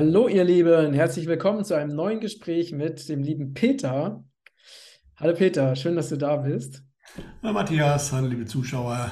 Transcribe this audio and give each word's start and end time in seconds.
Hallo, 0.00 0.28
ihr 0.28 0.44
Lieben, 0.44 0.92
herzlich 0.92 1.26
willkommen 1.26 1.64
zu 1.64 1.74
einem 1.74 1.92
neuen 1.92 2.20
Gespräch 2.20 2.70
mit 2.70 3.08
dem 3.08 3.20
lieben 3.20 3.52
Peter. 3.52 4.22
Hallo 5.16 5.34
Peter, 5.34 5.74
schön, 5.74 5.96
dass 5.96 6.08
du 6.08 6.16
da 6.16 6.36
bist. 6.36 6.84
Hallo 7.42 7.52
Matthias, 7.52 8.12
hallo 8.12 8.28
liebe 8.28 8.44
Zuschauer. 8.44 9.10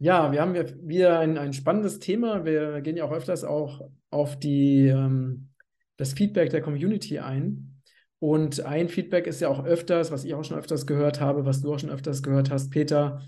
Ja, 0.00 0.32
wir 0.32 0.40
haben 0.40 0.56
wieder 0.88 1.20
ein, 1.20 1.38
ein 1.38 1.52
spannendes 1.52 2.00
Thema. 2.00 2.44
Wir 2.44 2.80
gehen 2.80 2.96
ja 2.96 3.04
auch 3.04 3.12
öfters 3.12 3.44
auch 3.44 3.88
auf 4.10 4.36
die, 4.36 4.88
ähm, 4.88 5.50
das 5.98 6.14
Feedback 6.14 6.50
der 6.50 6.62
Community 6.62 7.20
ein. 7.20 7.80
Und 8.18 8.66
ein 8.66 8.88
Feedback 8.88 9.28
ist 9.28 9.40
ja 9.40 9.48
auch 9.48 9.64
öfters, 9.64 10.10
was 10.10 10.24
ich 10.24 10.34
auch 10.34 10.42
schon 10.42 10.58
öfters 10.58 10.88
gehört 10.88 11.20
habe, 11.20 11.44
was 11.44 11.62
du 11.62 11.72
auch 11.72 11.78
schon 11.78 11.90
öfters 11.90 12.24
gehört 12.24 12.50
hast, 12.50 12.70
Peter, 12.70 13.22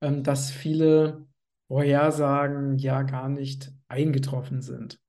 ähm, 0.00 0.22
dass 0.22 0.52
viele 0.52 1.26
Vorhersagen 1.66 2.78
ja 2.78 3.02
gar 3.02 3.28
nicht 3.28 3.72
eingetroffen 3.88 4.62
sind. 4.62 5.00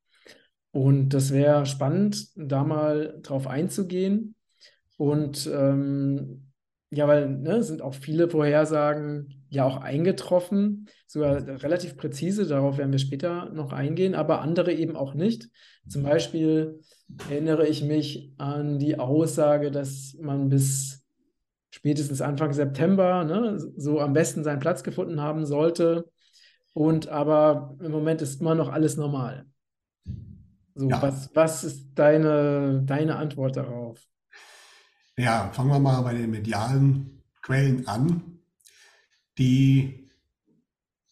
Und 0.71 1.09
das 1.09 1.31
wäre 1.31 1.65
spannend, 1.65 2.27
da 2.35 2.63
mal 2.63 3.19
drauf 3.21 3.47
einzugehen. 3.47 4.35
Und 4.97 5.49
ähm, 5.53 6.51
ja, 6.89 7.07
weil 7.07 7.29
ne, 7.29 7.63
sind 7.63 7.81
auch 7.81 7.93
viele 7.93 8.29
Vorhersagen 8.29 9.45
ja 9.49 9.65
auch 9.65 9.77
eingetroffen, 9.77 10.87
sogar 11.05 11.45
relativ 11.63 11.97
präzise, 11.97 12.45
darauf 12.47 12.77
werden 12.77 12.91
wir 12.91 12.99
später 12.99 13.49
noch 13.51 13.71
eingehen, 13.73 14.15
aber 14.15 14.41
andere 14.41 14.73
eben 14.73 14.95
auch 14.95 15.13
nicht. 15.13 15.49
Zum 15.87 16.03
Beispiel 16.03 16.79
erinnere 17.29 17.67
ich 17.67 17.83
mich 17.83 18.33
an 18.37 18.79
die 18.79 18.99
Aussage, 18.99 19.71
dass 19.71 20.15
man 20.21 20.49
bis 20.49 21.05
spätestens 21.69 22.21
Anfang 22.21 22.53
September 22.53 23.23
ne, 23.23 23.57
so 23.77 23.99
am 23.99 24.13
besten 24.13 24.43
seinen 24.43 24.59
Platz 24.59 24.83
gefunden 24.83 25.21
haben 25.21 25.45
sollte. 25.45 26.09
Und 26.73 27.07
aber 27.07 27.75
im 27.81 27.91
Moment 27.91 28.21
ist 28.21 28.41
immer 28.41 28.55
noch 28.55 28.69
alles 28.69 28.97
normal. 28.97 29.45
So, 30.77 30.87
ja. 30.89 31.01
was, 31.01 31.31
was 31.33 31.63
ist 31.63 31.95
deine, 31.95 32.83
deine 32.85 33.15
Antwort 33.15 33.57
darauf? 33.57 33.99
Ja, 35.17 35.49
fangen 35.51 35.71
wir 35.71 35.79
mal 35.79 36.01
bei 36.01 36.13
den 36.13 36.29
medialen 36.29 37.23
Quellen 37.41 37.87
an, 37.87 38.39
die 39.39 40.11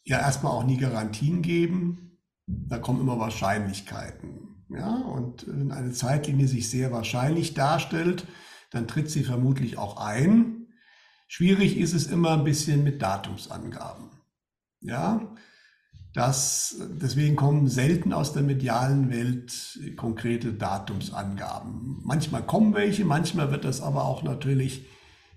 ja 0.04 0.20
erstmal 0.20 0.52
auch 0.52 0.64
nie 0.64 0.78
Garantien 0.78 1.42
geben. 1.42 2.20
Da 2.46 2.78
kommen 2.78 3.02
immer 3.02 3.18
Wahrscheinlichkeiten. 3.18 4.66
Ja, 4.70 4.98
und 4.98 5.48
wenn 5.48 5.72
eine 5.72 5.92
Zeitlinie 5.92 6.48
sich 6.48 6.70
sehr 6.70 6.92
wahrscheinlich 6.92 7.56
darstellt, 7.56 8.28
dann 8.70 8.88
tritt 8.88 9.10
sie 9.10 9.24
vermutlich 9.24 9.80
auch 9.80 9.98
ein. 9.98 10.68
Schwierig 11.28 11.78
ist 11.78 11.94
es 11.94 12.06
immer 12.06 12.34
ein 12.34 12.44
bisschen 12.44 12.84
mit 12.84 13.02
Datumsangaben. 13.02 14.12
Ja, 14.82 15.36
das, 16.16 16.78
deswegen 17.02 17.36
kommen 17.36 17.68
selten 17.68 18.14
aus 18.14 18.32
der 18.32 18.42
medialen 18.42 19.10
Welt 19.10 19.78
konkrete 19.98 20.54
Datumsangaben. 20.54 22.00
Manchmal 22.06 22.44
kommen 22.44 22.74
welche, 22.74 23.04
manchmal 23.04 23.52
wird 23.52 23.66
das 23.66 23.82
aber 23.82 24.06
auch 24.06 24.24
natürlich 24.24 24.88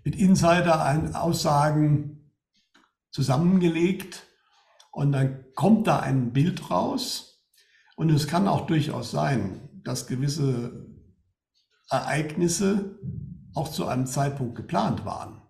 mit 0.05 0.15
Insider-Aussagen 0.15 2.31
zusammengelegt 3.11 4.25
und 4.93 5.11
dann 5.11 5.47
kommt 5.57 5.89
da 5.89 5.99
ein 5.99 6.33
Bild 6.33 6.71
raus 6.71 7.43
und 7.97 8.11
es 8.11 8.29
kann 8.29 8.47
auch 8.47 8.67
durchaus 8.67 9.11
sein, 9.11 9.81
dass 9.83 10.07
gewisse 10.07 10.87
Ereignisse 11.91 13.01
auch 13.55 13.69
zu 13.69 13.89
einem 13.89 14.07
Zeitpunkt 14.07 14.55
geplant 14.55 15.05
waren 15.05 15.43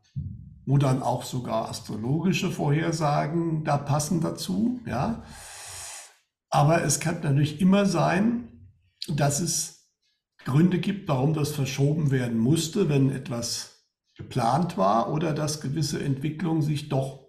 wo 0.69 0.77
dann 0.77 1.03
auch 1.03 1.23
sogar 1.23 1.71
astrologische 1.71 2.51
Vorhersagen 2.51 3.65
da 3.65 3.79
passen 3.79 4.21
dazu, 4.21 4.83
ja. 4.85 5.23
Aber 6.51 6.85
es 6.85 7.01
kann 7.01 7.23
natürlich 7.23 7.63
immer 7.63 7.87
sein, 7.87 8.69
dass 9.09 9.41
es 9.41 9.91
Gründe 10.45 10.79
gibt, 10.79 11.09
warum 11.09 11.33
das 11.33 11.53
verschoben 11.53 12.11
werden 12.11 12.39
musste, 12.39 12.91
wenn 12.91 13.11
etwas 13.11 13.87
geplant 14.15 14.77
war 14.77 15.11
oder 15.11 15.33
dass 15.33 15.63
gewisse 15.63 16.05
Entwicklungen 16.05 16.61
sich 16.61 16.91
doch 16.91 17.27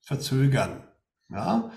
verzögern. 0.00 0.82
Ja? 1.30 1.70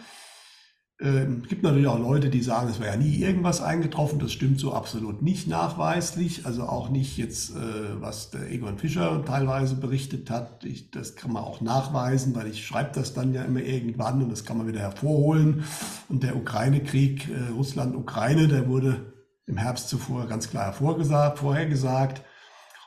Ähm, 1.01 1.43
gibt 1.43 1.61
natürlich 1.61 1.87
auch 1.87 1.99
Leute, 1.99 2.29
die 2.29 2.41
sagen, 2.41 2.69
es 2.69 2.79
wäre 2.79 2.91
ja 2.91 2.97
nie 2.97 3.17
irgendwas 3.17 3.61
eingetroffen. 3.61 4.17
Das 4.19 4.31
stimmt 4.31 4.61
so 4.61 4.73
absolut 4.73 5.21
nicht 5.21 5.45
nachweislich. 5.45 6.45
Also 6.45 6.63
auch 6.63 6.89
nicht 6.89 7.17
jetzt, 7.17 7.51
äh, 7.51 7.99
was 7.99 8.31
der 8.31 8.49
Egon 8.49 8.77
Fischer 8.77 9.23
teilweise 9.25 9.75
berichtet 9.75 10.29
hat. 10.29 10.63
Ich, 10.63 10.91
das 10.91 11.17
kann 11.17 11.33
man 11.33 11.43
auch 11.43 11.59
nachweisen, 11.59 12.33
weil 12.33 12.47
ich 12.47 12.65
schreibe 12.65 12.91
das 12.93 13.13
dann 13.13 13.33
ja 13.33 13.43
immer 13.43 13.59
irgendwann 13.59 14.23
und 14.23 14.29
das 14.29 14.45
kann 14.45 14.57
man 14.57 14.67
wieder 14.67 14.79
hervorholen. 14.79 15.65
Und 16.07 16.23
der 16.23 16.37
Ukraine-Krieg, 16.37 17.27
äh, 17.29 17.51
Russland-Ukraine, 17.51 18.47
der 18.47 18.69
wurde 18.69 19.13
im 19.47 19.57
Herbst 19.57 19.89
zuvor 19.89 20.27
ganz 20.27 20.49
klar 20.49 20.63
hervorgesagt, 20.63 21.39
vorhergesagt. 21.39 22.21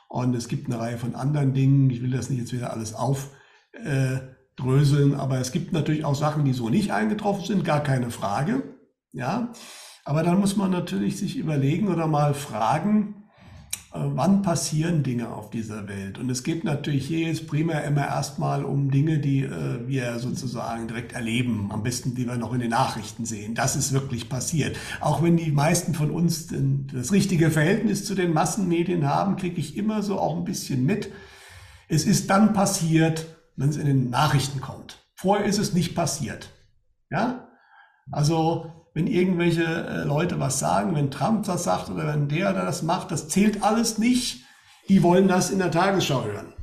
Und 0.07 0.35
es 0.35 0.47
gibt 0.47 0.65
eine 0.65 0.79
Reihe 0.79 0.97
von 0.97 1.13
anderen 1.13 1.53
Dingen. 1.53 1.91
Ich 1.91 2.01
will 2.01 2.09
das 2.09 2.31
nicht 2.31 2.39
jetzt 2.39 2.53
wieder 2.53 2.73
alles 2.73 2.95
auf. 2.95 3.29
Äh, 3.73 4.17
dröseln. 4.59 5.15
Aber 5.15 5.39
es 5.39 5.51
gibt 5.51 5.73
natürlich 5.73 6.05
auch 6.05 6.15
Sachen, 6.15 6.45
die 6.45 6.53
so 6.53 6.69
nicht 6.69 6.91
eingetroffen 6.91 7.45
sind, 7.45 7.65
gar 7.65 7.81
keine 7.81 8.11
Frage. 8.11 8.63
Ja, 9.11 9.51
aber 10.05 10.23
dann 10.23 10.39
muss 10.39 10.55
man 10.55 10.71
natürlich 10.71 11.17
sich 11.17 11.37
überlegen 11.37 11.87
oder 11.87 12.07
mal 12.07 12.33
fragen, 12.33 13.19
äh, 13.91 13.99
wann 14.01 14.43
passieren 14.43 15.01
Dinge 15.01 15.29
auf 15.29 15.49
dieser 15.49 15.87
Welt? 15.87 16.19
Und 16.19 16.29
es 16.29 16.43
geht 16.43 16.63
natürlich 16.63 17.07
hier 17.07 17.27
jetzt 17.27 17.47
primär 17.47 17.83
immer 17.85 18.05
erstmal 18.05 18.63
um 18.63 18.91
Dinge, 18.91 19.17
die 19.17 19.43
äh, 19.43 19.87
wir 19.87 20.19
sozusagen 20.19 20.87
direkt 20.87 21.13
erleben, 21.13 21.69
am 21.71 21.81
besten, 21.81 22.13
die 22.13 22.27
wir 22.27 22.37
noch 22.37 22.53
in 22.53 22.59
den 22.59 22.69
Nachrichten 22.69 23.25
sehen. 23.25 23.55
Das 23.55 23.75
ist 23.75 23.91
wirklich 23.91 24.29
passiert. 24.29 24.77
Auch 25.01 25.23
wenn 25.23 25.37
die 25.37 25.51
meisten 25.51 25.95
von 25.95 26.11
uns 26.11 26.53
das 26.93 27.11
richtige 27.11 27.49
Verhältnis 27.49 28.05
zu 28.05 28.13
den 28.13 28.33
Massenmedien 28.33 29.07
haben, 29.07 29.37
kriege 29.37 29.59
ich 29.59 29.75
immer 29.75 30.03
so 30.03 30.19
auch 30.19 30.37
ein 30.37 30.45
bisschen 30.45 30.85
mit. 30.85 31.11
Es 31.87 32.05
ist 32.05 32.29
dann 32.29 32.53
passiert, 32.53 33.38
wenn 33.59 33.69
es 33.69 33.77
in 33.77 33.85
den 33.85 34.09
Nachrichten 34.09 34.61
kommt. 34.61 34.97
Vorher 35.15 35.45
ist 35.45 35.59
es 35.59 35.73
nicht 35.73 35.93
passiert. 35.93 36.49
Ja? 37.11 37.49
Also, 38.09 38.71
wenn 38.93 39.05
irgendwelche 39.05 39.63
äh, 39.63 40.03
Leute 40.05 40.39
was 40.39 40.59
sagen, 40.59 40.95
wenn 40.95 41.11
Trump 41.11 41.45
das 41.45 41.65
sagt 41.65 41.89
oder 41.89 42.07
wenn 42.07 42.29
der 42.29 42.51
oder 42.51 42.65
das 42.65 42.83
macht, 42.83 43.11
das 43.11 43.27
zählt 43.27 43.61
alles 43.61 43.97
nicht. 43.97 44.45
Die 44.87 45.03
wollen 45.03 45.27
das 45.27 45.51
in 45.51 45.59
der 45.59 45.71
Tagesschau 45.71 46.23
hören. 46.23 46.53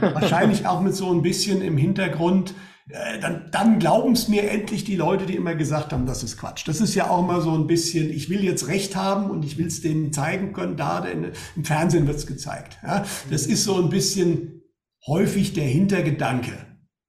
Wahrscheinlich 0.14 0.66
auch 0.66 0.80
mit 0.80 0.94
so 0.94 1.12
ein 1.12 1.20
bisschen 1.20 1.60
im 1.62 1.76
Hintergrund, 1.76 2.54
äh, 2.88 3.18
dann, 3.18 3.50
dann 3.50 3.78
glauben 3.80 4.12
es 4.12 4.28
mir 4.28 4.48
endlich 4.50 4.84
die 4.84 4.96
Leute, 4.96 5.26
die 5.26 5.34
immer 5.34 5.56
gesagt 5.56 5.92
haben, 5.92 6.06
das 6.06 6.22
ist 6.22 6.38
Quatsch. 6.38 6.66
Das 6.66 6.80
ist 6.80 6.94
ja 6.94 7.10
auch 7.10 7.24
immer 7.24 7.40
so 7.40 7.52
ein 7.52 7.66
bisschen, 7.66 8.08
ich 8.08 8.30
will 8.30 8.44
jetzt 8.44 8.68
Recht 8.68 8.94
haben 8.94 9.30
und 9.30 9.44
ich 9.44 9.58
will 9.58 9.66
es 9.66 9.82
denen 9.82 10.12
zeigen 10.12 10.52
können, 10.52 10.76
da 10.76 11.00
denn, 11.00 11.32
im 11.56 11.64
Fernsehen 11.64 12.06
wird 12.06 12.16
es 12.16 12.26
gezeigt. 12.26 12.78
Ja? 12.84 13.04
Das 13.30 13.46
ist 13.46 13.64
so 13.64 13.82
ein 13.82 13.90
bisschen 13.90 14.59
häufig 15.06 15.52
der 15.52 15.64
Hintergedanke. 15.64 16.52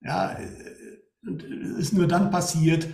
Ja, 0.01 0.35
ist 1.77 1.93
nur 1.93 2.07
dann 2.07 2.31
passiert, 2.31 2.87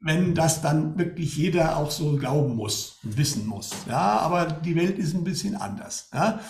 wenn 0.00 0.34
das 0.34 0.62
dann 0.62 0.98
wirklich 0.98 1.36
jeder 1.36 1.76
auch 1.76 1.90
so 1.90 2.16
glauben 2.16 2.56
muss 2.56 2.98
und 3.04 3.18
wissen 3.18 3.46
muss. 3.46 3.70
Ja, 3.86 4.18
aber 4.20 4.46
die 4.46 4.74
Welt 4.76 4.98
ist 4.98 5.14
ein 5.14 5.24
bisschen 5.24 5.56
anders. 5.56 6.08
Ja. 6.14 6.40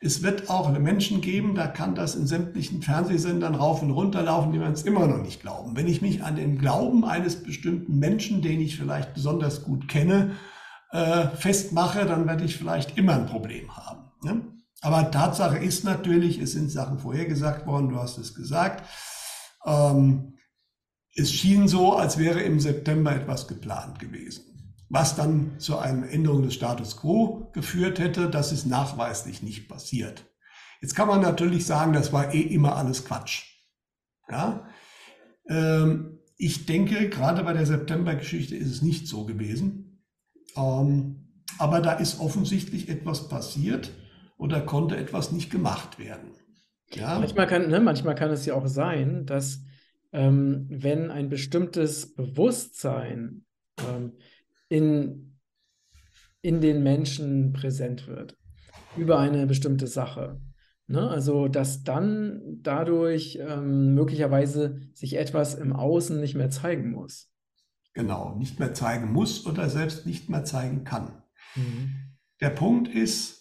Es 0.00 0.22
wird 0.22 0.48
auch 0.48 0.70
Menschen 0.78 1.20
geben, 1.20 1.56
da 1.56 1.66
kann 1.66 1.96
das 1.96 2.14
in 2.14 2.28
sämtlichen 2.28 2.82
Fernsehsendern 2.82 3.56
rauf 3.56 3.82
und 3.82 3.90
runter 3.90 4.22
laufen, 4.22 4.52
die 4.52 4.60
man 4.60 4.72
es 4.72 4.82
immer 4.82 5.08
noch 5.08 5.20
nicht 5.20 5.40
glauben. 5.40 5.76
Wenn 5.76 5.88
ich 5.88 6.02
mich 6.02 6.22
an 6.22 6.36
den 6.36 6.58
Glauben 6.58 7.04
eines 7.04 7.42
bestimmten 7.42 7.98
Menschen, 7.98 8.40
den 8.40 8.60
ich 8.60 8.76
vielleicht 8.76 9.14
besonders 9.14 9.64
gut 9.64 9.88
kenne, 9.88 10.36
äh, 10.92 11.26
festmache, 11.28 12.06
dann 12.06 12.28
werde 12.28 12.44
ich 12.44 12.56
vielleicht 12.56 12.96
immer 12.96 13.14
ein 13.14 13.26
Problem 13.26 13.76
haben. 13.76 14.12
Ne? 14.22 14.42
Aber 14.80 15.10
Tatsache 15.10 15.58
ist 15.58 15.84
natürlich, 15.84 16.38
es 16.38 16.52
sind 16.52 16.70
Sachen 16.70 16.98
vorhergesagt 16.98 17.66
worden, 17.66 17.88
du 17.88 17.96
hast 17.96 18.18
es 18.18 18.34
gesagt. 18.34 18.84
Ähm, 19.66 20.38
es 21.14 21.32
schien 21.32 21.66
so, 21.66 21.94
als 21.96 22.18
wäre 22.18 22.40
im 22.42 22.60
September 22.60 23.14
etwas 23.14 23.48
geplant 23.48 23.98
gewesen, 23.98 24.76
was 24.88 25.16
dann 25.16 25.58
zu 25.58 25.78
einer 25.78 26.08
Änderung 26.08 26.42
des 26.42 26.54
Status 26.54 26.96
quo 26.96 27.50
geführt 27.52 27.98
hätte. 27.98 28.30
Das 28.30 28.52
ist 28.52 28.66
nachweislich 28.66 29.42
nicht 29.42 29.68
passiert. 29.68 30.24
Jetzt 30.80 30.94
kann 30.94 31.08
man 31.08 31.20
natürlich 31.20 31.66
sagen, 31.66 31.92
das 31.92 32.12
war 32.12 32.32
eh 32.32 32.40
immer 32.40 32.76
alles 32.76 33.04
Quatsch. 33.04 33.46
Ja? 34.30 34.68
Ähm, 35.48 36.20
ich 36.36 36.66
denke, 36.66 37.08
gerade 37.08 37.42
bei 37.42 37.52
der 37.52 37.66
September-Geschichte 37.66 38.54
ist 38.54 38.70
es 38.70 38.82
nicht 38.82 39.08
so 39.08 39.24
gewesen. 39.24 40.04
Ähm, 40.56 41.42
aber 41.58 41.80
da 41.80 41.94
ist 41.94 42.20
offensichtlich 42.20 42.88
etwas 42.88 43.28
passiert 43.28 43.90
oder 44.38 44.62
konnte 44.62 44.96
etwas 44.96 45.32
nicht 45.32 45.50
gemacht 45.50 45.98
werden. 45.98 46.30
Ja? 46.94 47.18
Manchmal, 47.18 47.46
kann, 47.46 47.68
ne, 47.68 47.80
manchmal 47.80 48.14
kann 48.14 48.30
es 48.30 48.46
ja 48.46 48.54
auch 48.54 48.66
sein, 48.66 49.26
dass 49.26 49.60
ähm, 50.12 50.66
wenn 50.70 51.10
ein 51.10 51.28
bestimmtes 51.28 52.14
Bewusstsein 52.14 53.44
ähm, 53.86 54.14
in, 54.68 55.38
in 56.40 56.60
den 56.60 56.82
Menschen 56.82 57.52
präsent 57.52 58.06
wird 58.06 58.36
über 58.96 59.18
eine 59.18 59.46
bestimmte 59.46 59.86
Sache, 59.86 60.40
ne? 60.86 61.08
also 61.08 61.48
dass 61.48 61.82
dann 61.82 62.40
dadurch 62.62 63.38
ähm, 63.40 63.94
möglicherweise 63.94 64.80
sich 64.94 65.16
etwas 65.16 65.54
im 65.54 65.74
Außen 65.74 66.18
nicht 66.20 66.36
mehr 66.36 66.50
zeigen 66.50 66.92
muss. 66.92 67.30
Genau, 67.92 68.36
nicht 68.36 68.60
mehr 68.60 68.74
zeigen 68.74 69.12
muss 69.12 69.46
oder 69.46 69.68
selbst 69.68 70.06
nicht 70.06 70.30
mehr 70.30 70.44
zeigen 70.44 70.84
kann. 70.84 71.22
Mhm. 71.54 71.94
Der 72.40 72.50
Punkt 72.50 72.88
ist, 72.88 73.37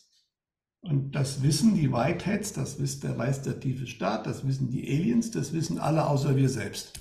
und 0.81 1.11
das 1.11 1.43
wissen 1.43 1.75
die 1.75 1.91
Whiteheads, 1.91 2.53
das 2.53 2.79
weiß 2.79 3.41
der, 3.41 3.59
tiefe 3.59 3.87
Staat, 3.87 4.25
das 4.25 4.45
wissen 4.47 4.69
die 4.69 4.87
Aliens, 4.87 5.31
das 5.31 5.53
wissen 5.53 5.79
alle 5.79 6.07
außer 6.07 6.35
wir 6.35 6.49
selbst. 6.49 6.93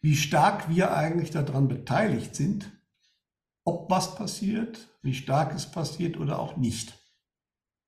Wie 0.00 0.16
stark 0.16 0.68
wir 0.68 0.94
eigentlich 0.94 1.30
daran 1.30 1.68
beteiligt 1.68 2.34
sind, 2.34 2.70
ob 3.64 3.90
was 3.90 4.16
passiert, 4.16 4.88
wie 5.02 5.14
stark 5.14 5.54
es 5.54 5.70
passiert 5.70 6.18
oder 6.18 6.38
auch 6.38 6.56
nicht. 6.56 6.98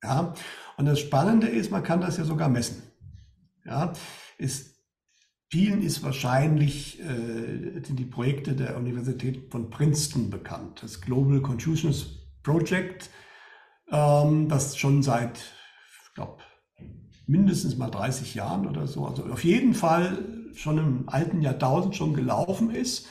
Ja, 0.03 0.35
und 0.77 0.87
das 0.87 1.01
Spannende 1.01 1.49
ist, 1.49 1.71
man 1.71 1.83
kann 1.83 2.01
das 2.01 2.17
ja 2.17 2.25
sogar 2.25 2.49
messen. 2.49 2.83
Ja, 3.65 3.93
ist, 4.39 4.77
vielen 5.51 5.83
ist 5.83 6.03
wahrscheinlich 6.03 7.01
äh, 7.01 7.81
die 7.81 8.05
Projekte 8.05 8.55
der 8.55 8.77
Universität 8.77 9.51
von 9.51 9.71
Princeton 9.71 10.31
bekannt. 10.31 10.83
Das 10.83 11.01
Global 11.01 11.41
Consciousness 11.41 12.07
Project, 12.43 13.11
ähm, 13.91 14.49
das 14.49 14.77
schon 14.77 15.03
seit, 15.03 15.39
ich 16.09 16.15
glaube, 16.15 16.39
mindestens 17.27 17.77
mal 17.77 17.91
30 17.91 18.35
Jahren 18.35 18.67
oder 18.67 18.87
so, 18.87 19.07
also 19.07 19.25
auf 19.25 19.45
jeden 19.45 19.75
Fall 19.75 20.19
schon 20.55 20.79
im 20.79 21.09
alten 21.09 21.43
Jahrtausend 21.43 21.97
schon 21.97 22.15
gelaufen 22.15 22.71
ist 22.71 23.07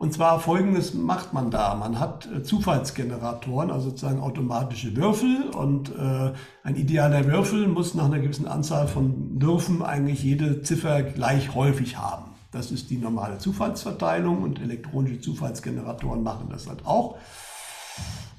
und 0.00 0.14
zwar 0.14 0.40
folgendes 0.40 0.94
macht 0.94 1.34
man 1.34 1.50
da. 1.50 1.74
Man 1.74 1.98
hat 1.98 2.26
äh, 2.34 2.42
Zufallsgeneratoren, 2.42 3.70
also 3.70 3.90
sozusagen 3.90 4.20
automatische 4.20 4.96
Würfel. 4.96 5.50
Und 5.54 5.90
äh, 5.94 6.32
ein 6.62 6.76
idealer 6.76 7.26
Würfel 7.26 7.68
muss 7.68 7.92
nach 7.92 8.06
einer 8.06 8.18
gewissen 8.18 8.48
Anzahl 8.48 8.88
von 8.88 9.42
Würfen 9.42 9.82
eigentlich 9.82 10.22
jede 10.22 10.62
Ziffer 10.62 11.02
gleich 11.02 11.54
häufig 11.54 11.98
haben. 11.98 12.30
Das 12.50 12.70
ist 12.70 12.88
die 12.88 12.96
normale 12.96 13.36
Zufallsverteilung 13.36 14.42
und 14.42 14.58
elektronische 14.58 15.20
Zufallsgeneratoren 15.20 16.22
machen 16.22 16.48
das 16.50 16.66
halt 16.66 16.86
auch. 16.86 17.18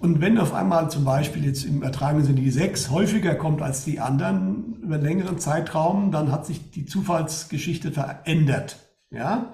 Und 0.01 0.19
wenn 0.19 0.39
auf 0.39 0.53
einmal 0.55 0.89
zum 0.89 1.05
Beispiel 1.05 1.45
jetzt 1.45 1.63
im 1.63 1.77
übertragenen 1.77 2.25
Sinne 2.25 2.41
die 2.41 2.49
6 2.49 2.89
häufiger 2.89 3.35
kommt 3.35 3.61
als 3.61 3.85
die 3.85 3.99
anderen 3.99 4.77
über 4.81 4.95
einen 4.95 5.03
längeren 5.03 5.37
Zeitraum, 5.37 6.11
dann 6.11 6.31
hat 6.31 6.47
sich 6.47 6.71
die 6.71 6.87
Zufallsgeschichte 6.87 7.91
verändert. 7.91 8.77
Ja? 9.11 9.53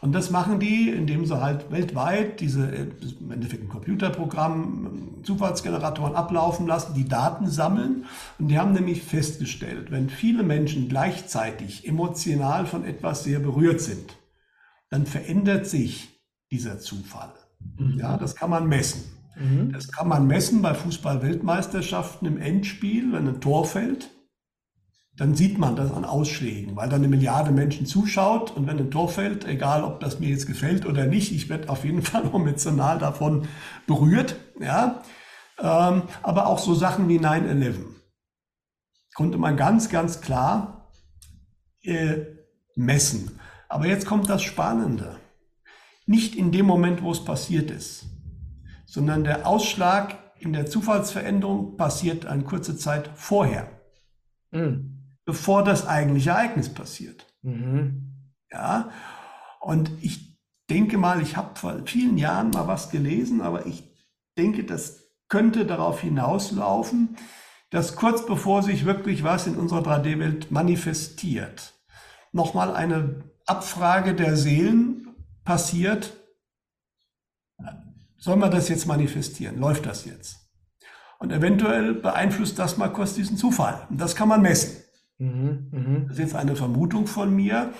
Und 0.00 0.12
das 0.14 0.30
machen 0.30 0.60
die, 0.60 0.90
indem 0.90 1.26
sie 1.26 1.40
halt 1.40 1.72
weltweit 1.72 2.38
diese, 2.38 2.70
äh, 2.70 2.86
im 3.18 3.32
Endeffekt 3.32 3.64
ein 3.64 3.68
Computerprogramm, 3.68 5.18
Zufallsgeneratoren 5.24 6.14
ablaufen 6.14 6.68
lassen, 6.68 6.94
die 6.94 7.08
Daten 7.08 7.48
sammeln. 7.48 8.04
Und 8.38 8.46
die 8.46 8.58
haben 8.58 8.74
nämlich 8.74 9.02
festgestellt, 9.02 9.90
wenn 9.90 10.10
viele 10.10 10.44
Menschen 10.44 10.88
gleichzeitig 10.88 11.88
emotional 11.88 12.66
von 12.66 12.84
etwas 12.84 13.24
sehr 13.24 13.40
berührt 13.40 13.80
sind, 13.80 14.16
dann 14.90 15.06
verändert 15.06 15.66
sich 15.66 16.20
dieser 16.52 16.78
Zufall. 16.78 17.32
Mhm. 17.76 17.98
Ja, 17.98 18.16
das 18.16 18.36
kann 18.36 18.50
man 18.50 18.68
messen. 18.68 19.17
Mhm. 19.38 19.72
Das 19.72 19.90
kann 19.90 20.08
man 20.08 20.26
messen 20.26 20.62
bei 20.62 20.74
Fußball-Weltmeisterschaften 20.74 22.26
im 22.26 22.38
Endspiel, 22.38 23.12
wenn 23.12 23.28
ein 23.28 23.40
Tor 23.40 23.64
fällt 23.64 24.10
dann 25.18 25.34
sieht 25.34 25.58
man 25.58 25.74
das 25.74 25.90
an 25.90 26.04
Ausschlägen, 26.04 26.76
weil 26.76 26.88
dann 26.88 27.00
eine 27.00 27.08
Milliarde 27.08 27.50
Menschen 27.50 27.86
zuschaut 27.86 28.52
und 28.52 28.68
wenn 28.68 28.78
ein 28.78 28.90
Tor 28.92 29.08
fällt, 29.08 29.44
egal 29.44 29.82
ob 29.82 29.98
das 29.98 30.20
mir 30.20 30.28
jetzt 30.28 30.46
gefällt 30.46 30.86
oder 30.86 31.06
nicht, 31.06 31.32
ich 31.32 31.48
werde 31.48 31.68
auf 31.68 31.84
jeden 31.84 32.02
Fall 32.02 32.24
emotional 32.32 32.98
davon 32.98 33.48
berührt. 33.86 34.36
Ja? 34.60 35.02
Ähm, 35.58 36.02
aber 36.22 36.46
auch 36.46 36.60
so 36.60 36.72
Sachen 36.74 37.08
wie 37.08 37.18
9-11 37.18 37.74
konnte 39.14 39.38
man 39.38 39.56
ganz, 39.56 39.88
ganz 39.88 40.20
klar 40.20 40.92
äh, 41.82 42.18
messen. 42.76 43.40
Aber 43.68 43.86
jetzt 43.86 44.06
kommt 44.06 44.30
das 44.30 44.42
Spannende. 44.42 45.16
Nicht 46.06 46.36
in 46.36 46.52
dem 46.52 46.64
Moment, 46.64 47.02
wo 47.02 47.10
es 47.10 47.24
passiert 47.24 47.72
ist, 47.72 48.06
sondern 48.98 49.24
der 49.24 49.46
Ausschlag 49.46 50.16
in 50.38 50.52
der 50.52 50.66
Zufallsveränderung 50.66 51.76
passiert 51.76 52.26
eine 52.26 52.44
kurze 52.44 52.76
Zeit 52.76 53.10
vorher. 53.14 53.70
Mhm 54.50 54.98
bevor 55.28 55.62
das 55.62 55.86
eigentliche 55.86 56.30
Ereignis 56.30 56.72
passiert. 56.72 57.26
Mhm. 57.42 58.14
Ja, 58.50 58.88
und 59.60 59.90
ich 60.00 60.38
denke 60.70 60.96
mal, 60.96 61.20
ich 61.20 61.36
habe 61.36 61.54
vor 61.54 61.82
vielen 61.84 62.16
Jahren 62.16 62.48
mal 62.48 62.66
was 62.66 62.88
gelesen, 62.88 63.42
aber 63.42 63.66
ich 63.66 63.84
denke, 64.38 64.64
das 64.64 65.10
könnte 65.28 65.66
darauf 65.66 66.00
hinauslaufen, 66.00 67.18
dass 67.68 67.94
kurz 67.94 68.24
bevor 68.24 68.62
sich 68.62 68.86
wirklich 68.86 69.22
was 69.22 69.46
in 69.46 69.56
unserer 69.56 69.82
3D-Welt 69.82 70.50
manifestiert, 70.50 71.74
nochmal 72.32 72.74
eine 72.74 73.24
Abfrage 73.44 74.14
der 74.14 74.34
Seelen 74.34 75.08
passiert. 75.44 76.16
Soll 78.18 78.36
man 78.36 78.50
das 78.50 78.68
jetzt 78.68 78.86
manifestieren? 78.86 79.58
Läuft 79.58 79.86
das 79.86 80.04
jetzt? 80.04 80.48
Und 81.20 81.32
eventuell 81.32 81.94
beeinflusst 81.94 82.58
das 82.58 82.76
mal 82.76 82.88
kurz 82.88 83.14
diesen 83.14 83.36
Zufall. 83.36 83.86
Und 83.90 84.00
das 84.00 84.14
kann 84.14 84.28
man 84.28 84.42
messen. 84.42 84.84
Mhm, 85.18 85.68
mh. 85.70 86.00
Das 86.08 86.12
ist 86.12 86.18
jetzt 86.18 86.34
eine 86.34 86.56
Vermutung 86.56 87.06
von 87.06 87.34
mir. 87.34 87.72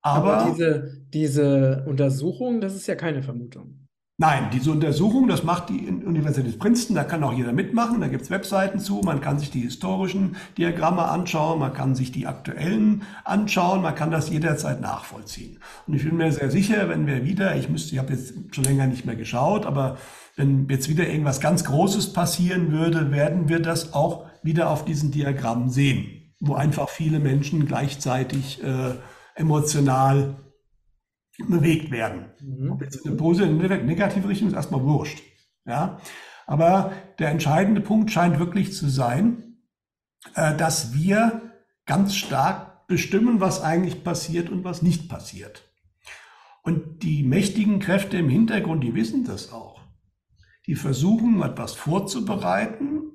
Aber, 0.00 0.38
aber 0.38 0.50
diese, 0.50 1.06
diese 1.12 1.84
Untersuchung, 1.86 2.60
das 2.60 2.74
ist 2.74 2.86
ja 2.86 2.94
keine 2.94 3.22
Vermutung. 3.22 3.87
Nein, 4.20 4.48
diese 4.52 4.72
Untersuchung, 4.72 5.28
das 5.28 5.44
macht 5.44 5.68
die 5.68 5.86
Universität 5.86 6.58
Princeton, 6.58 6.96
da 6.96 7.04
kann 7.04 7.22
auch 7.22 7.32
jeder 7.32 7.52
mitmachen, 7.52 8.00
da 8.00 8.08
gibt 8.08 8.24
es 8.24 8.30
Webseiten 8.30 8.80
zu, 8.80 9.00
man 9.04 9.20
kann 9.20 9.38
sich 9.38 9.52
die 9.52 9.60
historischen 9.60 10.34
Diagramme 10.56 11.04
anschauen, 11.04 11.60
man 11.60 11.72
kann 11.72 11.94
sich 11.94 12.10
die 12.10 12.26
aktuellen 12.26 13.04
anschauen, 13.24 13.80
man 13.80 13.94
kann 13.94 14.10
das 14.10 14.28
jederzeit 14.28 14.80
nachvollziehen. 14.80 15.60
Und 15.86 15.94
ich 15.94 16.04
bin 16.04 16.16
mir 16.16 16.32
sehr 16.32 16.50
sicher, 16.50 16.88
wenn 16.88 17.06
wir 17.06 17.24
wieder, 17.24 17.54
ich 17.54 17.68
müsste, 17.68 17.92
ich 17.94 18.00
habe 18.00 18.12
jetzt 18.12 18.34
schon 18.50 18.64
länger 18.64 18.88
nicht 18.88 19.06
mehr 19.06 19.14
geschaut, 19.14 19.66
aber 19.66 19.98
wenn 20.34 20.68
jetzt 20.68 20.88
wieder 20.88 21.08
irgendwas 21.08 21.40
ganz 21.40 21.62
Großes 21.62 22.12
passieren 22.12 22.72
würde, 22.72 23.12
werden 23.12 23.48
wir 23.48 23.60
das 23.60 23.94
auch 23.94 24.26
wieder 24.42 24.70
auf 24.70 24.84
diesen 24.84 25.12
Diagrammen 25.12 25.70
sehen 25.70 26.18
wo 26.40 26.54
einfach 26.54 26.88
viele 26.88 27.18
Menschen 27.18 27.66
gleichzeitig 27.66 28.62
äh, 28.62 28.94
emotional 29.34 30.36
bewegt 31.46 31.90
werden. 31.90 32.26
Mhm. 32.40 32.72
Ob 32.72 32.82
jetzt 32.82 33.06
eine 33.06 33.16
positive 33.16 33.64
oder 33.64 33.76
negative 33.78 34.28
Richtung 34.28 34.48
ist 34.48 34.54
erstmal 34.54 34.82
wurscht. 34.82 35.22
Ja? 35.64 36.00
Aber 36.46 36.92
der 37.18 37.30
entscheidende 37.30 37.80
Punkt 37.80 38.10
scheint 38.10 38.38
wirklich 38.38 38.72
zu 38.72 38.88
sein, 38.88 39.58
äh, 40.34 40.56
dass 40.56 40.94
wir 40.94 41.42
ganz 41.86 42.14
stark 42.14 42.86
bestimmen, 42.86 43.40
was 43.40 43.62
eigentlich 43.62 44.02
passiert 44.02 44.50
und 44.50 44.64
was 44.64 44.82
nicht 44.82 45.08
passiert. 45.08 45.64
Und 46.62 47.02
die 47.02 47.22
mächtigen 47.22 47.78
Kräfte 47.78 48.16
im 48.16 48.28
Hintergrund, 48.28 48.82
die 48.82 48.94
wissen 48.94 49.24
das 49.24 49.52
auch. 49.52 49.80
Die 50.66 50.74
versuchen, 50.74 51.42
etwas 51.42 51.74
vorzubereiten, 51.74 53.12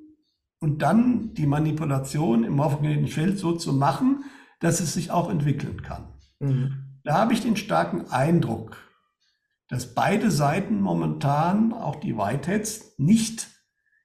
und 0.64 0.80
dann 0.80 1.34
die 1.34 1.46
Manipulation 1.46 2.42
im 2.42 2.54
morphogenetischen 2.54 3.08
Feld 3.08 3.38
so 3.38 3.52
zu 3.52 3.74
machen, 3.74 4.24
dass 4.60 4.80
es 4.80 4.94
sich 4.94 5.10
auch 5.10 5.28
entwickeln 5.28 5.82
kann. 5.82 6.08
Mhm. 6.40 6.83
Da 7.04 7.14
habe 7.14 7.34
ich 7.34 7.42
den 7.42 7.56
starken 7.56 8.10
Eindruck, 8.10 8.78
dass 9.68 9.94
beide 9.94 10.30
Seiten 10.30 10.80
momentan, 10.80 11.72
auch 11.72 11.96
die 11.96 12.16
Whiteheads, 12.16 12.94
nicht 12.98 13.48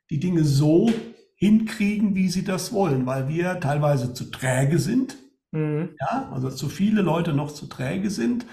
die 0.10 0.20
Dinge 0.20 0.44
so 0.44 0.92
hinkriegen, 1.36 2.16
wie 2.16 2.28
sie 2.28 2.44
das 2.44 2.74
wollen, 2.74 3.06
weil 3.06 3.30
wir 3.30 3.62
teilweise 3.62 4.14
zu 4.14 4.26
träge 4.26 4.80
sind, 4.80 5.16
mhm. 5.52 5.96
ja, 6.00 6.30
also 6.34 6.50
zu 6.50 6.68
viele 6.68 7.02
Leute 7.02 7.34
noch 7.34 7.54
zu 7.54 7.68
träge 7.68 8.10
sind, 8.10 8.46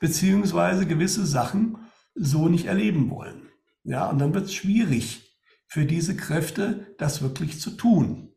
beziehungsweise 0.00 0.86
gewisse 0.86 1.24
Sachen 1.24 1.78
so 2.14 2.48
nicht 2.48 2.66
erleben 2.66 3.10
wollen. 3.10 3.48
Ja, 3.84 4.08
und 4.10 4.18
dann 4.18 4.34
wird 4.34 4.46
es 4.46 4.54
schwierig, 4.54 5.28
für 5.68 5.86
diese 5.86 6.16
Kräfte, 6.16 6.94
das 6.98 7.22
wirklich 7.22 7.60
zu 7.60 7.70
tun. 7.70 8.34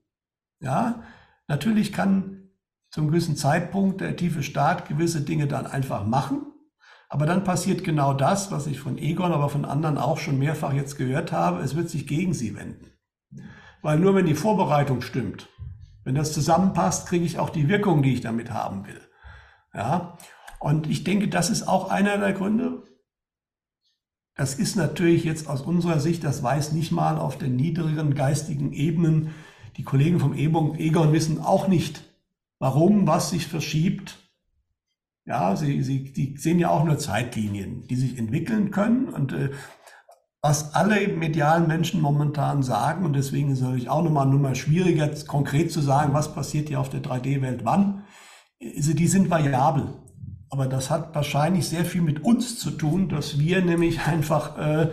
Ja, 0.62 1.04
natürlich 1.48 1.92
kann 1.92 2.35
zum 2.96 3.08
gewissen 3.08 3.36
Zeitpunkt 3.36 4.00
der 4.00 4.16
tiefe 4.16 4.42
Staat 4.42 4.88
gewisse 4.88 5.20
Dinge 5.20 5.48
dann 5.48 5.68
einfach 5.68 6.06
machen, 6.06 6.54
aber 7.10 7.26
dann 7.26 7.44
passiert 7.44 7.84
genau 7.84 8.14
das, 8.14 8.54
was 8.54 8.68
ich 8.68 8.80
von 8.80 8.98
Egon, 8.98 9.34
aber 9.34 9.50
von 9.50 9.66
anderen 9.66 9.98
auch 9.98 10.18
schon 10.18 10.40
mehrfach 10.40 10.72
jetzt 10.72 10.96
gehört 10.96 11.34
habe, 11.34 11.60
es 11.60 11.76
wird 11.76 11.90
sich 11.90 12.08
gegen 12.08 12.34
sie 12.34 12.56
wenden. 12.56 12.92
Weil 13.82 14.00
nur 14.00 14.16
wenn 14.16 14.26
die 14.26 14.34
Vorbereitung 14.34 15.02
stimmt, 15.02 15.50
wenn 16.06 16.16
das 16.16 16.32
zusammenpasst, 16.32 17.06
kriege 17.10 17.26
ich 17.26 17.38
auch 17.38 17.50
die 17.50 17.68
Wirkung, 17.68 18.02
die 18.02 18.14
ich 18.14 18.22
damit 18.22 18.52
haben 18.52 18.88
will. 18.88 19.02
Ja, 19.74 20.18
und 20.62 20.90
ich 20.90 21.04
denke, 21.04 21.28
das 21.28 21.50
ist 21.50 21.68
auch 21.68 21.90
einer 21.90 22.18
der 22.18 22.32
Gründe, 22.32 22.82
das 24.38 24.54
ist 24.56 24.78
natürlich 24.78 25.26
jetzt 25.26 25.50
aus 25.50 25.64
unserer 25.64 26.00
Sicht, 26.00 26.24
das 26.24 26.42
weiß 26.42 26.72
nicht 26.72 26.94
mal 26.94 27.18
auf 27.18 27.38
den 27.38 27.58
niedrigeren 27.58 28.16
geistigen 28.16 28.72
Ebenen. 28.72 29.36
Die 29.76 29.84
Kollegen 29.84 30.22
vom 30.22 30.34
Egon 30.34 31.12
wissen 31.12 31.42
auch 31.42 31.68
nicht, 31.68 32.05
warum 32.60 33.08
was 33.08 33.30
sich 33.30 33.48
verschiebt. 33.48 34.18
Ja, 35.26 35.56
sie, 35.56 35.82
sie 35.82 36.14
die 36.14 36.38
sehen 36.38 36.60
ja 36.60 36.70
auch 36.70 36.84
nur 36.84 37.00
Zeitlinien, 37.00 37.88
die 37.88 37.96
sich 37.96 38.18
entwickeln 38.18 38.72
können. 38.72 39.10
Und 39.10 39.34
äh, 39.34 39.52
was 40.42 40.76
alle 40.76 41.08
medialen 41.08 41.68
Menschen 41.68 42.02
momentan 42.02 42.62
sagen, 42.62 43.04
und 43.04 43.14
deswegen 43.14 43.50
ist 43.50 43.58
es 43.58 43.64
natürlich 43.64 43.90
auch 43.90 44.04
nochmal, 44.04 44.28
nochmal 44.28 44.54
schwieriger, 44.54 45.10
konkret 45.26 45.72
zu 45.72 45.82
sagen, 45.82 46.14
was 46.14 46.36
passiert 46.36 46.68
hier 46.68 46.80
auf 46.80 46.90
der 46.90 47.02
3D-Welt 47.02 47.66
wann, 47.66 48.04
also 48.64 48.94
die 48.94 49.08
sind 49.08 49.32
variabel. 49.32 49.88
Aber 50.52 50.68
das 50.68 50.92
hat 50.92 51.16
wahrscheinlich 51.16 51.68
sehr 51.68 51.84
viel 51.84 52.02
mit 52.02 52.24
uns 52.24 52.60
zu 52.60 52.70
tun, 52.72 53.10
dass 53.10 53.40
wir 53.40 53.66
nämlich 53.66 54.06
einfach 54.06 54.58
äh, 54.60 54.92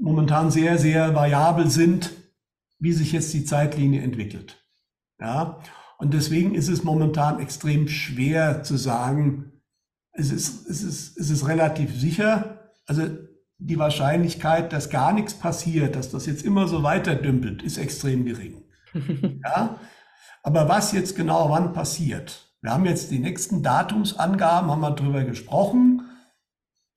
momentan 0.00 0.50
sehr, 0.50 0.78
sehr 0.78 1.14
variabel 1.14 1.70
sind, 1.70 2.10
wie 2.80 2.92
sich 2.92 3.12
jetzt 3.12 3.32
die 3.32 3.44
Zeitlinie 3.44 4.02
entwickelt. 4.02 4.60
Ja, 5.20 5.60
und 6.04 6.12
deswegen 6.12 6.54
ist 6.54 6.68
es 6.68 6.84
momentan 6.84 7.40
extrem 7.40 7.88
schwer 7.88 8.62
zu 8.62 8.76
sagen, 8.76 9.52
es 10.12 10.30
ist, 10.30 10.68
es 10.68 10.82
ist, 10.82 11.16
es 11.16 11.30
ist 11.30 11.48
relativ 11.48 11.98
sicher. 11.98 12.58
Also 12.84 13.06
die 13.56 13.78
Wahrscheinlichkeit, 13.78 14.74
dass 14.74 14.90
gar 14.90 15.14
nichts 15.14 15.32
passiert, 15.32 15.96
dass 15.96 16.10
das 16.10 16.26
jetzt 16.26 16.44
immer 16.44 16.68
so 16.68 16.82
weiter 16.82 17.14
dümpelt, 17.14 17.62
ist 17.62 17.78
extrem 17.78 18.26
gering. 18.26 18.64
ja? 19.46 19.80
Aber 20.42 20.68
was 20.68 20.92
jetzt 20.92 21.16
genau 21.16 21.48
wann 21.48 21.72
passiert? 21.72 22.54
Wir 22.60 22.72
haben 22.72 22.84
jetzt 22.84 23.10
die 23.10 23.18
nächsten 23.18 23.62
Datumsangaben, 23.62 24.70
haben 24.70 24.82
wir 24.82 24.90
darüber 24.90 25.24
gesprochen. 25.24 26.02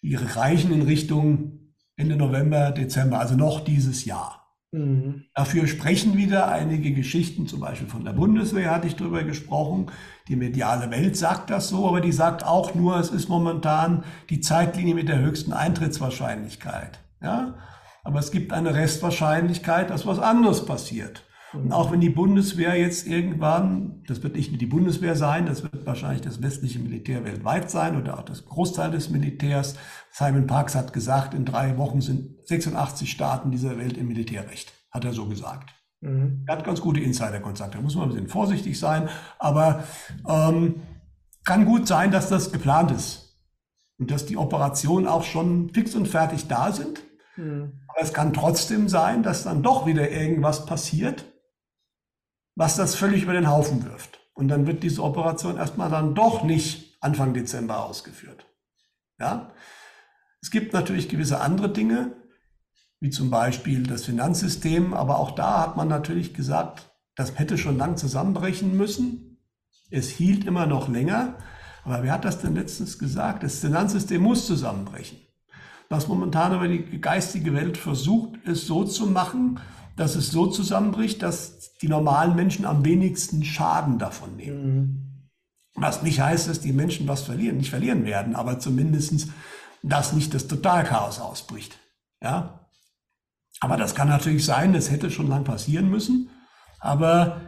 Die 0.01 0.15
reichen 0.15 0.73
in 0.73 0.81
Richtung 0.81 1.71
Ende 1.95 2.17
November, 2.17 2.71
Dezember, 2.71 3.19
also 3.19 3.35
noch 3.35 3.61
dieses 3.61 4.03
Jahr. 4.03 4.46
Mhm. 4.77 5.23
Dafür 5.33 5.67
sprechen 5.67 6.17
wieder 6.17 6.47
einige 6.49 6.93
Geschichten, 6.93 7.47
zum 7.47 7.59
Beispiel 7.59 7.87
von 7.87 8.05
der 8.05 8.13
Bundeswehr 8.13 8.71
hatte 8.71 8.87
ich 8.87 8.95
darüber 8.95 9.23
gesprochen. 9.23 9.87
Die 10.27 10.35
mediale 10.35 10.91
Welt 10.91 11.17
sagt 11.17 11.49
das 11.49 11.69
so, 11.69 11.87
aber 11.87 12.01
die 12.01 12.11
sagt 12.11 12.45
auch 12.45 12.75
nur, 12.75 12.97
es 12.97 13.09
ist 13.09 13.29
momentan 13.29 14.03
die 14.29 14.39
Zeitlinie 14.39 14.95
mit 14.95 15.09
der 15.09 15.19
höchsten 15.19 15.53
Eintrittswahrscheinlichkeit. 15.53 16.99
Ja? 17.21 17.55
Aber 18.03 18.19
es 18.19 18.31
gibt 18.31 18.53
eine 18.53 18.73
Restwahrscheinlichkeit, 18.73 19.89
dass 19.89 20.05
was 20.05 20.19
anderes 20.19 20.65
passiert. 20.65 21.23
Und 21.53 21.71
auch 21.71 21.91
wenn 21.91 22.01
die 22.01 22.09
Bundeswehr 22.09 22.75
jetzt 22.75 23.07
irgendwann, 23.07 24.03
das 24.07 24.21
wird 24.21 24.35
nicht 24.35 24.51
nur 24.51 24.59
die 24.59 24.65
Bundeswehr 24.65 25.15
sein, 25.15 25.45
das 25.45 25.63
wird 25.63 25.85
wahrscheinlich 25.85 26.21
das 26.21 26.41
westliche 26.41 26.79
Militär 26.79 27.23
weltweit 27.23 27.71
sein 27.71 27.99
oder 27.99 28.19
auch 28.19 28.23
das 28.23 28.45
Großteil 28.45 28.91
des 28.91 29.09
Militärs. 29.09 29.75
Simon 30.11 30.45
Parks 30.45 30.75
hat 30.75 30.91
gesagt, 30.91 31.33
in 31.33 31.45
drei 31.45 31.77
Wochen 31.77 32.01
sind 32.01 32.36
86 32.47 33.11
Staaten 33.11 33.51
dieser 33.51 33.77
Welt 33.77 33.97
im 33.97 34.07
Militärrecht, 34.07 34.73
hat 34.91 35.05
er 35.05 35.13
so 35.13 35.27
gesagt. 35.27 35.73
Mhm. 36.01 36.43
Er 36.47 36.57
hat 36.57 36.63
ganz 36.63 36.81
gute 36.81 36.99
Insider-Kontakte, 36.99 37.77
da 37.77 37.83
muss 37.83 37.95
man 37.95 38.05
ein 38.05 38.09
bisschen 38.09 38.29
vorsichtig 38.29 38.79
sein, 38.79 39.09
aber 39.39 39.83
ähm, 40.27 40.81
kann 41.43 41.65
gut 41.65 41.87
sein, 41.87 42.11
dass 42.11 42.29
das 42.29 42.51
geplant 42.51 42.91
ist 42.91 43.37
und 43.97 44.11
dass 44.11 44.25
die 44.25 44.37
Operationen 44.37 45.07
auch 45.07 45.23
schon 45.23 45.73
fix 45.73 45.95
und 45.95 46.07
fertig 46.07 46.47
da 46.47 46.71
sind. 46.71 47.01
Mhm. 47.35 47.81
Aber 47.87 48.01
es 48.01 48.13
kann 48.13 48.33
trotzdem 48.33 48.89
sein, 48.89 49.23
dass 49.23 49.43
dann 49.43 49.63
doch 49.63 49.85
wieder 49.85 50.09
irgendwas 50.09 50.65
passiert, 50.65 51.25
was 52.55 52.75
das 52.75 52.95
völlig 52.95 53.23
über 53.23 53.33
den 53.33 53.49
Haufen 53.49 53.85
wirft. 53.85 54.19
Und 54.33 54.49
dann 54.49 54.67
wird 54.67 54.83
diese 54.83 55.03
Operation 55.03 55.57
erstmal 55.57 55.89
dann 55.89 56.15
doch 56.15 56.43
nicht 56.43 56.97
Anfang 57.01 57.33
Dezember 57.33 57.85
ausgeführt. 57.85 58.45
Ja? 59.19 59.51
Es 60.41 60.51
gibt 60.51 60.73
natürlich 60.73 61.09
gewisse 61.09 61.41
andere 61.41 61.69
Dinge, 61.69 62.15
wie 62.99 63.09
zum 63.09 63.29
Beispiel 63.29 63.83
das 63.83 64.05
Finanzsystem, 64.05 64.93
aber 64.93 65.19
auch 65.19 65.31
da 65.31 65.61
hat 65.61 65.77
man 65.77 65.87
natürlich 65.87 66.33
gesagt, 66.33 66.91
das 67.15 67.37
hätte 67.37 67.57
schon 67.57 67.77
lang 67.77 67.97
zusammenbrechen 67.97 68.75
müssen. 68.75 69.39
Es 69.89 70.09
hielt 70.09 70.45
immer 70.45 70.65
noch 70.65 70.87
länger. 70.87 71.37
Aber 71.83 72.03
wer 72.03 72.11
hat 72.11 72.25
das 72.25 72.39
denn 72.41 72.55
letztens 72.55 72.99
gesagt? 72.99 73.43
Das 73.43 73.59
Finanzsystem 73.59 74.21
muss 74.21 74.45
zusammenbrechen. 74.45 75.19
Was 75.89 76.07
momentan 76.07 76.51
aber 76.51 76.67
die 76.67 76.99
geistige 76.99 77.53
Welt 77.53 77.77
versucht, 77.77 78.35
ist 78.43 78.67
so 78.67 78.83
zu 78.83 79.07
machen, 79.07 79.59
dass 79.95 80.15
es 80.15 80.29
so 80.29 80.47
zusammenbricht, 80.47 81.23
dass 81.23 81.73
die 81.81 81.87
normalen 81.87 82.35
Menschen 82.35 82.65
am 82.65 82.83
wenigsten 82.83 83.43
Schaden 83.43 83.97
davon 83.97 84.35
nehmen. 84.35 84.75
Mhm. 84.75 85.03
Was 85.75 86.03
nicht 86.03 86.19
heißt, 86.19 86.49
dass 86.49 86.59
die 86.59 86.73
Menschen 86.73 87.07
was 87.07 87.21
verlieren, 87.21 87.57
nicht 87.57 87.69
verlieren 87.69 88.03
werden, 88.05 88.35
aber 88.35 88.59
zumindestens, 88.59 89.29
dass 89.81 90.13
nicht 90.13 90.33
das 90.33 90.47
Totalchaos 90.47 91.19
ausbricht. 91.19 91.79
Ja? 92.21 92.66
Aber 93.59 93.77
das 93.77 93.95
kann 93.95 94.09
natürlich 94.09 94.45
sein, 94.45 94.73
das 94.73 94.91
hätte 94.91 95.09
schon 95.09 95.27
lang 95.27 95.43
passieren 95.43 95.89
müssen, 95.89 96.29
aber 96.79 97.41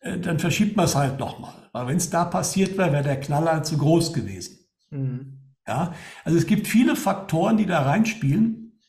äh, 0.00 0.18
dann 0.18 0.38
verschiebt 0.38 0.76
man 0.76 0.86
es 0.86 0.96
halt 0.96 1.18
nochmal. 1.18 1.54
Weil 1.72 1.86
wenn 1.86 1.96
es 1.96 2.10
da 2.10 2.24
passiert 2.24 2.76
wäre, 2.76 2.92
wäre 2.92 3.04
der 3.04 3.20
Knaller 3.20 3.62
zu 3.62 3.78
groß 3.78 4.12
gewesen. 4.12 4.58
Mhm. 4.90 5.38
Ja? 5.66 5.94
Also 6.24 6.38
es 6.38 6.46
gibt 6.46 6.66
viele 6.66 6.96
Faktoren, 6.96 7.56
die 7.56 7.66
da 7.66 7.82
reinspielen, 7.82 8.80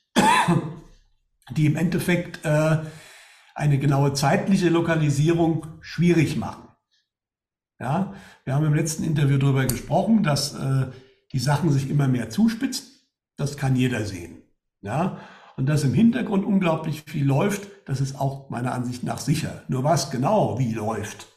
die 1.52 1.66
im 1.66 1.76
Endeffekt 1.76 2.44
äh, 2.46 2.80
eine 3.56 3.78
genaue 3.78 4.14
zeitliche 4.14 4.70
Lokalisierung 4.70 5.68
schwierig 5.82 6.38
machen. 6.38 6.68
Ja, 7.80 8.14
wir 8.46 8.54
haben 8.54 8.66
im 8.66 8.74
letzten 8.74 9.04
Interview 9.04 9.38
darüber 9.38 9.66
gesprochen, 9.66 10.24
dass 10.24 10.54
äh, 10.54 10.88
die 11.34 11.40
Sachen 11.40 11.72
sich 11.72 11.90
immer 11.90 12.08
mehr 12.08 12.30
zuspitzen. 12.30 12.88
Das 13.36 13.58
kann 13.58 13.76
jeder 13.76 14.06
sehen. 14.06 14.44
Ja, 14.82 15.20
und 15.58 15.68
dass 15.68 15.84
im 15.84 15.94
Hintergrund 15.94 16.46
unglaublich 16.46 17.04
viel 17.04 17.26
läuft, 17.26 17.68
das 17.86 18.02
ist 18.02 18.20
auch 18.20 18.50
meiner 18.50 18.74
Ansicht 18.74 19.04
nach 19.04 19.20
sicher. 19.20 19.64
Nur 19.68 19.84
was 19.84 20.12
genau 20.12 20.58
wie 20.60 20.74
läuft, 20.74 21.28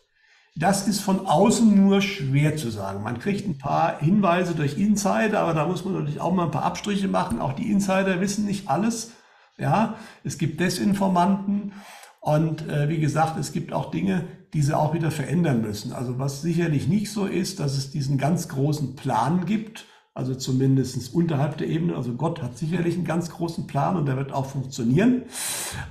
das 0.59 0.89
ist 0.89 1.01
von 1.01 1.27
außen 1.27 1.85
nur 1.85 2.01
schwer 2.01 2.57
zu 2.57 2.71
sagen. 2.71 3.03
Man 3.03 3.19
kriegt 3.19 3.47
ein 3.47 3.59
paar 3.59 4.01
Hinweise 4.01 4.55
durch 4.55 4.79
Insider, 4.79 5.41
aber 5.41 5.53
da 5.53 5.67
muss 5.67 5.85
man 5.85 5.95
natürlich 5.95 6.21
auch 6.21 6.33
mal 6.33 6.45
ein 6.45 6.51
paar 6.51 6.65
Abstriche 6.65 7.09
machen. 7.09 7.41
Auch 7.41 7.53
die 7.53 7.71
Insider 7.71 8.21
wissen 8.23 8.47
nicht 8.47 8.69
alles. 8.69 9.13
Ja, 9.59 9.97
es 10.25 10.39
gibt 10.39 10.61
Desinformanten 10.61 11.73
und 12.21 12.69
äh, 12.69 12.89
wie 12.89 13.01
gesagt, 13.01 13.39
es 13.39 13.53
gibt 13.53 13.73
auch 13.73 13.91
Dinge, 13.91 14.25
die 14.53 14.63
sie 14.63 14.77
auch 14.77 14.95
wieder 14.95 15.11
verändern 15.11 15.63
müssen. 15.63 15.93
Also 15.93 16.19
was 16.19 16.43
sicherlich 16.43 16.89
nicht 16.89 17.11
so 17.11 17.27
ist, 17.27 17.61
dass 17.61 17.77
es 17.77 17.91
diesen 17.91 18.19
ganz 18.19 18.49
großen 18.49 18.97
Plan 18.97 19.47
gibt, 19.47 19.87
also 20.17 20.35
zumindest 20.35 21.15
unterhalb 21.15 21.59
der 21.59 21.69
Ebene. 21.69 21.95
Also 21.95 22.15
Gott 22.15 22.43
hat 22.43 22.57
sicherlich 22.57 22.95
einen 22.95 23.05
ganz 23.05 23.31
großen 23.31 23.67
Plan 23.67 23.97
und 23.97 24.07
der 24.07 24.17
wird 24.17 24.33
auch 24.33 24.47
funktionieren. 24.47 25.23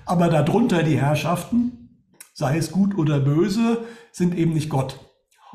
Aber 0.06 0.30
darunter 0.30 0.82
die 0.82 1.00
Herrschaften, 1.00 2.02
sei 2.34 2.58
es 2.58 2.72
gut 2.72 2.98
oder 2.98 3.20
böse, 3.20 3.86
sind 4.12 4.36
eben 4.36 4.54
nicht 4.54 4.70
Gott. 4.70 5.00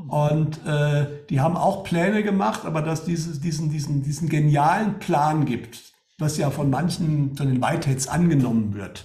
Und 0.07 0.65
äh, 0.67 1.07
die 1.29 1.41
haben 1.41 1.57
auch 1.57 1.83
Pläne 1.83 2.23
gemacht, 2.23 2.65
aber 2.65 2.81
dass 2.81 3.05
dieses, 3.05 3.41
diesen, 3.41 3.71
diesen, 3.71 4.05
diesen 4.05 4.29
genialen 4.29 5.01
Plan 5.01 5.47
gibt, 5.47 5.93
was 6.19 6.39
ja 6.39 6.51
von 6.51 6.71
manchen, 6.71 7.37
von 7.37 7.49
den 7.49 7.61
Whiteheads 7.61 8.07
angenommen 8.07 8.75
wird, 8.75 9.05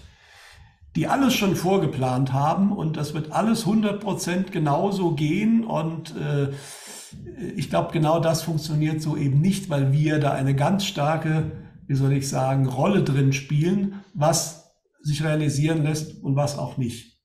die 0.95 1.07
alles 1.07 1.33
schon 1.33 1.55
vorgeplant 1.55 2.31
haben 2.31 2.71
und 2.71 2.97
das 2.97 3.15
wird 3.15 3.31
alles 3.31 3.65
100% 3.65 4.51
genauso 4.51 5.11
gehen 5.15 5.65
und 5.65 6.15
äh, 6.15 6.53
ich 7.55 7.69
glaube, 7.69 7.91
genau 7.91 8.19
das 8.19 8.43
funktioniert 8.43 9.01
so 9.01 9.17
eben 9.17 9.41
nicht, 9.41 9.69
weil 9.69 9.91
wir 9.91 10.19
da 10.19 10.31
eine 10.31 10.55
ganz 10.55 10.85
starke, 10.85 11.51
wie 11.87 11.95
soll 11.95 12.13
ich 12.13 12.29
sagen, 12.29 12.67
Rolle 12.67 13.03
drin 13.03 13.33
spielen, 13.33 14.03
was 14.13 14.73
sich 15.01 15.23
realisieren 15.23 15.83
lässt 15.83 16.23
und 16.23 16.35
was 16.35 16.57
auch 16.57 16.77
nicht. 16.77 17.19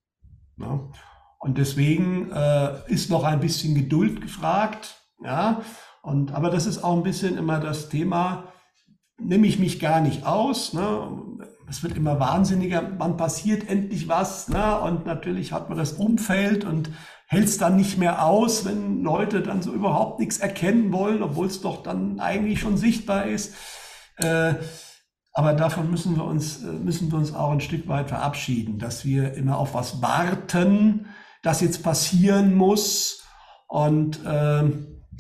Ja? 0.59 0.91
Und 1.39 1.59
deswegen 1.59 2.31
äh, 2.31 2.91
ist 2.93 3.11
noch 3.11 3.25
ein 3.25 3.41
bisschen 3.41 3.75
Geduld 3.75 4.21
gefragt. 4.21 5.01
Ja? 5.25 5.63
Und, 6.03 6.33
aber 6.33 6.51
das 6.51 6.67
ist 6.67 6.83
auch 6.83 6.97
ein 6.97 7.03
bisschen 7.03 7.39
immer 7.39 7.61
das 7.61 7.89
Thema, 7.89 8.53
nehme 9.19 9.47
ich 9.47 9.59
mich 9.59 9.81
gar 9.81 10.01
nicht 10.01 10.27
aus. 10.27 10.73
Ne? 10.73 11.41
es 11.71 11.85
wird 11.85 11.97
immer 11.97 12.19
wahnsinniger, 12.19 12.83
man 12.83 13.17
passiert 13.17 13.69
endlich 13.69 14.09
was, 14.09 14.49
ne? 14.49 14.81
und 14.81 15.07
natürlich 15.07 15.53
hat 15.53 15.69
man 15.69 15.79
das 15.79 15.93
Umfeld 15.93 16.65
und 16.65 16.91
hält 17.31 17.45
es 17.45 17.59
dann 17.59 17.77
nicht 17.77 17.97
mehr 17.97 18.27
aus, 18.27 18.65
wenn 18.65 19.03
Leute 19.03 19.41
dann 19.41 19.63
so 19.63 19.73
überhaupt 19.73 20.19
nichts 20.19 20.39
erkennen 20.39 20.93
wollen, 20.93 21.23
obwohl 21.23 21.47
es 21.47 21.61
doch 21.61 21.83
dann 21.83 22.19
eigentlich 22.19 22.59
schon 22.59 22.77
sichtbar 22.77 23.27
ist. 23.27 23.55
Äh, 24.17 24.55
aber 25.33 25.53
davon 25.55 25.91
müssen 25.93 26.17
wir 26.17 26.25
uns, 26.25 26.65
äh, 26.65 26.67
müssen 26.67 27.11
wir 27.13 27.19
uns 27.19 27.33
auch 27.33 27.53
ein 27.53 27.61
Stück 27.61 27.87
weit 27.87 28.09
verabschieden, 28.09 28.81
dass 28.81 29.05
wir 29.05 29.35
immer 29.35 29.59
auf 29.59 29.75
was 29.75 30.03
warten, 30.03 31.07
das 31.45 31.61
jetzt 31.61 31.85
passieren 31.85 32.55
muss 32.57 33.25
und 33.69 34.19
äh, 34.27 34.65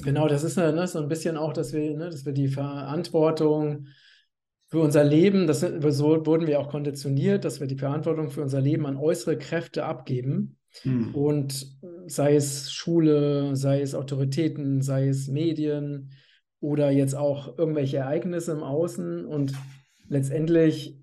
Genau, 0.03 0.29
das 0.29 0.45
ist 0.45 0.57
ne, 0.57 0.87
so 0.87 0.99
ein 0.99 1.09
bisschen 1.09 1.37
auch, 1.37 1.53
dass 1.53 1.75
wir, 1.75 1.97
ne, 1.97 2.09
dass 2.09 2.25
wir 2.25 2.33
die 2.33 2.49
Verantwortung 2.49 3.87
für 4.69 4.81
unser 4.81 5.05
Leben, 5.05 5.47
das, 5.47 5.61
so 5.61 6.27
wurden 6.27 6.47
wir 6.47 6.59
auch 6.59 6.71
konditioniert, 6.71 7.45
dass 7.45 7.61
wir 7.61 7.67
die 7.67 7.77
Verantwortung 7.77 8.31
für 8.31 8.41
unser 8.41 8.63
Leben 8.63 8.87
an 8.87 8.97
äußere 8.97 9.37
Kräfte 9.37 9.85
abgeben. 9.85 10.57
Mhm. 10.85 11.15
Und 11.15 11.79
sei 12.13 12.37
es 12.37 12.73
Schule, 12.73 13.57
sei 13.57 13.81
es 13.81 13.95
Autoritäten, 13.95 14.83
sei 14.83 15.09
es 15.09 15.29
Medien 15.29 16.13
oder 16.61 16.91
jetzt 16.91 17.15
auch 17.15 17.59
irgendwelche 17.59 17.99
Ereignisse 17.99 18.53
im 18.53 18.63
Außen. 18.63 19.25
Und 19.25 19.55
letztendlich 20.09 20.99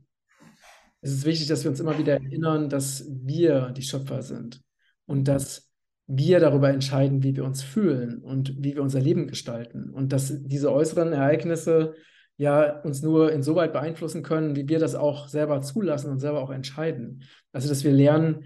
ist 1.01 1.11
es 1.11 1.25
wichtig, 1.25 1.47
dass 1.47 1.63
wir 1.63 1.71
uns 1.71 1.79
immer 1.79 1.97
wieder 1.97 2.13
erinnern, 2.13 2.69
dass 2.69 3.05
wir 3.09 3.71
die 3.71 3.83
Schöpfer 3.83 4.21
sind 4.21 4.61
und 5.05 5.27
dass 5.27 5.71
wir 6.07 6.39
darüber 6.39 6.69
entscheiden, 6.69 7.23
wie 7.23 7.35
wir 7.35 7.43
uns 7.43 7.63
fühlen 7.63 8.23
und 8.23 8.55
wie 8.57 8.75
wir 8.75 8.81
unser 8.81 9.01
Leben 9.01 9.27
gestalten. 9.27 9.89
Und 9.89 10.13
dass 10.13 10.41
diese 10.43 10.71
äußeren 10.71 11.11
Ereignisse 11.11 11.95
ja 12.37 12.81
uns 12.81 13.01
nur 13.01 13.31
insoweit 13.31 13.73
beeinflussen 13.73 14.23
können, 14.23 14.55
wie 14.55 14.69
wir 14.69 14.79
das 14.79 14.95
auch 14.95 15.27
selber 15.27 15.61
zulassen 15.61 16.11
und 16.11 16.19
selber 16.19 16.41
auch 16.41 16.51
entscheiden. 16.51 17.23
Also, 17.51 17.67
dass 17.67 17.83
wir 17.83 17.91
lernen, 17.91 18.45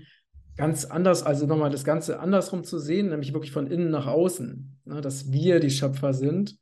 ganz 0.57 0.85
anders, 0.85 1.23
also 1.23 1.45
nochmal 1.45 1.69
das 1.69 1.83
Ganze 1.83 2.19
andersrum 2.19 2.63
zu 2.63 2.77
sehen, 2.79 3.09
nämlich 3.09 3.33
wirklich 3.33 3.51
von 3.51 3.67
innen 3.67 3.89
nach 3.89 4.07
außen, 4.07 4.79
ne, 4.85 5.01
dass 5.01 5.31
wir 5.31 5.59
die 5.59 5.69
Schöpfer 5.69 6.13
sind 6.13 6.57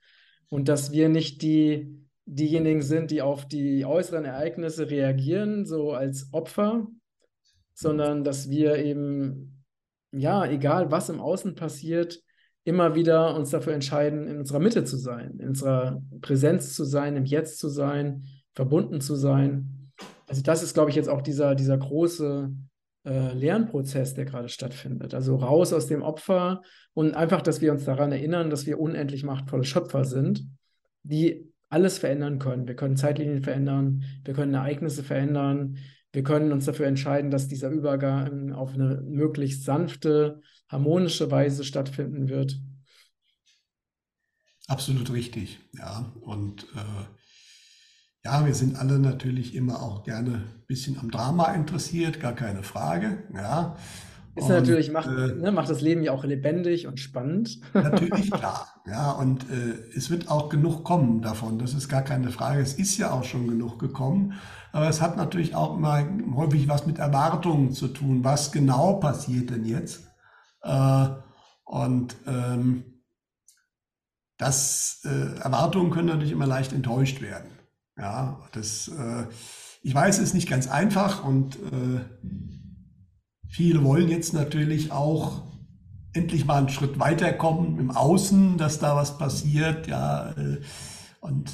und 0.49 0.67
dass 0.67 0.91
wir 0.91 1.09
nicht 1.09 1.41
die, 1.41 1.99
diejenigen 2.25 2.81
sind, 2.81 3.11
die 3.11 3.21
auf 3.21 3.47
die 3.47 3.85
äußeren 3.85 4.25
Ereignisse 4.25 4.89
reagieren, 4.89 5.65
so 5.65 5.93
als 5.93 6.31
Opfer, 6.31 6.87
sondern 7.73 8.23
dass 8.23 8.49
wir 8.49 8.77
eben, 8.77 9.63
ja, 10.11 10.45
egal 10.45 10.91
was 10.91 11.09
im 11.09 11.19
Außen 11.19 11.55
passiert, 11.55 12.21
immer 12.63 12.93
wieder 12.93 13.35
uns 13.35 13.49
dafür 13.49 13.73
entscheiden, 13.73 14.27
in 14.27 14.37
unserer 14.37 14.59
Mitte 14.59 14.83
zu 14.83 14.97
sein, 14.97 15.39
in 15.39 15.49
unserer 15.49 16.03
Präsenz 16.21 16.75
zu 16.75 16.83
sein, 16.83 17.15
im 17.15 17.25
Jetzt 17.25 17.57
zu 17.57 17.67
sein, 17.67 18.25
verbunden 18.53 19.01
zu 19.01 19.15
sein. 19.15 19.91
Also 20.27 20.43
das 20.43 20.61
ist, 20.61 20.73
glaube 20.75 20.91
ich, 20.91 20.95
jetzt 20.95 21.09
auch 21.09 21.21
dieser, 21.21 21.55
dieser 21.55 21.77
große 21.77 22.51
äh, 23.09 23.33
Lernprozess, 23.33 24.13
der 24.13 24.25
gerade 24.25 24.49
stattfindet. 24.49 25.15
Also 25.15 25.35
raus 25.35 25.73
aus 25.73 25.87
dem 25.87 26.03
Opfer 26.03 26.61
und 26.93 27.15
einfach, 27.15 27.41
dass 27.41 27.59
wir 27.59 27.71
uns 27.71 27.83
daran 27.83 28.11
erinnern, 28.11 28.51
dass 28.51 28.67
wir 28.67 28.79
unendlich 28.79 29.23
machtvolle 29.23 29.63
Schöpfer 29.63 30.05
sind, 30.05 30.45
die 31.01 31.51
alles 31.69 31.97
verändern 31.97 32.37
können. 32.37 32.67
Wir 32.67 32.75
können 32.75 32.97
Zeitlinien 32.97 33.41
verändern, 33.41 34.03
wir 34.23 34.35
können 34.35 34.53
Ereignisse 34.53 35.03
verändern, 35.03 35.77
wir 36.11 36.23
können 36.23 36.51
uns 36.51 36.65
dafür 36.65 36.85
entscheiden, 36.85 37.31
dass 37.31 37.47
dieser 37.47 37.69
Übergang 37.69 38.53
auf 38.53 38.73
eine 38.73 39.01
möglichst 39.01 39.63
sanfte, 39.63 40.41
harmonische 40.67 41.31
Weise 41.31 41.63
stattfinden 41.63 42.29
wird. 42.29 42.59
Absolut 44.67 45.11
richtig, 45.11 45.59
ja. 45.73 46.13
Und 46.21 46.63
äh, 46.75 47.18
ja, 48.23 48.45
wir 48.45 48.53
sind 48.53 48.77
alle 48.77 48.99
natürlich 48.99 49.55
immer 49.55 49.81
auch 49.81 50.03
gerne 50.03 50.31
ein 50.31 50.63
bisschen 50.67 50.99
am 50.99 51.09
Drama 51.09 51.53
interessiert, 51.53 52.19
gar 52.19 52.33
keine 52.33 52.63
Frage, 52.63 53.23
ja. 53.33 53.75
Ist 54.35 54.45
und, 54.45 54.51
natürlich, 54.51 54.91
macht, 54.91 55.07
äh, 55.07 55.35
ne, 55.35 55.51
macht 55.51 55.69
das 55.69 55.81
Leben 55.81 56.03
ja 56.03 56.11
auch 56.11 56.23
lebendig 56.23 56.87
und 56.87 56.99
spannend. 56.99 57.59
Natürlich, 57.73 58.31
klar. 58.31 58.67
Ja, 58.85 59.11
und 59.11 59.43
äh, 59.49 59.95
es 59.95 60.09
wird 60.09 60.29
auch 60.29 60.49
genug 60.49 60.83
kommen 60.83 61.21
davon. 61.21 61.59
Das 61.59 61.73
ist 61.73 61.89
gar 61.89 62.03
keine 62.03 62.29
Frage. 62.29 62.61
Es 62.61 62.73
ist 62.75 62.97
ja 62.97 63.11
auch 63.11 63.23
schon 63.23 63.47
genug 63.47 63.79
gekommen. 63.79 64.33
Aber 64.71 64.87
es 64.87 65.01
hat 65.01 65.17
natürlich 65.17 65.55
auch 65.55 65.75
immer 65.77 66.07
häufig 66.35 66.67
was 66.69 66.85
mit 66.85 66.99
Erwartungen 66.99 67.73
zu 67.73 67.87
tun. 67.87 68.23
Was 68.23 68.51
genau 68.51 68.93
passiert 68.93 69.49
denn 69.49 69.65
jetzt? 69.65 70.07
Äh, 70.61 71.07
und 71.65 72.15
ähm, 72.27 72.83
das, 74.37 75.01
äh, 75.05 75.39
Erwartungen 75.41 75.91
können 75.91 76.07
natürlich 76.07 76.31
immer 76.31 76.47
leicht 76.47 76.71
enttäuscht 76.71 77.21
werden. 77.21 77.58
Ja, 77.99 78.39
das, 78.53 78.87
äh, 78.87 79.25
ich 79.81 79.93
weiß, 79.93 80.19
ist 80.19 80.33
nicht 80.33 80.49
ganz 80.49 80.67
einfach 80.67 81.23
und 81.23 81.57
äh, 81.57 82.01
Viele 83.49 83.83
wollen 83.83 84.09
jetzt 84.09 84.33
natürlich 84.33 84.91
auch 84.91 85.41
endlich 86.13 86.45
mal 86.45 86.59
einen 86.59 86.69
Schritt 86.69 86.99
weiterkommen 86.99 87.79
im 87.79 87.89
Außen, 87.91 88.57
dass 88.57 88.77
da 88.79 88.95
was 88.95 89.17
passiert, 89.17 89.87
ja, 89.87 90.31
äh, 90.31 90.61
und 91.19 91.51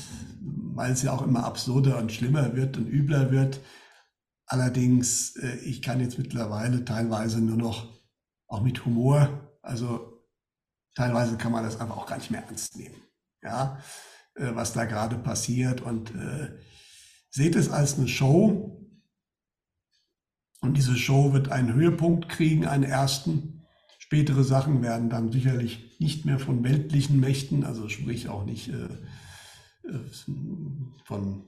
weil 0.73 0.91
es 0.91 1.01
ja 1.03 1.13
auch 1.13 1.21
immer 1.21 1.45
absurder 1.45 1.97
und 1.97 2.11
schlimmer 2.11 2.55
wird 2.55 2.77
und 2.77 2.87
übler 2.87 3.31
wird. 3.31 3.61
Allerdings, 4.45 5.37
äh, 5.37 5.55
ich 5.59 5.81
kann 5.81 6.01
jetzt 6.01 6.19
mittlerweile 6.19 6.83
teilweise 6.83 7.39
nur 7.39 7.57
noch 7.57 7.87
auch 8.47 8.61
mit 8.61 8.85
Humor, 8.85 9.29
also 9.61 10.21
teilweise 10.95 11.37
kann 11.37 11.53
man 11.53 11.63
das 11.63 11.79
einfach 11.79 11.97
auch 11.97 12.05
gar 12.05 12.17
nicht 12.17 12.29
mehr 12.29 12.43
ernst 12.43 12.75
nehmen, 12.77 12.95
ja, 13.41 13.79
was 14.35 14.73
da 14.73 14.85
gerade 14.85 15.17
passiert 15.17 15.81
und 15.81 16.11
seht 17.29 17.55
es 17.55 17.69
als 17.69 17.97
eine 17.97 18.07
Show, 18.07 18.75
und 20.65 20.77
diese 20.77 20.95
Show 20.95 21.31
wird 21.31 21.51
einen 21.51 21.73
Höhepunkt 21.73 22.27
kriegen, 22.27 22.65
einen 22.65 22.83
ersten. 22.83 23.61
Spätere 23.99 24.43
Sachen 24.43 24.81
werden 24.81 25.09
dann 25.09 25.31
sicherlich 25.31 25.97
nicht 25.99 26.25
mehr 26.25 26.39
von 26.39 26.63
weltlichen 26.63 27.19
Mächten, 27.19 27.63
also 27.63 27.87
sprich 27.87 28.29
auch 28.29 28.45
nicht 28.45 28.69
äh, 28.69 28.85
äh, 29.87 29.99
von, 31.05 31.43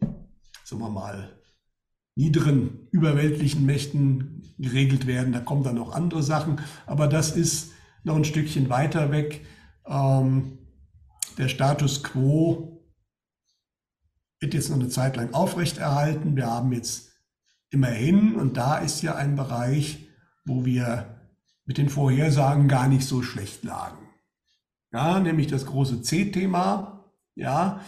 sagen 0.63 0.81
wir 0.81 0.89
mal, 0.89 1.31
niederen 2.15 2.87
überweltlichen 2.91 3.65
Mächten 3.65 4.43
geregelt 4.59 5.07
werden. 5.07 5.33
Da 5.33 5.39
kommen 5.39 5.63
dann 5.63 5.75
noch 5.75 5.93
andere 5.93 6.21
Sachen, 6.21 6.61
aber 6.85 7.07
das 7.07 7.35
ist 7.35 7.71
noch 8.03 8.15
ein 8.15 8.25
Stückchen 8.25 8.69
weiter 8.69 9.11
weg. 9.11 9.45
Ähm, 9.87 10.59
der 11.39 11.47
Status 11.47 12.03
quo 12.03 12.76
wird 14.39 14.53
jetzt 14.53 14.69
noch 14.69 14.79
eine 14.79 14.89
Zeit 14.89 15.15
lang 15.15 15.33
aufrechterhalten. 15.33 16.35
Wir 16.35 16.47
haben 16.47 16.71
jetzt 16.71 17.11
immerhin, 17.69 18.35
und 18.35 18.57
da 18.57 18.77
ist 18.77 19.01
ja 19.01 19.15
ein 19.15 19.35
Bereich, 19.35 20.07
wo 20.45 20.65
wir 20.65 21.17
mit 21.65 21.77
den 21.77 21.89
Vorhersagen 21.89 22.67
gar 22.67 22.87
nicht 22.87 23.05
so 23.05 23.21
schlecht 23.21 23.63
lagen. 23.63 23.97
Ja, 24.93 25.19
nämlich 25.19 25.47
das 25.47 25.65
große 25.65 26.01
C-Thema, 26.01 27.03
ja, 27.35 27.81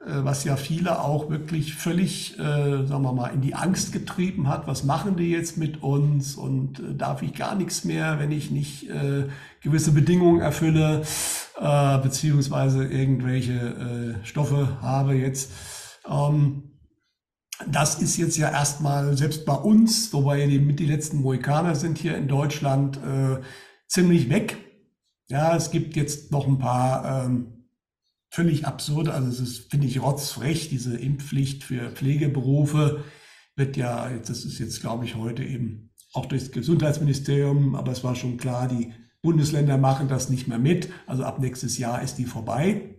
äh, 0.00 0.24
was 0.24 0.44
ja 0.44 0.56
viele 0.56 1.00
auch 1.00 1.28
wirklich 1.28 1.74
völlig, 1.74 2.38
äh, 2.38 2.86
sagen 2.86 3.02
wir 3.02 3.12
mal, 3.12 3.28
in 3.28 3.40
die 3.40 3.54
Angst 3.54 3.92
getrieben 3.92 4.48
hat. 4.48 4.68
Was 4.68 4.84
machen 4.84 5.16
die 5.16 5.30
jetzt 5.30 5.56
mit 5.56 5.82
uns? 5.82 6.36
Und 6.36 6.78
äh, 6.78 6.94
darf 6.94 7.22
ich 7.22 7.34
gar 7.34 7.56
nichts 7.56 7.84
mehr, 7.84 8.20
wenn 8.20 8.30
ich 8.30 8.50
nicht 8.50 8.88
äh, 8.88 9.24
gewisse 9.60 9.90
Bedingungen 9.90 10.40
erfülle, 10.40 11.02
äh, 11.60 11.98
beziehungsweise 11.98 12.84
irgendwelche 12.84 14.16
äh, 14.22 14.24
Stoffe 14.24 14.80
habe 14.80 15.14
jetzt? 15.14 15.50
Ähm, 16.08 16.66
das 17.66 18.02
ist 18.02 18.16
jetzt 18.18 18.36
ja 18.36 18.50
erstmal 18.50 19.16
selbst 19.16 19.46
bei 19.46 19.54
uns, 19.54 20.12
wobei 20.12 20.46
die 20.46 20.58
mit 20.58 20.78
die 20.78 20.86
letzten 20.86 21.22
Mohikaner 21.22 21.74
sind 21.74 21.98
hier 21.98 22.16
in 22.16 22.28
Deutschland, 22.28 22.98
äh, 22.98 23.40
ziemlich 23.86 24.28
weg. 24.28 24.58
Ja, 25.28 25.56
es 25.56 25.70
gibt 25.70 25.96
jetzt 25.96 26.30
noch 26.30 26.46
ein 26.46 26.58
paar 26.58 27.24
ähm, 27.24 27.68
völlig 28.30 28.66
absurde, 28.66 29.14
also 29.14 29.28
es 29.28 29.40
ist, 29.40 29.70
finde 29.70 29.86
ich, 29.86 30.02
rotzfrech, 30.02 30.68
diese 30.68 30.96
Impfpflicht 30.96 31.64
für 31.64 31.90
Pflegeberufe 31.90 33.04
wird 33.56 33.76
ja, 33.76 34.10
das 34.18 34.44
ist 34.44 34.58
jetzt, 34.58 34.80
glaube 34.80 35.06
ich, 35.06 35.16
heute 35.16 35.42
eben 35.42 35.90
auch 36.12 36.26
durchs 36.26 36.52
Gesundheitsministerium, 36.52 37.74
aber 37.74 37.92
es 37.92 38.04
war 38.04 38.14
schon 38.14 38.36
klar, 38.36 38.68
die 38.68 38.92
Bundesländer 39.22 39.78
machen 39.78 40.08
das 40.08 40.28
nicht 40.28 40.46
mehr 40.46 40.58
mit. 40.58 40.90
Also 41.06 41.24
ab 41.24 41.40
nächstes 41.40 41.78
Jahr 41.78 42.02
ist 42.02 42.16
die 42.16 42.26
vorbei. 42.26 42.95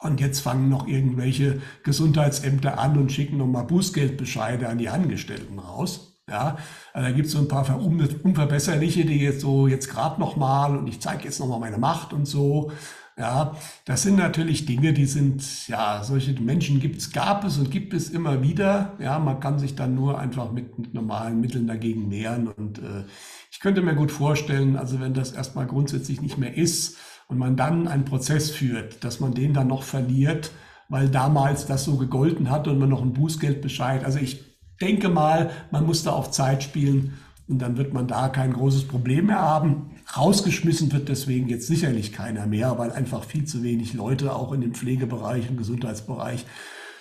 Und 0.00 0.20
jetzt 0.20 0.40
fangen 0.40 0.70
noch 0.70 0.88
irgendwelche 0.88 1.60
Gesundheitsämter 1.84 2.78
an 2.78 2.96
und 2.96 3.12
schicken 3.12 3.36
nochmal 3.36 3.64
Bußgeldbescheide 3.64 4.68
an 4.68 4.78
die 4.78 4.88
Angestellten 4.88 5.58
raus. 5.58 6.18
Ja, 6.28 6.58
also 6.92 7.08
da 7.08 7.14
gibt 7.14 7.26
es 7.26 7.32
so 7.32 7.38
ein 7.38 7.48
paar 7.48 7.78
Unverbesserliche, 7.78 9.04
die 9.04 9.18
jetzt 9.18 9.40
so 9.40 9.66
jetzt 9.66 9.90
gerade 9.90 10.20
nochmal 10.20 10.76
und 10.76 10.86
ich 10.86 11.00
zeige 11.00 11.24
jetzt 11.24 11.40
nochmal 11.40 11.58
meine 11.58 11.78
Macht 11.78 12.12
und 12.12 12.24
so. 12.24 12.70
Ja, 13.18 13.56
das 13.84 14.02
sind 14.02 14.16
natürlich 14.16 14.64
Dinge, 14.64 14.94
die 14.94 15.04
sind, 15.04 15.68
ja, 15.68 16.02
solche 16.02 16.32
Menschen 16.40 16.80
gibt's, 16.80 17.12
gab 17.12 17.44
es 17.44 17.58
und 17.58 17.70
gibt 17.70 17.92
es 17.92 18.08
immer 18.08 18.42
wieder. 18.42 18.96
Ja, 18.98 19.18
man 19.18 19.40
kann 19.40 19.58
sich 19.58 19.74
dann 19.74 19.94
nur 19.94 20.18
einfach 20.18 20.52
mit, 20.52 20.78
mit 20.78 20.94
normalen 20.94 21.38
Mitteln 21.40 21.66
dagegen 21.66 22.10
wehren. 22.10 22.48
Und 22.48 22.78
äh, 22.78 23.04
ich 23.50 23.60
könnte 23.60 23.82
mir 23.82 23.94
gut 23.94 24.10
vorstellen, 24.10 24.76
also 24.76 25.00
wenn 25.00 25.12
das 25.12 25.32
erstmal 25.32 25.66
grundsätzlich 25.66 26.22
nicht 26.22 26.38
mehr 26.38 26.56
ist, 26.56 26.96
und 27.30 27.38
man 27.38 27.56
dann 27.56 27.86
einen 27.88 28.04
Prozess 28.04 28.50
führt, 28.50 29.04
dass 29.04 29.20
man 29.20 29.32
den 29.32 29.54
dann 29.54 29.68
noch 29.68 29.84
verliert, 29.84 30.50
weil 30.88 31.08
damals 31.08 31.66
das 31.66 31.84
so 31.84 31.96
gegolten 31.96 32.50
hat 32.50 32.66
und 32.66 32.78
man 32.78 32.88
noch 32.88 33.02
ein 33.02 33.12
Bußgeldbescheid. 33.12 34.04
Also 34.04 34.18
ich 34.18 34.44
denke 34.80 35.08
mal, 35.08 35.50
man 35.70 35.86
muss 35.86 36.02
da 36.02 36.10
auf 36.10 36.32
Zeit 36.32 36.64
spielen 36.64 37.14
und 37.48 37.60
dann 37.60 37.76
wird 37.76 37.94
man 37.94 38.08
da 38.08 38.28
kein 38.28 38.52
großes 38.52 38.88
Problem 38.88 39.26
mehr 39.26 39.40
haben. 39.40 39.92
Rausgeschmissen 40.16 40.92
wird 40.92 41.08
deswegen 41.08 41.48
jetzt 41.48 41.68
sicherlich 41.68 42.12
keiner 42.12 42.46
mehr, 42.46 42.76
weil 42.78 42.90
einfach 42.90 43.22
viel 43.22 43.44
zu 43.44 43.62
wenig 43.62 43.94
Leute 43.94 44.34
auch 44.34 44.50
in 44.52 44.60
dem 44.60 44.74
Pflegebereich 44.74 45.48
und 45.48 45.56
Gesundheitsbereich 45.56 46.46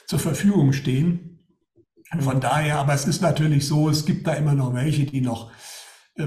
zur 0.05 0.19
Verfügung 0.19 0.73
stehen. 0.73 1.39
Von 2.19 2.39
daher, 2.39 2.77
aber 2.77 2.93
es 2.93 3.05
ist 3.05 3.21
natürlich 3.21 3.67
so, 3.67 3.89
es 3.89 4.05
gibt 4.05 4.27
da 4.27 4.33
immer 4.33 4.53
noch 4.53 4.73
welche, 4.75 5.05
die 5.05 5.21
noch 5.21 5.51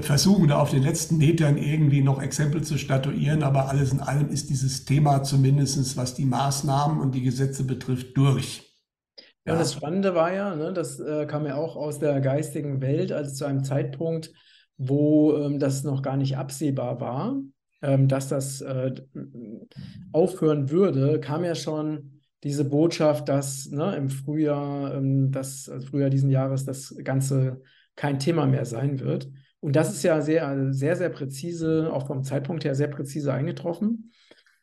versuchen 0.01 0.47
da 0.47 0.59
auf 0.59 0.71
den 0.71 0.83
letzten 0.83 1.17
Metern 1.17 1.57
irgendwie 1.57 2.01
noch 2.01 2.21
Exempel 2.21 2.63
zu 2.63 2.77
statuieren, 2.77 3.43
aber 3.43 3.69
alles 3.69 3.91
in 3.91 3.99
allem 3.99 4.29
ist 4.29 4.49
dieses 4.49 4.85
Thema 4.85 5.23
zumindest, 5.23 5.95
was 5.97 6.15
die 6.15 6.25
Maßnahmen 6.25 6.99
und 6.99 7.13
die 7.13 7.21
Gesetze 7.21 7.63
betrifft, 7.63 8.17
durch. 8.17 8.73
Ja, 9.45 9.53
und 9.53 9.59
das 9.59 9.73
Spannende 9.73 10.15
war 10.15 10.33
ja, 10.33 10.55
ne, 10.55 10.73
das 10.73 10.99
äh, 10.99 11.25
kam 11.25 11.45
ja 11.45 11.55
auch 11.55 11.75
aus 11.75 11.99
der 11.99 12.21
geistigen 12.21 12.81
Welt, 12.81 13.11
also 13.11 13.33
zu 13.33 13.45
einem 13.45 13.63
Zeitpunkt, 13.63 14.31
wo 14.77 15.35
ähm, 15.37 15.59
das 15.59 15.83
noch 15.83 16.01
gar 16.01 16.17
nicht 16.17 16.37
absehbar 16.37 17.01
war, 17.01 17.35
ähm, 17.81 18.07
dass 18.07 18.29
das 18.29 18.61
äh, 18.61 18.93
aufhören 20.13 20.71
würde, 20.71 21.19
kam 21.19 21.43
ja 21.43 21.55
schon 21.55 22.21
diese 22.43 22.65
Botschaft, 22.65 23.29
dass 23.29 23.69
ne, 23.69 23.95
im 23.95 24.09
Frühjahr, 24.09 24.95
ähm, 24.95 25.31
das, 25.31 25.69
also 25.69 25.87
Frühjahr 25.87 26.09
diesen 26.09 26.29
Jahres 26.29 26.65
das 26.65 26.95
Ganze 27.03 27.61
kein 27.95 28.19
Thema 28.19 28.45
mehr 28.45 28.65
sein 28.65 28.99
wird. 28.99 29.29
Und 29.63 29.77
das 29.77 29.93
ist 29.93 30.03
ja 30.03 30.19
sehr, 30.19 30.73
sehr, 30.73 30.97
sehr 30.97 31.09
präzise, 31.09 31.89
auch 31.93 32.05
vom 32.05 32.23
Zeitpunkt 32.23 32.65
her 32.65 32.75
sehr 32.75 32.89
präzise 32.89 33.31
eingetroffen. 33.33 34.11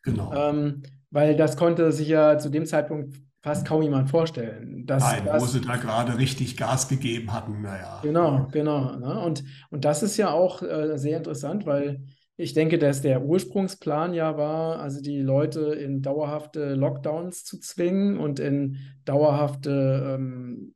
Genau. 0.03 0.31
Ähm, 0.35 0.83
weil 1.09 1.35
das 1.35 1.57
konnte 1.57 1.91
sich 1.91 2.07
ja 2.07 2.37
zu 2.37 2.49
dem 2.49 2.67
Zeitpunkt 2.67 3.15
fast 3.41 3.65
kaum 3.65 3.81
jemand 3.81 4.11
vorstellen. 4.11 4.85
Dass 4.85 5.01
Nein, 5.03 5.23
das, 5.25 5.41
wo 5.41 5.47
sie 5.47 5.61
da 5.61 5.77
gerade 5.77 6.19
richtig 6.19 6.55
Gas 6.55 6.87
gegeben 6.87 7.33
hatten, 7.33 7.63
naja. 7.63 7.99
Genau, 8.03 8.47
genau. 8.51 8.95
Ne? 8.97 9.19
Und, 9.19 9.43
und 9.71 9.85
das 9.85 10.03
ist 10.03 10.17
ja 10.17 10.29
auch 10.31 10.61
äh, 10.61 10.97
sehr 10.99 11.17
interessant, 11.17 11.65
weil 11.65 12.03
Ich 12.41 12.53
denke, 12.53 12.79
dass 12.79 13.01
der 13.01 13.23
Ursprungsplan 13.23 14.15
ja 14.15 14.35
war, 14.35 14.79
also 14.79 14.99
die 14.99 15.21
Leute 15.21 15.75
in 15.75 16.01
dauerhafte 16.01 16.73
Lockdowns 16.73 17.43
zu 17.43 17.59
zwingen 17.59 18.17
und 18.17 18.39
in 18.39 18.77
dauerhafte, 19.05 20.15
ähm, 20.15 20.73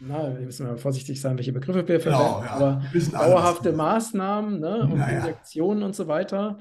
na, 0.00 0.32
wir 0.38 0.46
müssen 0.46 0.66
mal 0.66 0.78
vorsichtig 0.78 1.20
sein, 1.20 1.36
welche 1.36 1.52
Begriffe 1.52 1.86
wir 1.86 1.98
Genau, 1.98 2.40
verwenden, 2.40 2.44
ja. 2.46 2.50
aber 2.52 2.82
dauerhafte. 3.12 3.72
Maßnahmen, 3.72 4.60
ne, 4.60 4.82
und 4.82 4.98
Naja, 4.98 5.20
Injektionen 5.20 5.82
und 5.82 5.94
so 5.94 6.08
weiter. 6.08 6.58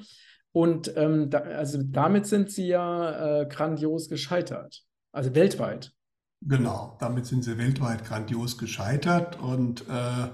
Und 0.51 0.91
ähm, 0.97 1.29
da, 1.29 1.39
also 1.39 1.79
damit 1.83 2.25
sind 2.27 2.51
sie 2.51 2.67
ja 2.67 3.41
äh, 3.41 3.45
grandios 3.47 4.09
gescheitert, 4.09 4.83
also 5.11 5.33
weltweit. 5.35 5.93
genau. 6.41 6.97
Damit 6.99 7.25
sind 7.27 7.43
sie 7.43 7.57
weltweit 7.57 8.03
grandios 8.05 8.57
gescheitert. 8.57 9.39
Und 9.39 9.81
äh, 9.89 10.29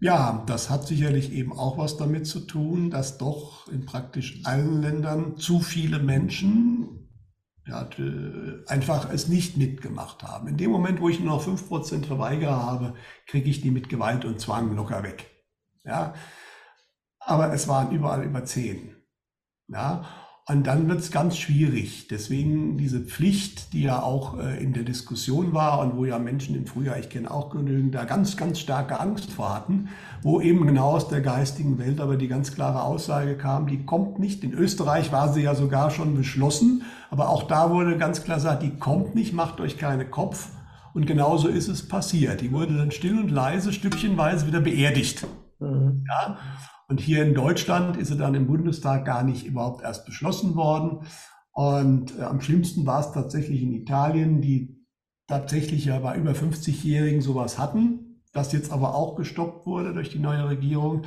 ja, 0.00 0.42
das 0.46 0.70
hat 0.70 0.86
sicherlich 0.86 1.32
eben 1.32 1.52
auch 1.52 1.76
was 1.76 1.96
damit 1.98 2.26
zu 2.26 2.40
tun, 2.40 2.90
dass 2.90 3.18
doch 3.18 3.68
in 3.68 3.84
praktisch 3.84 4.40
allen 4.44 4.80
Ländern 4.80 5.36
zu 5.36 5.60
viele 5.60 5.98
Menschen 5.98 6.99
ja, 7.70 7.84
d- 7.84 8.64
einfach 8.66 9.10
es 9.12 9.28
nicht 9.28 9.56
mitgemacht 9.56 10.22
haben. 10.24 10.48
In 10.48 10.56
dem 10.56 10.70
Moment, 10.70 11.00
wo 11.00 11.08
ich 11.08 11.20
nur 11.20 11.28
noch 11.36 11.42
5% 11.42 12.06
Verweigerer 12.06 12.62
habe, 12.66 12.94
kriege 13.26 13.48
ich 13.48 13.60
die 13.60 13.70
mit 13.70 13.88
Gewalt 13.88 14.24
und 14.24 14.40
Zwang 14.40 14.74
locker 14.76 15.02
weg. 15.02 15.30
Ja, 15.84 16.14
aber 17.20 17.52
es 17.52 17.68
waren 17.68 17.92
überall 17.92 18.24
über 18.24 18.44
10. 18.44 18.96
Ja, 19.68 20.04
und 20.50 20.66
dann 20.66 20.88
wird 20.88 21.00
es 21.00 21.10
ganz 21.10 21.36
schwierig. 21.36 22.08
Deswegen 22.08 22.76
diese 22.76 23.00
Pflicht, 23.00 23.72
die 23.72 23.82
ja 23.82 24.02
auch 24.02 24.38
äh, 24.38 24.62
in 24.62 24.72
der 24.72 24.82
Diskussion 24.82 25.52
war 25.52 25.78
und 25.80 25.96
wo 25.96 26.04
ja 26.04 26.18
Menschen 26.18 26.56
im 26.56 26.66
Frühjahr, 26.66 26.98
ich 26.98 27.08
kenne 27.08 27.30
auch 27.30 27.50
genügend, 27.50 27.94
da 27.94 28.04
ganz, 28.04 28.36
ganz 28.36 28.58
starke 28.58 28.98
Angst 28.98 29.32
vor 29.32 29.54
hatten, 29.54 29.88
wo 30.22 30.40
eben 30.40 30.66
genau 30.66 30.90
aus 30.90 31.08
der 31.08 31.20
geistigen 31.20 31.78
Welt 31.78 32.00
aber 32.00 32.16
die 32.16 32.28
ganz 32.28 32.52
klare 32.52 32.82
Aussage 32.82 33.36
kam, 33.36 33.68
die 33.68 33.84
kommt 33.86 34.18
nicht. 34.18 34.42
In 34.42 34.52
Österreich 34.52 35.12
war 35.12 35.32
sie 35.32 35.42
ja 35.42 35.54
sogar 35.54 35.90
schon 35.90 36.16
beschlossen, 36.16 36.82
aber 37.10 37.28
auch 37.28 37.44
da 37.44 37.70
wurde 37.70 37.96
ganz 37.96 38.24
klar 38.24 38.38
gesagt, 38.38 38.62
die 38.62 38.76
kommt 38.76 39.14
nicht, 39.14 39.32
macht 39.32 39.60
euch 39.60 39.78
keine 39.78 40.04
Kopf. 40.04 40.48
Und 40.92 41.06
genauso 41.06 41.46
ist 41.46 41.68
es 41.68 41.86
passiert. 41.86 42.40
Die 42.40 42.50
wurde 42.50 42.76
dann 42.76 42.90
still 42.90 43.20
und 43.20 43.30
leise, 43.30 43.72
stückchenweise 43.72 44.48
wieder 44.48 44.60
beerdigt. 44.60 45.24
Mhm. 45.60 46.04
Ja? 46.08 46.36
Und 46.90 46.98
hier 46.98 47.22
in 47.22 47.34
Deutschland 47.34 47.96
ist 47.96 48.08
sie 48.08 48.16
dann 48.16 48.34
im 48.34 48.48
Bundestag 48.48 49.04
gar 49.04 49.22
nicht 49.22 49.46
überhaupt 49.46 49.82
erst 49.82 50.06
beschlossen 50.06 50.56
worden. 50.56 51.06
Und 51.52 52.18
äh, 52.18 52.22
am 52.22 52.40
schlimmsten 52.40 52.84
war 52.84 52.98
es 52.98 53.12
tatsächlich 53.12 53.62
in 53.62 53.72
Italien, 53.72 54.40
die 54.40 54.84
tatsächlich 55.28 55.84
ja 55.84 56.00
bei 56.00 56.16
über 56.16 56.32
50-Jährigen 56.32 57.20
sowas 57.20 57.60
hatten, 57.60 58.24
das 58.32 58.50
jetzt 58.50 58.72
aber 58.72 58.96
auch 58.96 59.14
gestoppt 59.14 59.66
wurde 59.66 59.94
durch 59.94 60.10
die 60.10 60.18
neue 60.18 60.48
Regierung. 60.48 61.02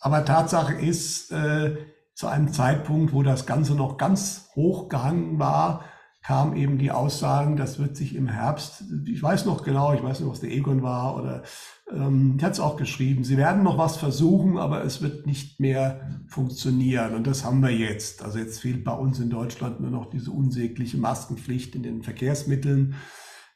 Aber 0.00 0.24
Tatsache 0.24 0.74
ist, 0.74 1.30
äh, 1.30 1.76
zu 2.16 2.26
einem 2.26 2.52
Zeitpunkt, 2.52 3.12
wo 3.12 3.22
das 3.22 3.46
Ganze 3.46 3.76
noch 3.76 3.98
ganz 3.98 4.50
hoch 4.56 4.88
gehangen 4.88 5.38
war, 5.38 5.84
kam 6.22 6.54
eben 6.56 6.78
die 6.78 6.92
Aussagen, 6.92 7.56
das 7.56 7.78
wird 7.78 7.96
sich 7.96 8.14
im 8.14 8.28
Herbst, 8.28 8.84
ich 9.06 9.22
weiß 9.22 9.44
noch 9.44 9.64
genau, 9.64 9.92
ich 9.92 10.02
weiß 10.02 10.20
nicht, 10.20 10.30
was 10.30 10.40
der 10.40 10.52
Egon 10.52 10.82
war 10.82 11.16
oder 11.16 11.42
ähm, 11.90 12.34
ich 12.38 12.44
hatte 12.44 12.52
es 12.52 12.60
auch 12.60 12.76
geschrieben, 12.76 13.24
sie 13.24 13.36
werden 13.36 13.62
noch 13.62 13.76
was 13.78 13.96
versuchen, 13.96 14.56
aber 14.56 14.84
es 14.84 15.02
wird 15.02 15.26
nicht 15.26 15.58
mehr 15.60 16.22
funktionieren. 16.28 17.14
Und 17.14 17.26
das 17.26 17.44
haben 17.44 17.60
wir 17.60 17.70
jetzt. 17.70 18.22
Also 18.22 18.38
jetzt 18.38 18.60
fehlt 18.60 18.84
bei 18.84 18.92
uns 18.92 19.18
in 19.18 19.30
Deutschland 19.30 19.80
nur 19.80 19.90
noch 19.90 20.10
diese 20.10 20.30
unsägliche 20.30 20.96
Maskenpflicht 20.96 21.74
in 21.74 21.82
den 21.82 22.02
Verkehrsmitteln. 22.02 22.94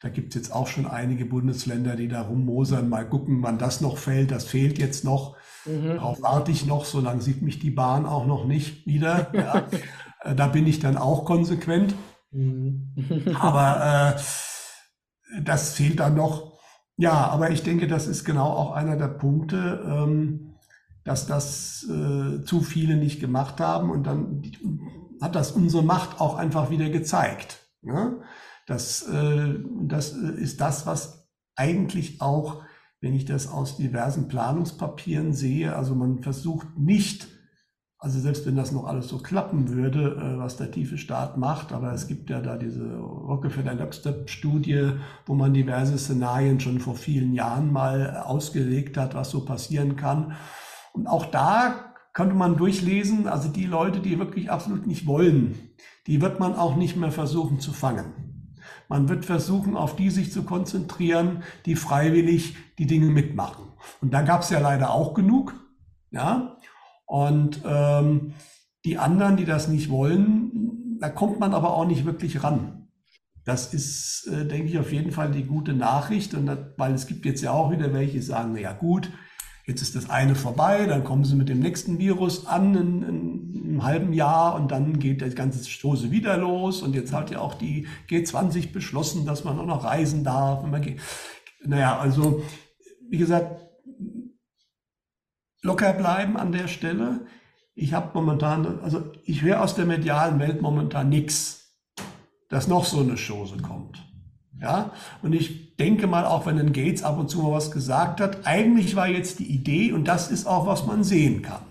Da 0.01 0.09
gibt 0.09 0.35
es 0.35 0.41
jetzt 0.41 0.53
auch 0.53 0.67
schon 0.67 0.85
einige 0.85 1.25
Bundesländer, 1.25 1.95
die 1.95 2.07
da 2.07 2.21
rummosern, 2.21 2.87
mal 2.89 3.09
gucken, 3.09 3.41
wann 3.41 3.57
das 3.57 3.81
noch 3.81 3.97
fällt. 3.97 4.29
Das 4.31 4.45
fehlt 4.45 4.77
jetzt 4.77 5.03
noch. 5.03 5.35
Mhm. 5.65 5.95
Darauf 5.95 6.21
warte 6.21 6.51
ich 6.51 6.65
noch, 6.65 6.85
solange 6.85 7.21
sieht 7.21 7.41
mich 7.41 7.59
die 7.59 7.71
Bahn 7.71 8.05
auch 8.05 8.25
noch 8.27 8.45
nicht 8.45 8.85
wieder. 8.85 9.31
Ja. 9.33 9.67
Äh, 10.19 10.33
Da 10.33 10.47
bin 10.47 10.65
ich 10.65 10.79
dann 10.79 10.97
auch 10.97 11.25
konsequent. 11.25 11.93
Mhm. 12.31 12.93
Aber 13.39 14.15
äh, 15.35 15.41
das 15.43 15.73
fehlt 15.73 15.99
dann 15.99 16.15
noch. 16.15 16.57
Ja, 16.97 17.27
aber 17.27 17.51
ich 17.51 17.63
denke, 17.63 17.87
das 17.87 18.07
ist 18.07 18.23
genau 18.25 18.49
auch 18.49 18.71
einer 18.71 18.97
der 18.97 19.07
Punkte, 19.07 19.83
ähm, 19.85 20.55
dass 21.03 21.27
das 21.27 21.85
äh, 21.89 22.43
zu 22.43 22.61
viele 22.61 22.97
nicht 22.97 23.19
gemacht 23.19 23.59
haben. 23.59 23.91
Und 23.91 24.03
dann 24.03 24.41
hat 25.21 25.35
das 25.35 25.51
unsere 25.51 25.83
Macht 25.83 26.19
auch 26.19 26.35
einfach 26.35 26.69
wieder 26.69 26.89
gezeigt. 26.89 27.67
Ne? 27.81 28.21
Das, 28.65 29.03
äh, 29.03 29.55
das 29.83 30.11
ist 30.11 30.59
das, 30.59 30.85
was 30.85 31.27
eigentlich 31.55 32.21
auch, 32.21 32.63
wenn 32.99 33.13
ich 33.13 33.25
das 33.25 33.47
aus 33.47 33.77
diversen 33.77 34.27
Planungspapieren 34.27 35.33
sehe, 35.33 35.75
also 35.75 35.95
man 35.95 36.23
versucht 36.23 36.77
nicht, 36.77 37.27
also 37.99 38.19
selbst 38.19 38.45
wenn 38.45 38.55
das 38.55 38.71
noch 38.71 38.85
alles 38.85 39.07
so 39.07 39.17
klappen 39.17 39.69
würde, 39.69 40.15
äh, 40.15 40.37
was 40.37 40.57
der 40.57 40.71
tiefe 40.71 40.97
Staat 40.97 41.37
macht, 41.37 41.73
aber 41.73 41.93
es 41.93 42.07
gibt 42.07 42.29
ja 42.29 42.41
da 42.41 42.57
diese 42.57 42.97
Rockefeller-Lockstep-Studie, 42.97 44.91
wo 45.25 45.33
man 45.33 45.53
diverse 45.53 45.97
Szenarien 45.97 46.59
schon 46.59 46.79
vor 46.79 46.95
vielen 46.95 47.33
Jahren 47.33 47.71
mal 47.71 48.17
ausgelegt 48.17 48.97
hat, 48.97 49.15
was 49.15 49.31
so 49.31 49.45
passieren 49.45 49.95
kann. 49.95 50.33
Und 50.93 51.07
auch 51.07 51.25
da 51.25 51.93
könnte 52.13 52.35
man 52.35 52.57
durchlesen, 52.57 53.27
also 53.27 53.49
die 53.49 53.65
Leute, 53.65 53.99
die 53.99 54.19
wirklich 54.19 54.51
absolut 54.51 54.85
nicht 54.85 55.07
wollen, 55.07 55.55
die 56.05 56.21
wird 56.21 56.39
man 56.39 56.55
auch 56.55 56.75
nicht 56.75 56.97
mehr 56.97 57.11
versuchen 57.11 57.59
zu 57.59 57.73
fangen. 57.73 58.13
Man 58.89 59.09
wird 59.09 59.25
versuchen, 59.25 59.75
auf 59.75 59.95
die 59.95 60.09
sich 60.09 60.31
zu 60.31 60.43
konzentrieren, 60.43 61.43
die 61.65 61.75
freiwillig 61.75 62.55
die 62.77 62.87
Dinge 62.87 63.07
mitmachen. 63.07 63.65
Und 64.01 64.13
da 64.13 64.21
gab 64.21 64.41
es 64.41 64.49
ja 64.49 64.59
leider 64.59 64.91
auch 64.91 65.13
genug. 65.13 65.55
Ja, 66.09 66.56
und 67.07 67.61
ähm, 67.65 68.33
die 68.85 68.97
anderen, 68.97 69.37
die 69.37 69.45
das 69.45 69.67
nicht 69.67 69.89
wollen, 69.89 70.97
da 70.99 71.09
kommt 71.09 71.39
man 71.39 71.53
aber 71.53 71.73
auch 71.73 71.87
nicht 71.87 72.05
wirklich 72.05 72.43
ran. 72.43 72.89
Das 73.45 73.73
ist, 73.73 74.27
äh, 74.27 74.45
denke 74.45 74.67
ich, 74.67 74.77
auf 74.77 74.91
jeden 74.91 75.11
Fall 75.11 75.31
die 75.31 75.45
gute 75.45 75.73
Nachricht. 75.73 76.33
Und 76.33 76.47
das, 76.47 76.59
weil 76.75 76.93
es 76.93 77.07
gibt 77.07 77.25
jetzt 77.25 77.41
ja 77.41 77.51
auch 77.51 77.71
wieder 77.71 77.93
welche, 77.93 78.13
die 78.13 78.21
sagen, 78.21 78.51
na 78.53 78.59
ja 78.59 78.73
gut, 78.73 79.09
jetzt 79.65 79.81
ist 79.81 79.95
das 79.95 80.09
eine 80.09 80.35
vorbei, 80.35 80.85
dann 80.85 81.05
kommen 81.05 81.23
sie 81.23 81.35
mit 81.35 81.47
dem 81.47 81.59
nächsten 81.59 81.97
Virus 81.97 82.45
an 82.45 82.75
in, 82.75 83.03
in 83.03 83.63
einem 83.63 83.83
halben 83.83 84.11
Jahr 84.11 84.55
und 84.55 84.71
dann 84.71 84.99
geht 84.99 85.21
das 85.21 85.33
ganze 85.35 85.63
Stoße 85.63 86.11
wieder 86.11 86.35
los. 86.37 86.81
Und 86.81 86.93
jetzt 86.93 87.13
hat 87.13 87.31
ja 87.31 87.39
auch 87.39 87.53
die 87.53 87.87
G20 88.09 88.73
beschlossen, 88.73 89.25
dass 89.25 89.45
man 89.45 89.57
auch 89.57 89.65
noch 89.65 89.85
reisen 89.85 90.25
darf. 90.25 90.61
Und 90.63 90.71
man 90.71 90.81
geht, 90.81 90.99
naja, 91.65 91.97
also 91.97 92.43
wie 93.09 93.17
gesagt, 93.17 93.66
locker 95.61 95.93
bleiben 95.93 96.37
an 96.37 96.51
der 96.51 96.67
Stelle. 96.67 97.25
Ich 97.75 97.93
habe 97.93 98.11
momentan, 98.13 98.79
also 98.81 99.11
ich 99.23 99.41
höre 99.41 99.61
aus 99.61 99.75
der 99.75 99.85
medialen 99.85 100.39
Welt 100.39 100.61
momentan 100.61 101.09
nichts, 101.09 101.75
dass 102.49 102.67
noch 102.67 102.85
so 102.85 103.01
eine 103.01 103.15
Chose 103.15 103.57
kommt. 103.57 104.03
Ja, 104.59 104.91
und 105.21 105.33
ich 105.33 105.75
denke 105.75 106.07
mal, 106.07 106.25
auch 106.25 106.47
wenn 106.47 106.57
ein 106.57 106.73
Gates 106.73 107.03
ab 107.03 107.19
und 107.19 107.29
zu 107.29 107.43
mal 107.43 107.51
was 107.51 107.69
gesagt 107.69 108.19
hat, 108.19 108.47
eigentlich 108.47 108.95
war 108.95 109.07
jetzt 109.07 109.37
die 109.37 109.45
Idee, 109.45 109.91
und 109.91 110.07
das 110.07 110.31
ist 110.31 110.47
auch, 110.47 110.65
was 110.65 110.87
man 110.87 111.03
sehen 111.03 111.43
kann. 111.43 111.61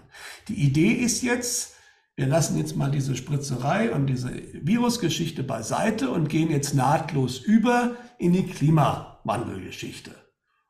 Die 0.47 0.55
Idee 0.55 0.93
ist 0.93 1.23
jetzt, 1.23 1.75
wir 2.15 2.29
lassen 2.29 2.57
jetzt 2.57 2.77
mal 2.77 2.91
diese 2.91 3.17
Spritzerei 3.17 3.93
und 3.93 4.07
diese 4.07 4.31
Virusgeschichte 4.63 5.43
beiseite 5.43 6.11
und 6.11 6.29
gehen 6.29 6.51
jetzt 6.51 6.75
nahtlos 6.75 7.39
über 7.41 7.97
in 8.19 8.33
die 8.33 8.47
Klimawandelgeschichte. 8.47 10.13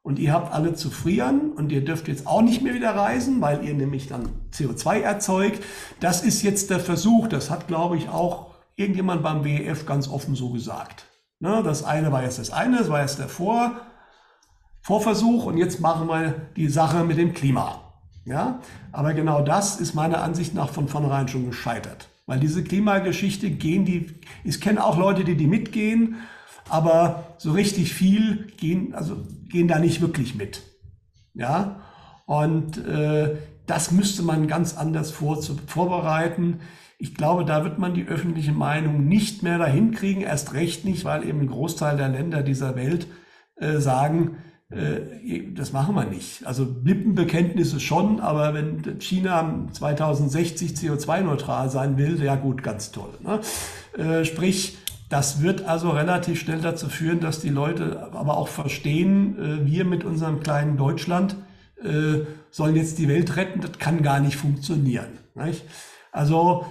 Und 0.06 0.20
ihr 0.20 0.32
habt 0.32 0.54
alle 0.54 0.74
zu 0.74 0.88
frieren 0.88 1.50
und 1.50 1.72
ihr 1.72 1.84
dürft 1.84 2.06
jetzt 2.06 2.28
auch 2.28 2.40
nicht 2.40 2.62
mehr 2.62 2.74
wieder 2.74 2.94
reisen, 2.94 3.40
weil 3.40 3.64
ihr 3.64 3.74
nämlich 3.74 4.06
dann 4.06 4.28
CO2 4.52 5.00
erzeugt. 5.00 5.64
Das 5.98 6.22
ist 6.22 6.42
jetzt 6.42 6.70
der 6.70 6.78
Versuch. 6.78 7.26
Das 7.26 7.50
hat, 7.50 7.66
glaube 7.66 7.96
ich, 7.96 8.08
auch 8.08 8.54
irgendjemand 8.76 9.24
beim 9.24 9.42
WEF 9.42 9.84
ganz 9.84 10.06
offen 10.06 10.36
so 10.36 10.50
gesagt. 10.50 11.06
Ne, 11.40 11.60
das 11.64 11.82
eine 11.82 12.12
war 12.12 12.22
jetzt 12.22 12.38
das 12.38 12.50
eine, 12.50 12.78
das 12.78 12.88
war 12.88 13.00
jetzt 13.00 13.18
der 13.18 13.28
Vor, 13.28 13.72
Vorversuch 14.80 15.44
und 15.44 15.56
jetzt 15.56 15.80
machen 15.80 16.06
wir 16.06 16.34
die 16.54 16.68
Sache 16.68 17.02
mit 17.02 17.18
dem 17.18 17.34
Klima. 17.34 17.80
Ja, 18.24 18.60
aber 18.92 19.12
genau 19.12 19.42
das 19.42 19.80
ist 19.80 19.94
meiner 19.94 20.22
Ansicht 20.22 20.54
nach 20.54 20.68
von 20.68 20.86
vornherein 20.86 21.26
schon 21.26 21.46
gescheitert. 21.46 22.06
Weil 22.26 22.38
diese 22.38 22.62
Klimageschichte 22.62 23.50
gehen 23.50 23.84
die, 23.84 24.14
ich 24.44 24.60
kenne 24.60 24.84
auch 24.84 24.98
Leute, 24.98 25.24
die 25.24 25.36
die 25.36 25.48
mitgehen, 25.48 26.14
aber 26.68 27.34
so 27.38 27.52
richtig 27.52 27.92
viel 27.92 28.46
gehen, 28.56 28.94
also 28.94 29.16
gehen 29.48 29.68
da 29.68 29.78
nicht 29.78 30.00
wirklich 30.00 30.34
mit. 30.34 30.62
Ja, 31.34 31.80
und 32.26 32.78
äh, 32.86 33.36
das 33.66 33.90
müsste 33.90 34.22
man 34.22 34.48
ganz 34.48 34.76
anders 34.76 35.10
vor, 35.10 35.42
vorbereiten. 35.66 36.60
Ich 36.98 37.14
glaube, 37.14 37.44
da 37.44 37.62
wird 37.64 37.78
man 37.78 37.94
die 37.94 38.06
öffentliche 38.06 38.52
Meinung 38.52 39.06
nicht 39.06 39.42
mehr 39.42 39.58
dahin 39.58 39.92
kriegen, 39.92 40.22
erst 40.22 40.54
recht 40.54 40.84
nicht, 40.84 41.04
weil 41.04 41.28
eben 41.28 41.40
ein 41.40 41.48
Großteil 41.48 41.96
der 41.96 42.08
Länder 42.08 42.42
dieser 42.42 42.74
Welt 42.74 43.06
äh, 43.56 43.78
sagen, 43.78 44.38
äh, 44.70 45.52
das 45.54 45.72
machen 45.72 45.94
wir 45.94 46.04
nicht. 46.04 46.46
Also 46.46 46.66
Lippenbekenntnisse 46.82 47.80
schon, 47.80 48.20
aber 48.20 48.54
wenn 48.54 48.98
China 49.00 49.66
2060 49.72 50.72
CO2-neutral 50.72 51.70
sein 51.70 51.98
will, 51.98 52.22
ja 52.22 52.34
gut, 52.34 52.62
ganz 52.62 52.90
toll. 52.90 53.10
Ne? 53.22 53.40
Äh, 54.02 54.24
sprich, 54.24 54.78
das 55.08 55.40
wird 55.42 55.64
also 55.64 55.90
relativ 55.90 56.40
schnell 56.40 56.60
dazu 56.60 56.88
führen, 56.88 57.20
dass 57.20 57.40
die 57.40 57.48
Leute 57.48 58.10
aber 58.12 58.36
auch 58.36 58.48
verstehen, 58.48 59.38
äh, 59.38 59.66
wir 59.66 59.84
mit 59.84 60.04
unserem 60.04 60.40
kleinen 60.40 60.76
Deutschland 60.76 61.36
äh, 61.82 62.24
sollen 62.50 62.76
jetzt 62.76 62.98
die 62.98 63.08
Welt 63.08 63.36
retten, 63.36 63.60
das 63.60 63.78
kann 63.78 64.02
gar 64.02 64.20
nicht 64.20 64.36
funktionieren. 64.36 65.18
Nicht? 65.34 65.64
Also 66.12 66.66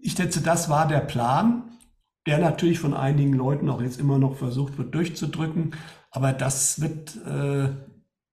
ich 0.00 0.12
schätze, 0.12 0.42
das 0.42 0.68
war 0.68 0.88
der 0.88 1.00
Plan, 1.00 1.78
der 2.26 2.38
natürlich 2.38 2.78
von 2.78 2.94
einigen 2.94 3.34
Leuten 3.34 3.68
auch 3.68 3.82
jetzt 3.82 4.00
immer 4.00 4.18
noch 4.18 4.36
versucht 4.36 4.78
wird 4.78 4.94
durchzudrücken. 4.94 5.74
Aber 6.10 6.32
das 6.32 6.80
wird, 6.80 7.16
äh, 7.24 7.68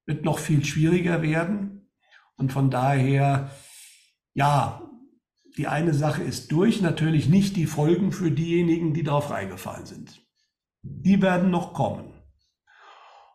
wird 0.05 0.25
noch 0.25 0.39
viel 0.39 0.65
schwieriger 0.65 1.21
werden. 1.21 1.89
Und 2.35 2.51
von 2.53 2.69
daher, 2.69 3.51
ja, 4.33 4.81
die 5.59 5.67
eine 5.67 5.93
Sache 5.93 6.23
ist 6.23 6.53
durch, 6.53 6.81
natürlich 6.81 7.27
nicht 7.27 7.57
die 7.57 7.65
Folgen 7.65 8.13
für 8.13 8.31
diejenigen, 8.31 8.93
die 8.93 9.03
darauf 9.03 9.29
reingefallen 9.29 9.85
sind. 9.85 10.25
Die 10.83 11.21
werden 11.21 11.51
noch 11.51 11.73
kommen. 11.73 12.13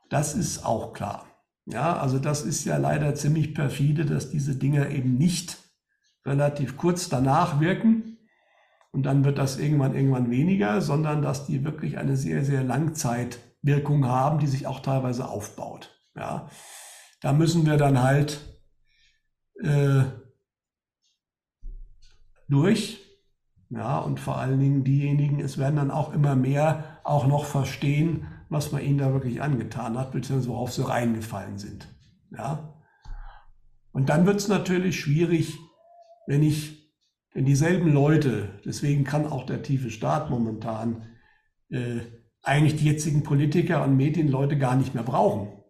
Das 0.09 0.35
ist 0.35 0.65
auch 0.65 0.95
klar. 0.95 1.27
Ja, 1.67 1.99
also 1.99 2.19
das 2.19 2.41
ist 2.41 2.65
ja 2.65 2.79
leider 2.79 3.15
ziemlich 3.15 3.53
perfide, 3.53 4.07
dass 4.07 4.31
diese 4.31 4.57
Dinge 4.57 4.91
eben 4.91 5.19
nicht 5.19 5.59
relativ 6.25 6.79
kurz 6.79 7.11
danach 7.11 7.61
wirken 7.61 8.17
und 8.91 9.03
dann 9.03 9.27
wird 9.27 9.37
das 9.37 9.59
irgendwann 9.59 9.95
irgendwann 9.95 10.31
weniger, 10.31 10.81
sondern 10.81 11.21
dass 11.21 11.45
die 11.45 11.63
wirklich 11.63 11.99
eine 11.99 12.17
sehr 12.17 12.43
sehr 12.43 12.65
Langzeitwirkung 12.65 14.07
haben, 14.07 14.39
die 14.39 14.47
sich 14.47 14.67
auch 14.67 14.81
teilweise 14.81 15.29
aufbaut. 15.29 16.01
Ja, 16.17 16.49
da 17.21 17.35
müssen 17.35 17.67
wir 17.67 17.77
dann 17.77 18.03
halt 18.03 18.41
äh, 19.63 20.05
durch. 22.49 23.01
Ja, 23.71 23.99
und 23.99 24.21
vor 24.21 24.39
allen 24.39 24.61
Dingen 24.61 24.85
diejenigen, 24.85 25.41
es 25.41 25.59
werden 25.59 25.77
dann 25.77 25.91
auch 25.91 26.13
immer 26.13 26.37
mehr 26.37 27.01
auch 27.03 27.27
noch 27.27 27.45
verstehen, 27.45 28.27
was 28.49 28.73
man 28.73 28.83
ihnen 28.83 28.99
da 28.99 29.13
wirklich 29.13 29.43
angetan 29.43 29.99
hat, 29.99 30.13
beziehungsweise 30.13 30.51
worauf 30.51 30.73
sie 30.73 30.87
reingefallen 30.87 31.59
sind. 31.59 31.89
Ja. 32.31 32.75
Und 33.93 34.09
dann 34.09 34.27
wird 34.27 34.37
es 34.37 34.49
natürlich 34.49 35.01
schwierig, 35.01 35.59
wenn 36.27 36.43
ich, 36.43 36.93
wenn 37.33 37.45
dieselben 37.45 37.93
Leute, 37.93 38.61
deswegen 38.65 39.05
kann 39.05 39.27
auch 39.27 39.45
der 39.47 39.63
tiefe 39.63 39.91
Staat 39.91 40.31
momentan 40.31 41.07
äh, 41.71 42.01
eigentlich 42.43 42.77
die 42.77 42.87
jetzigen 42.87 43.23
Politiker 43.23 43.83
und 43.83 43.97
Medienleute 43.97 44.59
gar 44.59 44.77
nicht 44.77 44.95
mehr 44.95 45.03
brauchen. 45.03 45.65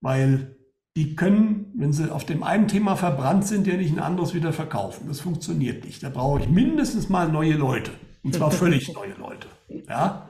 Weil 0.00 0.56
die 0.96 1.14
können, 1.14 1.61
wenn 1.74 1.92
sie 1.92 2.12
auf 2.12 2.24
dem 2.24 2.42
einen 2.42 2.68
Thema 2.68 2.96
verbrannt 2.96 3.46
sind, 3.46 3.66
ja 3.66 3.76
nicht 3.76 3.92
ein 3.92 3.98
anderes 3.98 4.34
wieder 4.34 4.52
verkaufen. 4.52 5.08
Das 5.08 5.20
funktioniert 5.20 5.84
nicht. 5.84 6.02
Da 6.02 6.10
brauche 6.10 6.40
ich 6.40 6.48
mindestens 6.48 7.08
mal 7.08 7.30
neue 7.30 7.54
Leute. 7.54 7.92
Und 8.22 8.34
zwar 8.34 8.50
völlig 8.50 8.92
neue 8.94 9.14
Leute. 9.14 9.48
Ja? 9.88 10.28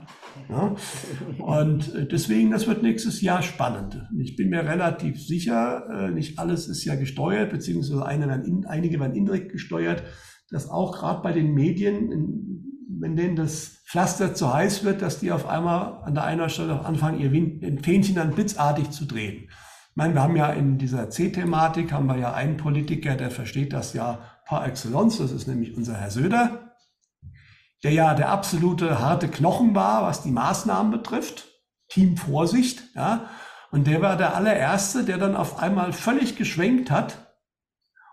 ja? 0.49 0.77
Und 1.39 1.95
äh, 1.95 2.07
deswegen, 2.07 2.51
das 2.51 2.67
wird 2.67 2.83
nächstes 2.83 3.21
Jahr 3.21 3.43
spannend. 3.43 4.07
Ich 4.19 4.37
bin 4.37 4.51
mir 4.51 4.65
relativ 4.65 5.21
sicher, 5.21 5.87
äh, 5.91 6.11
nicht 6.11 6.39
alles 6.39 6.69
ist 6.69 6.85
ja 6.85 6.95
gesteuert, 6.95 7.51
beziehungsweise 7.51 8.07
einige 8.07 9.01
werden 9.01 9.15
indirekt 9.15 9.53
gesteuert, 9.53 10.03
dass 10.51 10.69
auch 10.69 10.93
gerade 10.93 11.23
bei 11.23 11.33
den 11.33 11.55
Medien, 11.55 12.67
wenn 12.89 13.17
denen 13.17 13.37
das 13.37 13.83
Pflaster 13.87 14.35
zu 14.35 14.53
heiß 14.53 14.85
wird, 14.85 15.03
dass 15.03 15.21
die 15.21 15.33
auf 15.33 15.49
einmal 15.49 16.03
an 16.05 16.15
der 16.15 16.25
einen 16.25 16.49
Stelle 16.49 16.85
anfangen, 16.85 17.21
ihr 17.21 17.31
Fähnchen 17.83 18.15
dann 18.15 18.33
blitzartig 18.33 18.91
zu 18.91 19.07
drehen. 19.07 19.49
Ich 19.93 19.97
meine, 19.97 20.15
wir 20.15 20.23
haben 20.23 20.37
ja 20.37 20.51
in 20.51 20.79
dieser 20.79 21.11
C-Thematik 21.11 21.93
haben 21.93 22.07
wir 22.07 22.17
ja 22.17 22.33
einen 22.33 22.57
Politiker, 22.57 23.15
der 23.15 23.31
versteht 23.31 23.75
das 23.75 23.93
ja 23.93 24.21
par 24.47 24.67
excellence. 24.67 25.19
Das 25.19 25.33
ist 25.33 25.47
nämlich 25.47 25.77
unser 25.77 25.99
Herr 25.99 26.11
Söder, 26.11 26.73
der 27.85 27.93
ja 27.93 28.15
der 28.15 28.31
absolute 28.31 29.01
harte 29.01 29.29
Knochen 29.29 29.75
war, 29.75 30.05
was 30.05 30.23
die 30.23 30.31
Maßnahmen 30.31 30.91
betrifft. 30.91 31.47
Team 31.89 32.17
Vorsicht, 32.17 32.83
ja. 32.95 33.29
Und 33.71 33.87
der 33.87 34.01
war 34.01 34.17
der 34.17 34.35
allererste, 34.35 35.05
der 35.05 35.19
dann 35.19 35.37
auf 35.37 35.59
einmal 35.59 35.93
völlig 35.93 36.37
geschwenkt 36.37 36.91
hat 36.91 37.35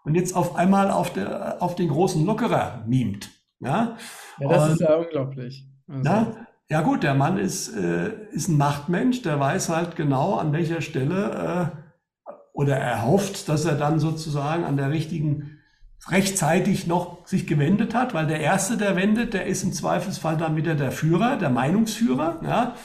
und 0.03 0.15
jetzt 0.15 0.35
auf 0.35 0.57
einmal 0.57 0.91
auf, 0.91 1.13
der, 1.13 1.61
auf 1.61 1.75
den 1.75 1.87
großen 1.87 2.25
Lockerer 2.25 2.83
mimt. 2.87 3.29
Ja, 3.61 3.95
ja 4.37 4.49
das 4.49 4.65
und, 4.65 4.71
ist 4.73 4.81
ja 4.81 4.95
unglaublich. 4.95 5.65
Also. 5.87 6.03
Ja, 6.03 6.47
ja 6.69 6.81
gut, 6.81 7.03
der 7.03 7.15
Mann 7.15 7.37
ist, 7.37 7.75
äh, 7.75 8.11
ist 8.31 8.47
ein 8.47 8.57
Machtmensch, 8.57 9.21
der 9.23 9.39
weiß 9.39 9.69
halt 9.69 9.95
genau, 9.95 10.35
an 10.35 10.53
welcher 10.53 10.81
Stelle 10.81 11.71
äh, 11.75 12.33
oder 12.53 12.77
er 12.77 13.05
hofft, 13.05 13.49
dass 13.49 13.65
er 13.65 13.75
dann 13.75 13.99
sozusagen 13.99 14.63
an 14.63 14.77
der 14.77 14.91
richtigen 14.91 15.59
rechtzeitig 16.07 16.87
noch 16.87 17.25
sich 17.25 17.47
gewendet 17.47 17.93
hat, 17.95 18.13
weil 18.13 18.27
der 18.27 18.39
Erste, 18.39 18.77
der 18.77 18.95
wendet, 18.95 19.33
der 19.33 19.47
ist 19.47 19.63
im 19.63 19.73
Zweifelsfall 19.73 20.37
dann 20.37 20.55
wieder 20.55 20.75
der 20.75 20.91
Führer, 20.91 21.37
der 21.37 21.49
Meinungsführer. 21.49 22.39
Ja? 22.43 22.75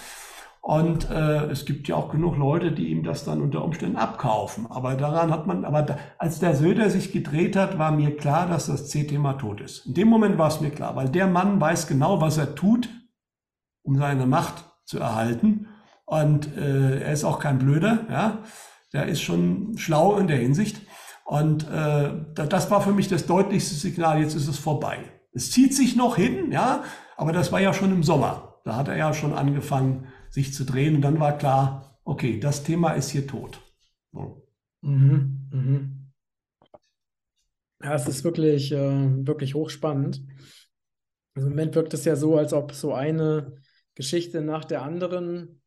Und 0.61 1.11
äh, 1.11 1.44
es 1.51 1.66
gibt 1.66 1.88
ja 1.88 1.97
auch 1.97 2.11
genug 2.11 2.38
Leute, 2.38 2.73
die 2.73 2.88
ihm 2.88 3.05
das 3.05 3.25
dann 3.25 3.42
unter 3.42 3.62
Umständen 3.62 3.97
abkaufen. 3.97 4.66
Aber 4.70 4.94
daran 4.94 5.31
hat 5.31 5.47
man, 5.47 5.64
aber 5.64 5.83
da, 5.83 5.99
als 6.18 6.38
der 6.38 6.57
Söder 6.57 6.88
sich 6.88 7.12
gedreht 7.12 7.55
hat, 7.55 7.79
war 7.79 7.92
mir 7.92 8.16
klar, 8.16 8.49
dass 8.49 8.66
das 8.66 8.88
C-Thema 8.88 9.35
tot 9.35 9.61
ist. 9.61 9.87
In 9.87 9.94
dem 9.94 10.09
Moment 10.09 10.38
war 10.38 10.49
es 10.49 10.61
mir 10.61 10.70
klar, 10.70 10.97
weil 10.97 11.11
der 11.11 11.27
Mann 11.27 11.61
weiß 11.61 11.87
genau, 11.87 12.20
was 12.20 12.38
er 12.38 12.55
tut, 12.55 12.88
um 13.85 13.97
seine 13.97 14.27
Macht 14.27 14.64
zu 14.85 14.99
erhalten. 14.99 15.68
Und 16.05 16.57
äh, 16.57 17.01
er 17.01 17.12
ist 17.12 17.25
auch 17.25 17.38
kein 17.38 17.59
Blöder, 17.59 18.07
ja. 18.11 18.42
Der 18.92 19.07
ist 19.07 19.23
schon 19.23 19.77
schlau 19.77 20.16
in 20.18 20.27
der 20.27 20.37
Hinsicht. 20.37 20.81
Und 21.25 21.68
äh, 21.68 22.11
das 22.35 22.70
war 22.70 22.81
für 22.81 22.92
mich 22.92 23.09
das 23.09 23.27
deutlichste 23.27 23.75
Signal, 23.75 24.20
jetzt 24.20 24.35
ist 24.35 24.49
es 24.49 24.59
vorbei. 24.59 24.99
Es 25.33 25.51
zieht 25.51 25.75
sich 25.75 25.97
noch 25.97 26.16
hin, 26.16 26.53
ja, 26.53 26.85
aber 27.16 27.33
das 27.33 27.51
war 27.51 27.61
ja 27.61 27.73
schon 27.73 27.92
im 27.92 28.03
Sommer. 28.03 28.61
Da 28.64 28.77
hat 28.77 28.88
er 28.88 28.97
ja 28.97 29.12
schon 29.12 29.33
angefangen, 29.33 30.07
sich 30.31 30.55
zu 30.55 30.64
drehen. 30.64 30.97
Und 30.97 31.03
dann 31.03 31.20
war 31.20 31.37
klar, 31.37 31.99
okay, 32.05 32.38
das 32.38 32.62
Thema 32.62 32.92
ist 32.92 33.11
hier 33.11 33.27
tot. 33.27 33.61
So. 34.12 34.47
Mhm, 34.83 35.49
mhm. 35.51 36.12
Ja, 37.83 37.94
es 37.94 38.07
ist 38.07 38.25
wirklich, 38.25 38.73
äh, 38.73 39.27
wirklich 39.27 39.55
hochspannend. 39.55 40.23
Also 41.35 41.49
Im 41.49 41.55
Moment 41.55 41.75
wirkt 41.75 41.94
es 41.94 42.05
ja 42.05 42.16
so, 42.16 42.38
als 42.38 42.53
ob 42.53 42.73
so 42.73 42.94
eine 42.94 43.57
Geschichte 43.95 44.41
nach 44.41 44.65
der 44.65 44.83
anderen 44.83 45.61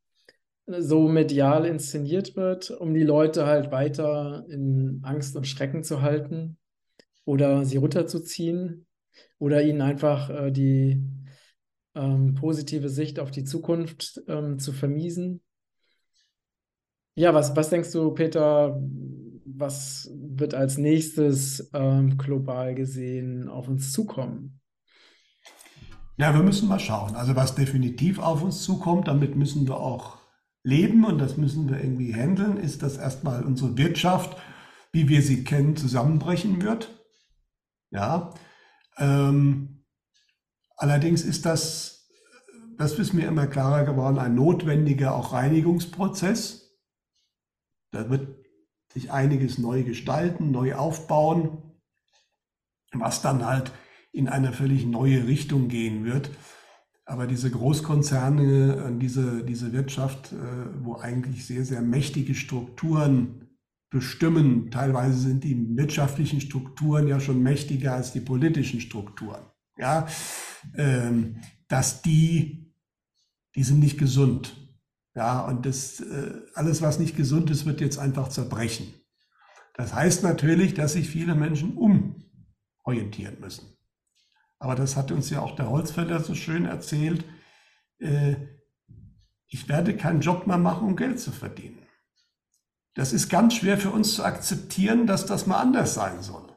so 0.68 1.08
medial 1.08 1.66
inszeniert 1.66 2.36
wird, 2.36 2.72
um 2.72 2.94
die 2.94 3.04
Leute 3.04 3.46
halt 3.46 3.72
weiter 3.72 4.46
in 4.50 5.00
Angst 5.04 5.36
und 5.36 5.48
Schrecken 5.48 5.84
zu 5.84 6.02
halten 6.02 6.58
oder 7.24 7.64
sie 7.64 7.78
runterzuziehen 7.78 8.86
oder 9.40 9.64
ihnen 9.64 9.82
einfach 9.82 10.30
äh, 10.30 10.52
die 10.52 11.04
ähm, 11.96 12.36
positive 12.36 12.90
Sicht 12.90 13.20
auf 13.20 13.32
die 13.32 13.46
Zukunft 13.46 14.22
ähm, 14.28 14.60
zu 14.60 14.74
vermiesen. 14.74 15.42
Ja, 17.16 17.34
was, 17.34 17.56
was 17.56 17.70
denkst 17.70 17.92
du, 17.94 18.12
Peter, 18.12 18.80
was 19.46 20.12
wird 20.14 20.54
als 20.54 20.78
nächstes 20.78 21.70
ähm, 21.74 22.18
global 22.18 22.76
gesehen 22.76 23.48
auf 23.48 23.68
uns 23.68 23.92
zukommen? 23.92 24.60
Ja, 26.20 26.34
wir 26.34 26.42
müssen 26.42 26.68
mal 26.68 26.80
schauen. 26.80 27.16
Also 27.16 27.36
was 27.36 27.54
definitiv 27.54 28.18
auf 28.18 28.42
uns 28.42 28.64
zukommt, 28.64 29.08
damit 29.08 29.36
müssen 29.36 29.68
wir 29.68 29.78
auch 29.78 30.18
leben 30.64 31.06
und 31.06 31.20
das 31.20 31.38
müssen 31.38 31.70
wir 31.70 31.80
irgendwie 31.80 32.14
handeln, 32.14 32.58
ist, 32.58 32.82
dass 32.82 32.98
erstmal 32.98 33.44
unsere 33.44 33.78
Wirtschaft, 33.78 34.36
wie 34.92 35.08
wir 35.10 35.22
sie 35.22 35.44
kennen, 35.44 35.78
zusammenbrechen 35.78 36.64
wird. 36.64 36.92
Ja. 37.92 38.34
Ähm, 38.98 39.86
allerdings 40.76 41.22
ist 41.24 41.46
das, 41.46 42.10
das 42.80 42.98
ist 42.98 43.14
mir 43.14 43.28
immer 43.28 43.46
klarer 43.46 43.86
geworden, 43.86 44.18
ein 44.18 44.34
notwendiger 44.34 45.16
auch 45.16 45.34
Reinigungsprozess. 45.34 46.80
Da 47.92 48.10
wird 48.10 48.44
sich 48.92 49.12
einiges 49.12 49.60
neu 49.60 49.84
gestalten, 49.84 50.50
neu 50.50 50.74
aufbauen, 50.74 51.80
was 52.92 53.22
dann 53.22 53.46
halt 53.46 53.72
in 54.18 54.28
eine 54.28 54.52
völlig 54.52 54.86
neue 54.86 55.28
Richtung 55.28 55.68
gehen 55.68 56.04
wird. 56.04 56.32
Aber 57.06 57.28
diese 57.28 57.50
Großkonzerne, 57.50 58.92
äh, 58.96 59.00
diese, 59.00 59.46
diese 59.46 59.72
Wirtschaft, 59.72 60.34
äh, 60.34 60.36
wo 60.84 60.98
eigentlich 60.98 61.46
sehr, 61.46 61.64
sehr 61.64 61.82
mächtige 61.82 62.36
Strukturen 62.36 63.48
bestimmen, 63.90 64.70
teilweise 64.72 65.18
sind 65.18 65.44
die 65.44 65.78
wirtschaftlichen 65.78 66.42
Strukturen 66.42 67.08
ja 67.08 67.20
schon 67.20 67.42
mächtiger 67.42 67.94
als 67.94 68.12
die 68.12 68.20
politischen 68.20 68.82
Strukturen. 68.82 69.46
Ja, 69.78 70.08
ähm, 70.76 71.38
dass 71.68 72.02
die, 72.02 72.74
die 73.56 73.64
sind 73.64 73.80
nicht 73.80 73.98
gesund. 73.98 74.58
Ja, 75.16 75.42
und 75.46 75.66
das, 75.66 76.02
äh, 76.02 76.42
alles, 76.56 76.82
was 76.82 77.00
nicht 77.00 77.16
gesund 77.16 77.50
ist, 77.50 77.66
wird 77.66 77.80
jetzt 77.80 78.00
einfach 78.00 78.28
zerbrechen. 78.28 78.94
Das 79.76 79.94
heißt 79.94 80.24
natürlich, 80.24 80.74
dass 80.74 80.94
sich 80.94 81.08
viele 81.08 81.36
Menschen 81.36 81.78
umorientieren 81.78 83.40
müssen. 83.40 83.77
Aber 84.60 84.76
das 84.76 84.96
hat 84.96 85.12
uns 85.12 85.30
ja 85.30 85.42
auch 85.42 85.56
der 85.56 85.70
Holzfäller 85.70 86.20
so 86.22 86.34
schön 86.36 86.66
erzählt. 86.66 87.24
Äh, 88.00 88.36
ich 89.48 89.70
werde 89.70 89.96
keinen 89.96 90.22
Job 90.22 90.48
mehr 90.48 90.58
machen, 90.58 90.88
um 90.88 90.96
Geld 90.96 91.20
zu 91.20 91.32
verdienen. 91.32 91.80
Das 92.96 93.14
ist 93.14 93.30
ganz 93.30 93.54
schwer 93.54 93.78
für 93.78 93.92
uns 93.92 94.16
zu 94.16 94.24
akzeptieren, 94.24 95.06
dass 95.06 95.26
das 95.26 95.46
mal 95.46 95.60
anders 95.60 95.94
sein 95.94 96.24
soll, 96.24 96.48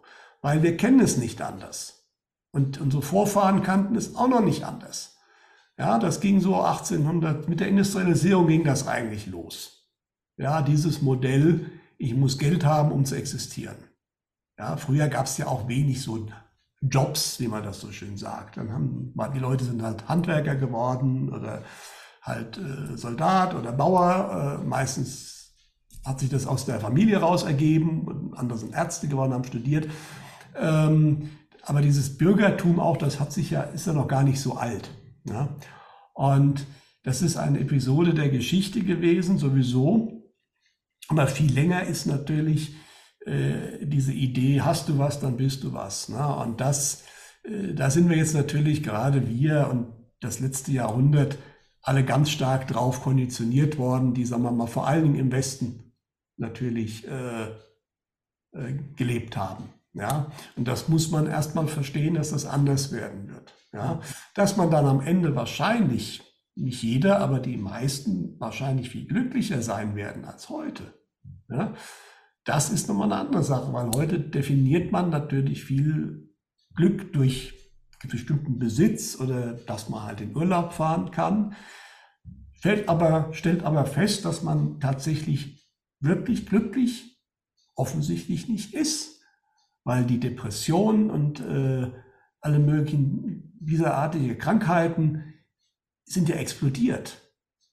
weil 0.40 0.62
wir 0.62 0.76
kennen 0.76 1.00
es 1.00 1.18
nicht 1.18 1.42
anders. 1.42 2.08
Und 2.50 2.80
unsere 2.80 3.02
Vorfahren 3.02 3.62
kannten 3.62 3.94
es 3.94 4.16
auch 4.16 4.28
noch 4.28 4.40
nicht 4.40 4.64
anders. 4.64 5.18
Ja, 5.78 5.98
das 5.98 6.20
ging 6.20 6.40
so 6.40 6.60
1800, 6.60 7.48
mit 7.48 7.60
der 7.60 7.68
Industrialisierung 7.68 8.48
ging 8.48 8.64
das 8.64 8.88
eigentlich 8.88 9.26
los. 9.26 9.88
Ja, 10.36 10.62
dieses 10.62 11.02
Modell, 11.02 11.70
ich 11.98 12.14
muss 12.14 12.38
Geld 12.38 12.64
haben, 12.64 12.90
um 12.90 13.04
zu 13.04 13.14
existieren. 13.14 13.76
Ja, 14.58 14.76
früher 14.76 15.08
gab 15.08 15.26
es 15.26 15.38
ja 15.38 15.46
auch 15.46 15.68
wenig 15.68 16.02
so 16.02 16.26
Jobs, 16.80 17.38
wie 17.40 17.48
man 17.48 17.62
das 17.62 17.80
so 17.80 17.92
schön 17.92 18.16
sagt. 18.16 18.56
Dann 18.56 18.72
haben, 18.72 19.14
die 19.34 19.38
Leute 19.38 19.64
sind 19.64 19.82
halt 19.82 20.08
Handwerker 20.08 20.56
geworden 20.56 21.28
oder 21.28 21.62
halt 22.22 22.58
äh, 22.58 22.96
Soldat 22.96 23.54
oder 23.54 23.72
Bauer. 23.72 24.60
Äh, 24.60 24.66
meistens 24.66 25.54
hat 26.04 26.20
sich 26.20 26.30
das 26.30 26.46
aus 26.46 26.64
der 26.64 26.80
Familie 26.80 27.18
raus 27.18 27.42
ergeben. 27.42 28.32
Andere 28.34 28.58
sind 28.58 28.74
Ärzte 28.74 29.08
geworden, 29.08 29.34
haben 29.34 29.44
studiert. 29.44 29.88
Ähm, 30.56 31.30
aber 31.62 31.82
dieses 31.82 32.16
Bürgertum 32.16 32.80
auch, 32.80 32.96
das 32.96 33.20
hat 33.20 33.32
sich 33.32 33.50
ja, 33.50 33.62
ist 33.62 33.86
ja 33.86 33.92
noch 33.92 34.08
gar 34.08 34.22
nicht 34.22 34.40
so 34.40 34.54
alt. 34.54 34.90
Ja? 35.24 35.56
Und 36.14 36.66
das 37.02 37.22
ist 37.22 37.36
eine 37.36 37.60
Episode 37.60 38.14
der 38.14 38.30
Geschichte 38.30 38.82
gewesen, 38.82 39.38
sowieso. 39.38 40.22
Aber 41.08 41.26
viel 41.26 41.52
länger 41.52 41.84
ist 41.84 42.06
natürlich 42.06 42.74
äh, 43.30 43.86
diese 43.86 44.12
Idee, 44.12 44.60
hast 44.60 44.88
du 44.88 44.98
was, 44.98 45.20
dann 45.20 45.36
bist 45.36 45.62
du 45.62 45.72
was. 45.72 46.08
Ne? 46.08 46.36
Und 46.36 46.60
das, 46.60 47.04
äh, 47.44 47.74
da 47.74 47.90
sind 47.90 48.08
wir 48.08 48.16
jetzt 48.16 48.34
natürlich 48.34 48.82
gerade 48.82 49.28
wir 49.28 49.68
und 49.70 49.92
das 50.20 50.40
letzte 50.40 50.72
Jahrhundert 50.72 51.38
alle 51.82 52.04
ganz 52.04 52.30
stark 52.30 52.66
drauf 52.68 53.02
konditioniert 53.02 53.78
worden, 53.78 54.14
die, 54.14 54.24
sagen 54.24 54.42
wir 54.42 54.50
mal, 54.50 54.66
vor 54.66 54.86
allen 54.86 55.04
Dingen 55.04 55.18
im 55.18 55.32
Westen 55.32 55.92
natürlich 56.36 57.06
äh, 57.06 57.44
äh, 58.52 58.74
gelebt 58.96 59.36
haben. 59.36 59.64
Ja, 59.92 60.30
und 60.56 60.68
das 60.68 60.88
muss 60.88 61.10
man 61.10 61.26
erstmal 61.26 61.66
verstehen, 61.66 62.14
dass 62.14 62.30
das 62.30 62.46
anders 62.46 62.92
werden 62.92 63.28
wird. 63.28 63.54
Ja, 63.72 64.00
dass 64.34 64.56
man 64.56 64.70
dann 64.70 64.86
am 64.86 65.00
Ende 65.00 65.34
wahrscheinlich, 65.36 66.22
nicht 66.56 66.82
jeder, 66.82 67.20
aber 67.20 67.38
die 67.38 67.56
meisten 67.56 68.38
wahrscheinlich 68.40 68.90
viel 68.90 69.06
glücklicher 69.06 69.62
sein 69.62 69.94
werden 69.94 70.24
als 70.24 70.48
heute. 70.48 70.82
Ja, 71.48 71.74
das 72.44 72.70
ist 72.70 72.88
nochmal 72.88 73.12
eine 73.12 73.20
andere 73.20 73.42
Sache, 73.42 73.72
weil 73.72 73.90
heute 73.94 74.18
definiert 74.18 74.92
man 74.92 75.10
natürlich 75.10 75.64
viel 75.64 76.30
Glück 76.74 77.12
durch 77.12 77.54
bestimmten 78.08 78.58
Besitz 78.58 79.20
oder 79.20 79.52
dass 79.52 79.88
man 79.88 80.04
halt 80.04 80.20
in 80.20 80.34
Urlaub 80.34 80.72
fahren 80.72 81.10
kann. 81.10 81.54
Stellt 82.54 82.88
aber, 82.88 83.32
stellt 83.32 83.62
aber 83.62 83.84
fest, 83.84 84.24
dass 84.24 84.42
man 84.42 84.80
tatsächlich 84.80 85.68
wirklich 86.00 86.46
glücklich 86.46 87.20
offensichtlich 87.76 88.48
nicht 88.48 88.74
ist, 88.74 89.20
weil 89.84 90.04
die 90.04 90.20
Depression 90.20 91.10
und 91.10 91.40
äh, 91.40 91.90
alle 92.40 92.58
möglichen 92.58 93.58
dieserartige 93.60 94.36
Krankheiten 94.36 95.34
sind 96.04 96.28
ja 96.28 96.36
explodiert. 96.36 97.20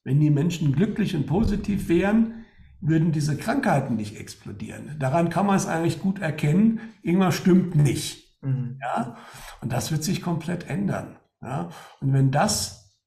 Wenn 0.04 0.20
die 0.20 0.30
Menschen 0.30 0.74
glücklich 0.74 1.16
und 1.16 1.26
positiv 1.26 1.90
wären, 1.90 2.37
würden 2.80 3.12
diese 3.12 3.38
Krankheiten 3.38 3.96
nicht 3.96 4.20
explodieren. 4.20 4.98
Daran 5.00 5.30
kann 5.30 5.46
man 5.46 5.56
es 5.56 5.66
eigentlich 5.66 6.00
gut 6.00 6.20
erkennen, 6.20 6.80
irgendwas 7.02 7.36
stimmt 7.36 7.76
nicht. 7.76 8.38
Mhm. 8.42 8.80
Ja? 8.82 9.18
Und 9.62 9.72
das 9.72 9.92
wird 9.92 10.04
sich 10.04 10.22
komplett 10.22 10.70
ändern. 10.70 11.18
Ja? 11.42 11.70
Und 12.02 12.14
wenn 12.14 12.32
das, 12.32 13.00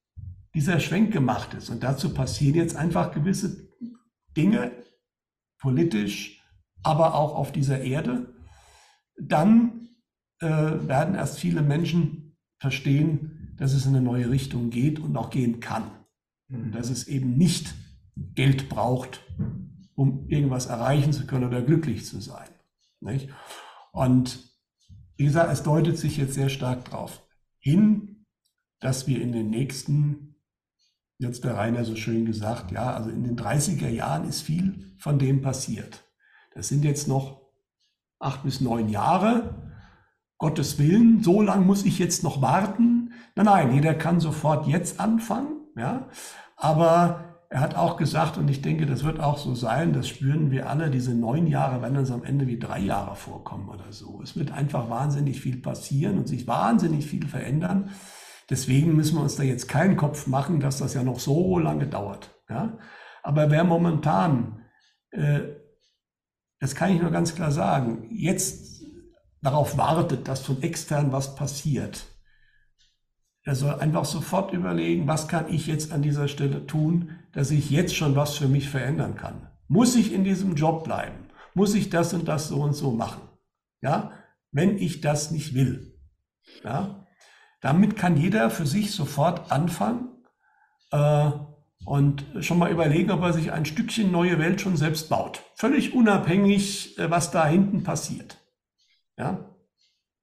dieser 0.53 0.79
Schwenk 0.79 1.11
gemacht 1.13 1.53
ist, 1.53 1.69
und 1.69 1.83
dazu 1.83 2.13
passieren 2.13 2.55
jetzt 2.55 2.75
einfach 2.75 3.13
gewisse 3.13 3.69
Dinge, 4.35 4.71
politisch, 5.59 6.41
aber 6.83 7.15
auch 7.15 7.35
auf 7.35 7.51
dieser 7.51 7.81
Erde, 7.81 8.33
dann 9.19 9.89
äh, 10.39 10.47
werden 10.47 11.15
erst 11.15 11.39
viele 11.39 11.61
Menschen 11.61 12.35
verstehen, 12.59 13.55
dass 13.57 13.73
es 13.73 13.85
in 13.85 13.95
eine 13.95 14.03
neue 14.03 14.29
Richtung 14.29 14.71
geht 14.71 14.99
und 14.99 15.15
auch 15.15 15.29
gehen 15.29 15.59
kann. 15.59 15.83
Und 16.49 16.67
mhm. 16.67 16.71
dass 16.71 16.89
es 16.89 17.07
eben 17.07 17.37
nicht 17.37 17.75
Geld 18.35 18.69
braucht, 18.69 19.21
um 19.95 20.27
irgendwas 20.27 20.67
erreichen 20.67 21.13
zu 21.13 21.25
können 21.25 21.45
oder 21.45 21.61
glücklich 21.61 22.05
zu 22.05 22.19
sein. 22.21 22.49
Nicht? 22.99 23.29
Und 23.91 24.39
wie 25.17 25.25
gesagt, 25.25 25.51
es 25.51 25.63
deutet 25.63 25.97
sich 25.97 26.17
jetzt 26.17 26.33
sehr 26.33 26.49
stark 26.49 26.85
darauf 26.85 27.23
hin, 27.59 28.25
dass 28.79 29.07
wir 29.07 29.21
in 29.21 29.31
den 29.31 29.49
nächsten, 29.49 30.35
jetzt 31.19 31.43
der 31.43 31.55
Rainer 31.55 31.85
so 31.85 31.95
schön 31.95 32.25
gesagt, 32.25 32.71
ja, 32.71 32.93
also 32.93 33.09
in 33.09 33.23
den 33.23 33.37
30er 33.37 33.89
Jahren 33.89 34.27
ist 34.27 34.41
viel 34.41 34.95
von 34.97 35.19
dem 35.19 35.41
passiert. 35.41 36.03
Das 36.53 36.67
sind 36.67 36.83
jetzt 36.83 37.07
noch 37.07 37.41
acht 38.19 38.43
bis 38.43 38.61
neun 38.61 38.89
Jahre. 38.89 39.71
Gottes 40.37 40.79
Willen, 40.79 41.21
so 41.21 41.41
lange 41.41 41.65
muss 41.65 41.85
ich 41.85 41.99
jetzt 41.99 42.23
noch 42.23 42.41
warten. 42.41 43.13
Nein, 43.35 43.45
nein, 43.45 43.73
jeder 43.75 43.93
kann 43.93 44.19
sofort 44.19 44.67
jetzt 44.67 44.99
anfangen. 44.99 45.67
Ja, 45.75 46.09
aber 46.57 47.30
er 47.51 47.59
hat 47.59 47.75
auch 47.75 47.97
gesagt, 47.97 48.37
und 48.37 48.49
ich 48.49 48.61
denke, 48.61 48.85
das 48.85 49.03
wird 49.03 49.19
auch 49.19 49.37
so 49.37 49.53
sein, 49.55 49.91
das 49.91 50.07
spüren 50.07 50.51
wir 50.51 50.69
alle, 50.69 50.89
diese 50.89 51.13
neun 51.13 51.47
Jahre 51.47 51.81
werden 51.81 51.97
uns 51.97 52.09
am 52.09 52.23
Ende 52.23 52.47
wie 52.47 52.57
drei 52.57 52.79
Jahre 52.79 53.17
vorkommen 53.17 53.67
oder 53.67 53.91
so. 53.91 54.21
Es 54.23 54.37
wird 54.37 54.53
einfach 54.53 54.89
wahnsinnig 54.89 55.41
viel 55.41 55.57
passieren 55.57 56.17
und 56.17 56.29
sich 56.29 56.47
wahnsinnig 56.47 57.05
viel 57.05 57.27
verändern. 57.27 57.89
Deswegen 58.49 58.95
müssen 58.95 59.17
wir 59.17 59.21
uns 59.21 59.35
da 59.35 59.43
jetzt 59.43 59.67
keinen 59.67 59.97
Kopf 59.97 60.27
machen, 60.27 60.61
dass 60.61 60.77
das 60.77 60.93
ja 60.93 61.03
noch 61.03 61.19
so 61.19 61.59
lange 61.59 61.87
dauert. 61.87 62.33
Ja? 62.49 62.77
Aber 63.21 63.51
wer 63.51 63.65
momentan, 63.65 64.61
äh, 65.11 65.41
das 66.61 66.73
kann 66.73 66.95
ich 66.95 67.01
nur 67.01 67.11
ganz 67.11 67.35
klar 67.35 67.51
sagen, 67.51 68.07
jetzt 68.11 68.81
darauf 69.41 69.77
wartet, 69.77 70.29
dass 70.29 70.39
von 70.39 70.63
extern 70.63 71.11
was 71.11 71.35
passiert, 71.35 72.10
er 73.43 73.55
soll 73.55 73.73
einfach 73.75 74.05
sofort 74.05 74.53
überlegen, 74.53 75.07
was 75.07 75.27
kann 75.27 75.51
ich 75.51 75.67
jetzt 75.67 75.91
an 75.91 76.01
dieser 76.01 76.27
Stelle 76.27 76.67
tun, 76.67 77.17
dass 77.33 77.51
ich 77.51 77.69
jetzt 77.69 77.95
schon 77.95 78.15
was 78.15 78.37
für 78.37 78.47
mich 78.47 78.69
verändern 78.69 79.15
kann. 79.15 79.47
Muss 79.67 79.95
ich 79.95 80.13
in 80.13 80.23
diesem 80.23 80.55
Job 80.55 80.83
bleiben? 80.83 81.29
Muss 81.53 81.73
ich 81.73 81.89
das 81.89 82.13
und 82.13 82.27
das 82.27 82.49
so 82.49 82.61
und 82.61 82.73
so 82.73 82.91
machen? 82.91 83.21
Ja, 83.81 84.11
wenn 84.51 84.77
ich 84.77 85.01
das 85.01 85.31
nicht 85.31 85.55
will. 85.55 85.97
Ja, 86.63 87.07
damit 87.61 87.95
kann 87.95 88.17
jeder 88.17 88.49
für 88.49 88.67
sich 88.67 88.91
sofort 88.91 89.51
anfangen 89.51 90.09
äh, 90.91 91.31
und 91.85 92.25
schon 92.41 92.59
mal 92.59 92.71
überlegen, 92.71 93.11
ob 93.11 93.21
er 93.21 93.33
sich 93.33 93.51
ein 93.51 93.65
Stückchen 93.65 94.11
neue 94.11 94.37
Welt 94.37 94.61
schon 94.61 94.77
selbst 94.77 95.09
baut. 95.09 95.41
Völlig 95.55 95.93
unabhängig, 95.93 96.97
äh, 96.99 97.09
was 97.09 97.31
da 97.31 97.47
hinten 97.47 97.83
passiert. 97.83 98.37
Ja, 99.17 99.50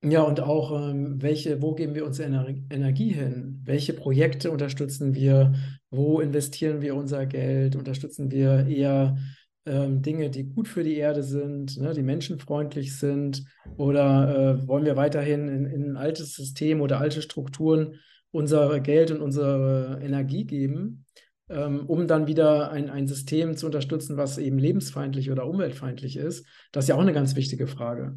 ja, 0.03 0.23
und 0.23 0.41
auch, 0.41 0.91
ähm, 0.91 1.21
welche, 1.21 1.61
wo 1.61 1.75
geben 1.75 1.95
wir 1.95 2.07
unsere 2.07 2.29
Ener 2.29 2.47
Energie 2.71 3.13
hin? 3.13 3.61
Welche 3.65 3.95
Projekte 3.95 4.53
unterstützen 4.53 5.15
wir? 5.15 5.55
Wo 5.91 6.21
investieren 6.21 6.81
wir 6.83 6.95
unser 6.95 7.27
Geld? 7.27 7.75
Unterstützen 7.75 8.31
wir 8.31 8.67
eher 8.69 9.17
ähm, 9.67 10.01
Dinge, 10.01 10.31
die 10.31 10.45
gut 10.45 10.69
für 10.69 10.85
die 10.85 10.95
Erde 10.95 11.25
sind, 11.25 11.81
ne, 11.81 11.95
die 11.95 12.03
menschenfreundlich 12.03 12.97
sind? 12.97 13.45
Oder 13.77 14.61
äh, 14.63 14.69
wollen 14.69 14.85
wir 14.85 14.95
weiterhin 14.95 15.49
in, 15.49 15.67
in, 15.67 15.91
ein 15.91 15.97
altes 15.97 16.35
System 16.35 16.81
oder 16.81 17.01
alte 17.01 17.21
Strukturen 17.21 17.95
unser 18.31 18.79
Geld 18.79 19.11
und 19.11 19.21
unsere 19.21 19.99
Energie 20.01 20.45
geben, 20.45 21.07
ähm, 21.49 21.87
um 21.87 22.07
dann 22.07 22.29
wieder 22.29 22.71
ein, 22.71 22.89
ein 22.89 23.09
System 23.09 23.57
zu 23.57 23.67
unterstützen, 23.67 24.17
was 24.17 24.39
eben 24.39 24.59
lebensfeindlich 24.59 25.31
oder 25.33 25.47
umweltfeindlich 25.47 26.17
ist? 26.17 26.47
Das 26.71 26.85
ist 26.85 26.89
ja 26.89 26.95
auch 26.95 27.01
eine 27.01 27.13
ganz 27.13 27.35
wichtige 27.35 27.67
Frage. 27.67 28.17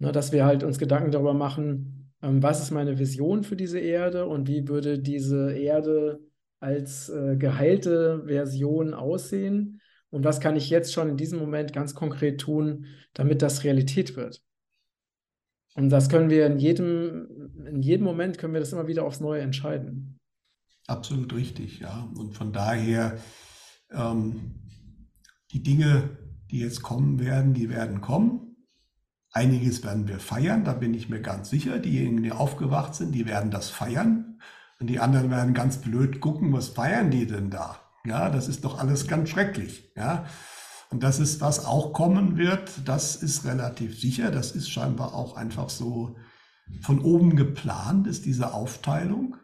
Ne, 0.00 0.12
dass 0.12 0.32
wir 0.32 0.46
halt 0.46 0.64
uns 0.64 0.78
Gedanken 0.78 1.10
darüber 1.10 1.34
machen, 1.34 2.10
ähm, 2.22 2.42
was 2.42 2.62
ist 2.62 2.70
meine 2.70 2.98
Vision 2.98 3.44
für 3.44 3.54
diese 3.54 3.78
Erde 3.78 4.24
und 4.24 4.48
wie 4.48 4.66
würde 4.66 4.98
diese 4.98 5.52
Erde 5.52 6.20
als 6.58 7.10
äh, 7.10 7.36
geheilte 7.36 8.24
Version 8.26 8.94
aussehen 8.94 9.82
und 10.08 10.24
was 10.24 10.40
kann 10.40 10.56
ich 10.56 10.70
jetzt 10.70 10.94
schon 10.94 11.10
in 11.10 11.18
diesem 11.18 11.38
Moment 11.38 11.74
ganz 11.74 11.94
konkret 11.94 12.40
tun, 12.40 12.86
damit 13.12 13.42
das 13.42 13.62
Realität 13.62 14.16
wird. 14.16 14.42
Und 15.74 15.90
das 15.90 16.08
können 16.08 16.30
wir 16.30 16.46
in 16.46 16.58
jedem, 16.58 17.52
in 17.66 17.82
jedem 17.82 18.04
Moment 18.04 18.38
können 18.38 18.54
wir 18.54 18.60
das 18.60 18.72
immer 18.72 18.88
wieder 18.88 19.04
aufs 19.04 19.20
Neue 19.20 19.42
entscheiden. 19.42 20.18
Absolut 20.86 21.34
richtig, 21.34 21.80
ja. 21.80 22.10
Und 22.16 22.32
von 22.32 22.52
daher, 22.52 23.18
ähm, 23.92 24.54
die 25.52 25.62
Dinge, 25.62 26.16
die 26.50 26.60
jetzt 26.60 26.82
kommen 26.82 27.20
werden, 27.20 27.52
die 27.52 27.68
werden 27.68 28.00
kommen. 28.00 28.49
Einiges 29.32 29.84
werden 29.84 30.08
wir 30.08 30.18
feiern, 30.18 30.64
da 30.64 30.72
bin 30.72 30.92
ich 30.92 31.08
mir 31.08 31.20
ganz 31.20 31.50
sicher. 31.50 31.78
Diejenigen, 31.78 32.22
die 32.22 32.32
aufgewacht 32.32 32.94
sind, 32.94 33.12
die 33.12 33.26
werden 33.26 33.50
das 33.50 33.70
feiern. 33.70 34.40
Und 34.80 34.88
die 34.88 34.98
anderen 34.98 35.30
werden 35.30 35.54
ganz 35.54 35.78
blöd 35.78 36.20
gucken, 36.20 36.52
was 36.52 36.68
feiern 36.68 37.10
die 37.10 37.26
denn 37.26 37.50
da? 37.50 37.78
Ja, 38.04 38.30
das 38.30 38.48
ist 38.48 38.64
doch 38.64 38.78
alles 38.78 39.06
ganz 39.06 39.28
schrecklich. 39.28 39.92
Ja, 39.94 40.24
und 40.90 41.02
das 41.02 41.20
ist, 41.20 41.40
was 41.40 41.64
auch 41.64 41.92
kommen 41.92 42.36
wird, 42.36 42.72
das 42.86 43.14
ist 43.14 43.44
relativ 43.44 43.98
sicher. 43.98 44.30
Das 44.30 44.52
ist 44.52 44.70
scheinbar 44.70 45.14
auch 45.14 45.36
einfach 45.36 45.70
so 45.70 46.16
von 46.82 47.00
oben 47.00 47.36
geplant, 47.36 48.06
ist 48.06 48.24
diese 48.24 48.52
Aufteilung 48.52 49.36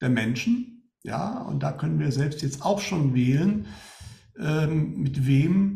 der 0.00 0.08
Menschen. 0.08 0.90
Ja, 1.02 1.42
und 1.42 1.62
da 1.62 1.72
können 1.72 1.98
wir 1.98 2.12
selbst 2.12 2.40
jetzt 2.40 2.64
auch 2.64 2.80
schon 2.80 3.14
wählen, 3.14 3.66
ähm, 4.38 5.02
mit 5.02 5.26
wem 5.26 5.73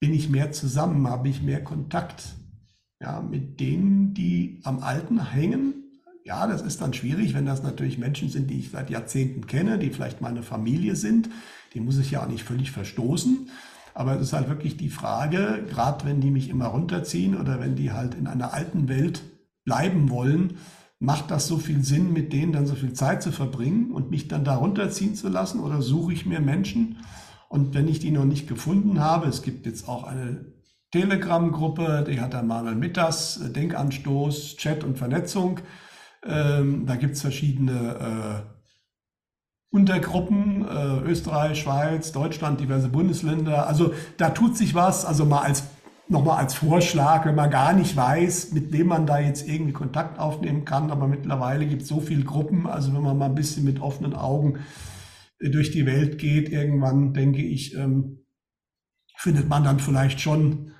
bin 0.00 0.14
ich 0.14 0.28
mehr 0.28 0.52
zusammen, 0.52 1.08
habe 1.08 1.28
ich 1.28 1.42
mehr 1.42 1.62
Kontakt. 1.62 2.24
Ja, 3.00 3.20
mit 3.20 3.60
denen, 3.60 4.14
die 4.14 4.60
am 4.64 4.80
Alten 4.80 5.30
hängen. 5.30 5.74
Ja, 6.24 6.46
das 6.46 6.62
ist 6.62 6.80
dann 6.80 6.94
schwierig, 6.94 7.34
wenn 7.34 7.46
das 7.46 7.62
natürlich 7.62 7.98
Menschen 7.98 8.30
sind, 8.30 8.50
die 8.50 8.58
ich 8.58 8.70
seit 8.70 8.90
Jahrzehnten 8.90 9.46
kenne, 9.46 9.78
die 9.78 9.90
vielleicht 9.90 10.20
meine 10.20 10.42
Familie 10.42 10.96
sind. 10.96 11.28
Die 11.74 11.80
muss 11.80 11.98
ich 11.98 12.10
ja 12.10 12.24
auch 12.24 12.28
nicht 12.28 12.42
völlig 12.42 12.72
verstoßen. 12.72 13.48
Aber 13.94 14.16
es 14.16 14.22
ist 14.22 14.32
halt 14.32 14.48
wirklich 14.48 14.76
die 14.76 14.88
Frage, 14.88 15.64
gerade 15.68 16.04
wenn 16.04 16.20
die 16.20 16.30
mich 16.30 16.48
immer 16.48 16.66
runterziehen 16.66 17.36
oder 17.36 17.60
wenn 17.60 17.76
die 17.76 17.92
halt 17.92 18.14
in 18.14 18.26
einer 18.26 18.52
alten 18.52 18.88
Welt 18.88 19.22
bleiben 19.64 20.10
wollen, 20.10 20.58
macht 20.98 21.30
das 21.30 21.46
so 21.46 21.58
viel 21.58 21.82
Sinn, 21.82 22.12
mit 22.12 22.32
denen 22.32 22.52
dann 22.52 22.66
so 22.66 22.74
viel 22.74 22.92
Zeit 22.92 23.22
zu 23.22 23.32
verbringen 23.32 23.92
und 23.92 24.10
mich 24.10 24.28
dann 24.28 24.44
da 24.44 24.56
runterziehen 24.56 25.14
zu 25.14 25.28
lassen 25.28 25.60
oder 25.60 25.82
suche 25.82 26.12
ich 26.12 26.26
mir 26.26 26.40
Menschen? 26.40 26.96
Und 27.48 27.74
wenn 27.74 27.88
ich 27.88 28.00
die 28.00 28.10
noch 28.10 28.24
nicht 28.24 28.48
gefunden 28.48 29.00
habe, 29.00 29.28
es 29.28 29.42
gibt 29.42 29.66
jetzt 29.66 29.88
auch 29.88 30.04
eine 30.04 30.46
Telegram-Gruppe, 30.92 32.04
die 32.08 32.20
hat 32.20 32.32
der 32.32 32.42
Manuel 32.42 32.74
Mitters, 32.74 33.40
Denkanstoß, 33.52 34.56
Chat 34.56 34.84
und 34.84 34.98
Vernetzung. 34.98 35.60
Ähm, 36.24 36.86
da 36.86 36.96
gibt 36.96 37.14
es 37.14 37.20
verschiedene 37.20 38.44
äh, 38.44 38.56
Untergruppen, 39.70 40.66
äh, 40.66 41.00
Österreich, 41.08 41.60
Schweiz, 41.60 42.12
Deutschland, 42.12 42.60
diverse 42.60 42.88
Bundesländer. 42.88 43.66
Also 43.66 43.92
da 44.16 44.30
tut 44.30 44.56
sich 44.56 44.74
was, 44.74 45.04
also 45.04 45.24
mal 45.24 45.42
als 45.42 45.64
nochmal 46.08 46.38
als 46.38 46.54
Vorschlag, 46.54 47.26
wenn 47.26 47.34
man 47.34 47.50
gar 47.50 47.72
nicht 47.72 47.96
weiß, 47.96 48.52
mit 48.52 48.72
wem 48.72 48.86
man 48.86 49.06
da 49.06 49.18
jetzt 49.18 49.46
irgendwie 49.46 49.72
Kontakt 49.72 50.20
aufnehmen 50.20 50.64
kann. 50.64 50.90
Aber 50.90 51.08
mittlerweile 51.08 51.66
gibt 51.66 51.82
es 51.82 51.88
so 51.88 52.00
viele 52.00 52.24
Gruppen, 52.24 52.66
also 52.66 52.94
wenn 52.94 53.02
man 53.02 53.18
mal 53.18 53.26
ein 53.26 53.34
bisschen 53.34 53.64
mit 53.64 53.80
offenen 53.80 54.14
Augen 54.14 54.54
äh, 54.54 54.95
durch 55.40 55.70
die 55.70 55.86
Welt 55.86 56.18
geht, 56.18 56.48
irgendwann 56.48 57.12
denke 57.12 57.42
ich, 57.42 57.74
ähm, 57.74 58.24
findet 59.16 59.48
man 59.48 59.64
dann 59.64 59.80
vielleicht 59.80 60.20
schon 60.20 60.72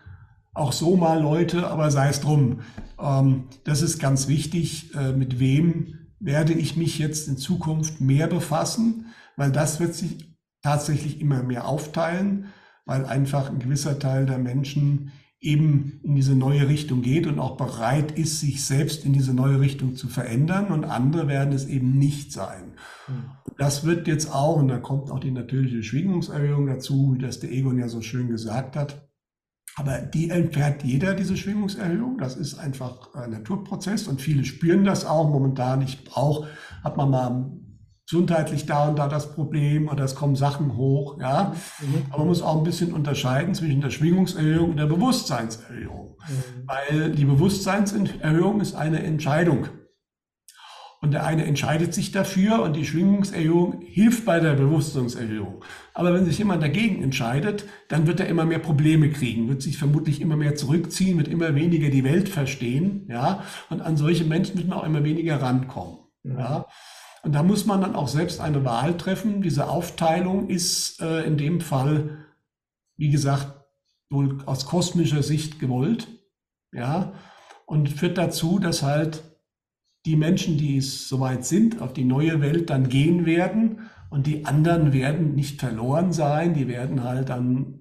auch 0.55 0.73
so 0.73 0.97
mal 0.97 1.21
Leute, 1.21 1.69
aber 1.69 1.91
sei 1.91 2.09
es 2.09 2.21
drum. 2.21 2.61
Ähm, 2.99 3.49
das 3.65 3.83
ist 3.83 3.99
ganz 3.99 4.29
wichtig, 4.29 4.95
äh, 4.95 5.13
mit 5.13 5.39
wem 5.39 6.07
werde 6.19 6.55
ich 6.55 6.77
mich 6.77 6.99
jetzt 6.99 7.29
in 7.29 7.37
Zukunft 7.37 8.01
mehr 8.01 8.27
befassen, 8.27 9.07
weil 9.37 9.53
das 9.53 9.81
wird 9.81 9.95
sich 9.95 10.35
tatsächlich 10.63 11.21
immer 11.21 11.43
mehr 11.43 11.69
aufteilen, 11.69 12.47
weil 12.87 13.05
einfach 13.05 13.51
ein 13.51 13.59
gewisser 13.59 13.99
Teil 13.99 14.27
der 14.27 14.39
Menschen 14.39 15.13
eben 15.41 16.01
in 16.03 16.15
diese 16.15 16.35
neue 16.35 16.69
Richtung 16.69 17.03
geht 17.03 17.27
und 17.27 17.39
auch 17.39 17.57
bereit 17.57 18.13
ist, 18.13 18.41
sich 18.41 18.65
selbst 18.65 19.05
in 19.05 19.13
diese 19.13 19.35
neue 19.35 19.61
Richtung 19.61 19.95
zu 19.95 20.09
verändern 20.09 20.69
und 20.69 20.85
andere 20.85 21.29
werden 21.29 21.53
es 21.53 21.67
eben 21.67 21.99
nicht 21.99 22.33
sein. 22.33 22.75
Hm. 23.07 23.31
Das 23.59 23.85
wird 23.85 24.07
jetzt 24.09 24.33
auch, 24.35 24.57
und 24.57 24.69
da 24.69 24.79
kommt 24.79 25.11
auch 25.11 25.21
die 25.21 25.31
natürliche 25.31 25.83
Schwingungserhöhung 25.83 26.67
dazu, 26.67 27.15
wie 27.15 27.23
das 27.23 27.41
der 27.41 27.53
Egon 27.53 27.79
ja 27.79 27.89
so 27.89 28.01
schön 28.01 28.29
gesagt 28.29 28.77
hat, 28.77 29.07
aber 29.79 29.99
die 29.99 30.31
entfährt 30.31 30.85
jeder, 30.85 31.13
diese 31.15 31.37
Schwingungserhöhung. 31.37 32.17
Das 32.17 32.35
ist 32.35 32.59
einfach 32.59 33.15
ein 33.15 33.31
Naturprozess 33.31 34.09
und 34.09 34.23
viele 34.23 34.45
spüren 34.45 34.85
das 34.85 35.05
auch. 35.05 35.29
Momentan, 35.29 35.83
ich 35.83 35.99
auch, 36.15 36.47
hat 36.83 36.97
man 36.97 37.11
mal 37.11 37.53
gesundheitlich 38.09 38.67
da 38.67 38.89
und 38.89 38.99
da 38.99 39.09
das 39.09 39.35
Problem 39.35 39.89
oder 39.89 40.05
es 40.05 40.15
kommen 40.15 40.37
Sachen 40.37 40.77
hoch, 40.77 41.19
ja. 41.21 41.55
Mhm. 41.81 42.07
Aber 42.11 42.19
man 42.21 42.29
muss 42.29 42.43
auch 42.43 42.57
ein 42.59 42.65
bisschen 42.65 42.93
unterscheiden 42.93 43.55
zwischen 43.55 43.81
der 43.81 43.91
Schwingungserhöhung 43.91 44.71
und 44.71 44.77
der 44.77 44.87
Bewusstseinserhöhung. 44.87 46.17
Mhm. 46.29 46.67
Weil 46.67 47.11
die 47.13 47.25
Bewusstseinserhöhung 47.25 48.61
ist 48.61 48.75
eine 48.75 49.03
Entscheidung. 49.03 49.69
Und 51.03 51.13
der 51.13 51.25
eine 51.25 51.45
entscheidet 51.45 51.93
sich 51.93 52.11
dafür 52.11 52.63
und 52.63 52.75
die 52.75 52.87
Schwingungserhöhung 52.87 53.81
hilft 53.83 54.25
bei 54.25 54.41
der 54.41 54.55
Bewusstseinserhöhung. 54.55 55.63
Aber 55.93 56.15
wenn 56.15 56.25
sich 56.25 56.39
jemand 56.39 56.63
dagegen 56.63 57.03
entscheidet, 57.03 57.65
dann 57.89 58.07
wird 58.07 58.21
er 58.21 58.29
immer 58.29 58.45
mehr 58.45 58.59
Probleme 58.61 59.11
kriegen, 59.11 59.49
wird 59.49 59.63
sich 59.63 59.79
vermutlich 59.79 60.21
immer 60.21 60.37
mehr 60.37 60.55
zurückziehen, 60.55 61.19
wird 61.19 61.29
immer 61.29 61.55
weniger 61.55 61.91
die 61.91 62.03
Welt 62.05 62.29
verstehen, 62.29 63.07
ja. 63.11 63.43
Und 63.69 63.83
an 63.83 63.97
solche 63.97 64.25
Menschen 64.25 64.57
wird 64.57 64.69
man 64.69 64.79
auch 64.79 64.85
immer 64.85 65.05
weniger 65.05 65.41
rankommen, 65.43 65.99
ja. 66.25 66.39
ja. 66.39 66.67
Und 67.27 67.33
da 67.33 67.43
muss 67.43 67.67
man 67.67 67.81
dann 67.81 67.97
auch 67.97 68.07
selbst 68.07 68.41
eine 68.41 68.65
Wahl 68.65 68.97
treffen. 68.97 69.43
Diese 69.43 69.69
Aufteilung 69.69 70.49
ist 70.49 71.03
äh, 71.03 71.25
in 71.25 71.37
dem 71.37 71.61
Fall, 71.61 72.19
wie 72.97 73.11
gesagt, 73.11 73.67
wohl 74.11 74.39
aus 74.47 74.65
kosmischer 74.65 75.25
Sicht 75.25 75.59
gewollt, 75.59 76.07
ja. 76.73 77.15
Und 77.67 77.89
führt 77.89 78.17
dazu, 78.17 78.61
dass 78.61 78.85
halt 78.85 79.25
die 80.05 80.15
Menschen, 80.15 80.57
die 80.57 80.77
es 80.77 81.09
soweit 81.09 81.45
sind, 81.45 81.83
auf 81.83 81.93
die 81.93 82.05
neue 82.05 82.41
Welt 82.41 82.71
dann 82.71 82.89
gehen 82.89 83.27
werden 83.27 83.91
und 84.09 84.29
die 84.29 84.47
anderen 84.47 84.93
werden 84.93 85.35
nicht 85.35 85.59
verloren 85.59 86.13
sein, 86.13 86.55
die 86.55 86.69
werden 86.69 87.03
halt 87.03 87.29
dann 87.31 87.81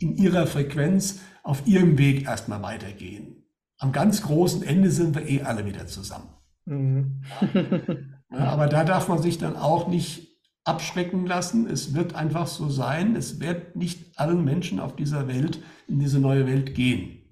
in 0.00 0.16
ihrer 0.16 0.48
Frequenz 0.48 1.20
auf 1.44 1.64
ihrem 1.68 1.96
Weg 1.96 2.24
erstmal 2.24 2.60
weitergehen. 2.60 3.44
Am 3.78 3.92
ganz 3.92 4.22
großen 4.22 4.64
Ende 4.64 4.90
sind 4.90 5.14
wir 5.14 5.28
eh 5.28 5.42
alle 5.42 5.64
wieder 5.64 5.86
zusammen. 5.86 6.26
Mhm. 6.64 7.22
aber 8.44 8.66
da 8.66 8.84
darf 8.84 9.08
man 9.08 9.20
sich 9.20 9.38
dann 9.38 9.56
auch 9.56 9.88
nicht 9.88 10.28
abschrecken 10.64 11.26
lassen. 11.26 11.68
Es 11.68 11.94
wird 11.94 12.14
einfach 12.14 12.46
so 12.46 12.68
sein, 12.68 13.14
es 13.16 13.40
wird 13.40 13.76
nicht 13.76 14.18
allen 14.18 14.44
Menschen 14.44 14.80
auf 14.80 14.96
dieser 14.96 15.28
Welt 15.28 15.60
in 15.86 15.98
diese 15.98 16.18
neue 16.18 16.46
Welt 16.46 16.74
gehen 16.74 17.26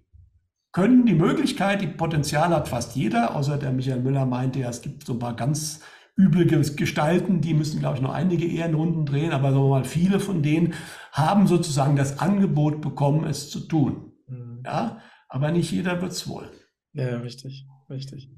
können 0.75 1.07
die 1.07 1.15
Möglichkeit, 1.15 1.81
die 1.81 1.87
Potenzial 1.87 2.51
hat 2.51 2.69
fast 2.69 2.97
jeder, 2.97 3.37
außer 3.37 3.57
der 3.59 3.71
Michael 3.71 4.01
Müller 4.01 4.27
meinte 4.27 4.59
ja, 4.59 4.69
es 4.69 4.83
gibt 4.83 5.07
so 5.07 5.13
ein 5.15 5.19
paar 5.21 5.37
ganz 5.37 5.81
üble 6.19 6.47
Gestalten, 6.47 7.41
die 7.41 7.55
müssen, 7.55 7.79
glaube 7.79 7.97
ich, 7.97 8.03
noch 8.03 8.13
einige 8.13 8.45
Ehrenrunden 8.45 9.07
drehen, 9.07 9.33
aber 9.33 9.53
sagen 9.53 9.65
wir 9.65 9.71
mal, 9.71 9.85
viele 9.85 10.19
von 10.19 10.43
denen 10.43 10.75
haben 11.13 11.47
sozusagen 11.47 11.95
das 11.95 12.19
Angebot 12.19 12.81
bekommen, 12.81 13.25
es 13.25 13.51
zu 13.51 13.61
tun. 13.61 14.13
Mhm. 14.27 14.63
Ja, 14.65 15.01
aber 15.29 15.53
nicht 15.53 15.71
jeder 15.71 16.03
wird 16.03 16.11
es 16.11 16.29
wollen. 16.29 16.51
Ja, 16.93 17.19
richtig, 17.19 17.67
richtig. 17.89 18.31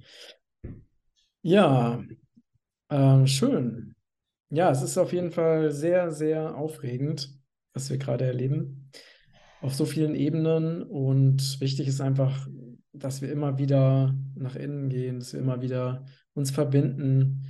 Ja, 1.41 2.03
äh, 2.89 3.27
schön. 3.27 3.95
Ja, 4.51 4.71
es 4.71 4.83
ist 4.83 4.97
auf 4.99 5.13
jeden 5.13 5.33
Fall 5.33 5.73
sehr, 5.73 6.13
sehr 6.13 6.57
aufregend, 6.57 7.31
was 7.73 7.91
wir 7.91 7.99
gerade 7.99 8.25
erleben 8.25 8.91
auf 9.61 9.75
so 9.75 9.85
vielen 9.85 10.15
Ebenen 10.15 10.83
und 10.83 11.61
wichtig 11.61 11.89
ist 11.89 12.01
einfach, 12.01 12.47
dass 12.93 13.23
wir 13.23 13.31
immer 13.31 13.59
wieder 13.59 14.15
nach 14.35 14.57
innen 14.57 14.89
gehen, 14.89 15.19
dass 15.19 15.33
wir 15.33 15.41
immer 15.41 15.61
wieder 15.61 16.05
uns 16.35 16.51
verbinden, 16.51 17.43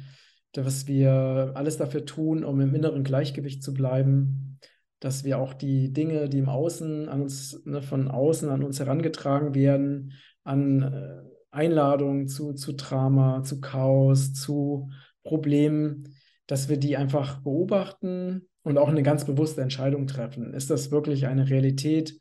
dass 0.53 0.87
wir 0.87 1.53
alles 1.55 1.77
dafür 1.77 2.05
tun, 2.05 2.45
um 2.45 2.61
im 2.61 2.75
inneren 2.75 3.05
Gleichgewicht 3.05 3.63
zu 3.63 3.75
bleiben, 3.75 4.59
dass 5.01 5.25
wir 5.25 5.39
auch 5.39 5.53
die 5.53 5.93
Dinge, 5.93 6.29
die 6.29 6.39
im 6.39 6.49
Außen 6.49 7.09
an 7.09 7.23
uns, 7.23 7.63
ne, 7.67 7.83
von 7.83 8.09
außen 8.09 8.49
an 8.49 8.63
uns 8.63 8.81
herangetragen 8.81 9.55
werden, 9.55 10.13
an 10.43 10.83
äh, 10.83 11.23
Einladungen 11.51 12.29
zu, 12.29 12.55
zu 12.55 12.73
Drama, 12.73 13.43
zu 13.43 13.61
Chaos, 13.61 14.33
zu 14.33 14.91
Problemen, 15.27 16.15
dass 16.47 16.69
wir 16.69 16.77
die 16.77 16.97
einfach 16.97 17.43
beobachten 17.43 18.49
und 18.63 18.79
auch 18.79 18.89
eine 18.89 19.03
ganz 19.03 19.25
bewusste 19.25 19.61
Entscheidung 19.61 20.07
treffen. 20.07 20.55
Ist 20.55 20.71
das 20.71 20.91
wirklich 20.91 21.27
eine 21.27 21.49
Realität, 21.49 22.21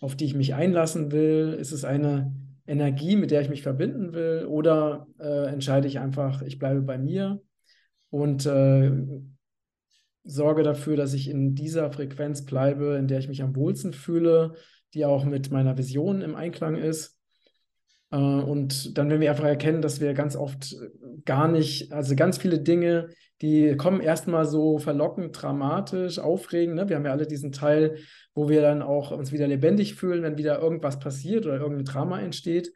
auf 0.00 0.16
die 0.16 0.24
ich 0.24 0.34
mich 0.34 0.54
einlassen 0.54 1.12
will? 1.12 1.56
Ist 1.58 1.72
es 1.72 1.84
eine 1.84 2.34
Energie, 2.66 3.16
mit 3.16 3.30
der 3.30 3.40
ich 3.40 3.48
mich 3.48 3.62
verbinden 3.62 4.12
will? 4.12 4.44
Oder 4.46 5.06
äh, 5.18 5.52
entscheide 5.52 5.88
ich 5.88 5.98
einfach, 5.98 6.42
ich 6.42 6.58
bleibe 6.58 6.82
bei 6.82 6.98
mir 6.98 7.40
und 8.10 8.46
äh, 8.46 8.92
sorge 10.24 10.62
dafür, 10.62 10.96
dass 10.96 11.14
ich 11.14 11.28
in 11.28 11.54
dieser 11.54 11.90
Frequenz 11.90 12.44
bleibe, 12.44 12.96
in 12.96 13.08
der 13.08 13.18
ich 13.18 13.28
mich 13.28 13.42
am 13.42 13.56
wohlsten 13.56 13.92
fühle, 13.92 14.54
die 14.94 15.04
auch 15.04 15.24
mit 15.24 15.50
meiner 15.50 15.78
Vision 15.78 16.20
im 16.20 16.34
Einklang 16.34 16.76
ist? 16.76 17.19
Äh, 18.10 18.16
und 18.16 18.96
dann, 18.98 19.10
wenn 19.10 19.20
wir 19.20 19.30
einfach 19.30 19.44
erkennen, 19.44 19.82
dass 19.82 20.00
wir 20.00 20.14
ganz 20.14 20.36
oft 20.36 20.76
gar 21.24 21.48
nicht, 21.48 21.92
also 21.92 22.14
ganz 22.16 22.38
viele 22.38 22.60
Dinge, 22.60 23.08
die 23.42 23.76
kommen 23.76 24.00
erstmal 24.00 24.44
so 24.44 24.78
verlockend, 24.78 25.40
dramatisch, 25.40 26.18
aufregend. 26.18 26.76
Ne? 26.76 26.88
Wir 26.88 26.96
haben 26.96 27.06
ja 27.06 27.12
alle 27.12 27.26
diesen 27.26 27.52
Teil, 27.52 27.96
wo 28.34 28.48
wir 28.48 28.60
dann 28.60 28.82
auch 28.82 29.12
uns 29.12 29.32
wieder 29.32 29.46
lebendig 29.46 29.94
fühlen, 29.94 30.22
wenn 30.22 30.36
wieder 30.36 30.60
irgendwas 30.60 30.98
passiert 30.98 31.46
oder 31.46 31.56
irgendein 31.56 31.86
Drama 31.86 32.20
entsteht. 32.20 32.72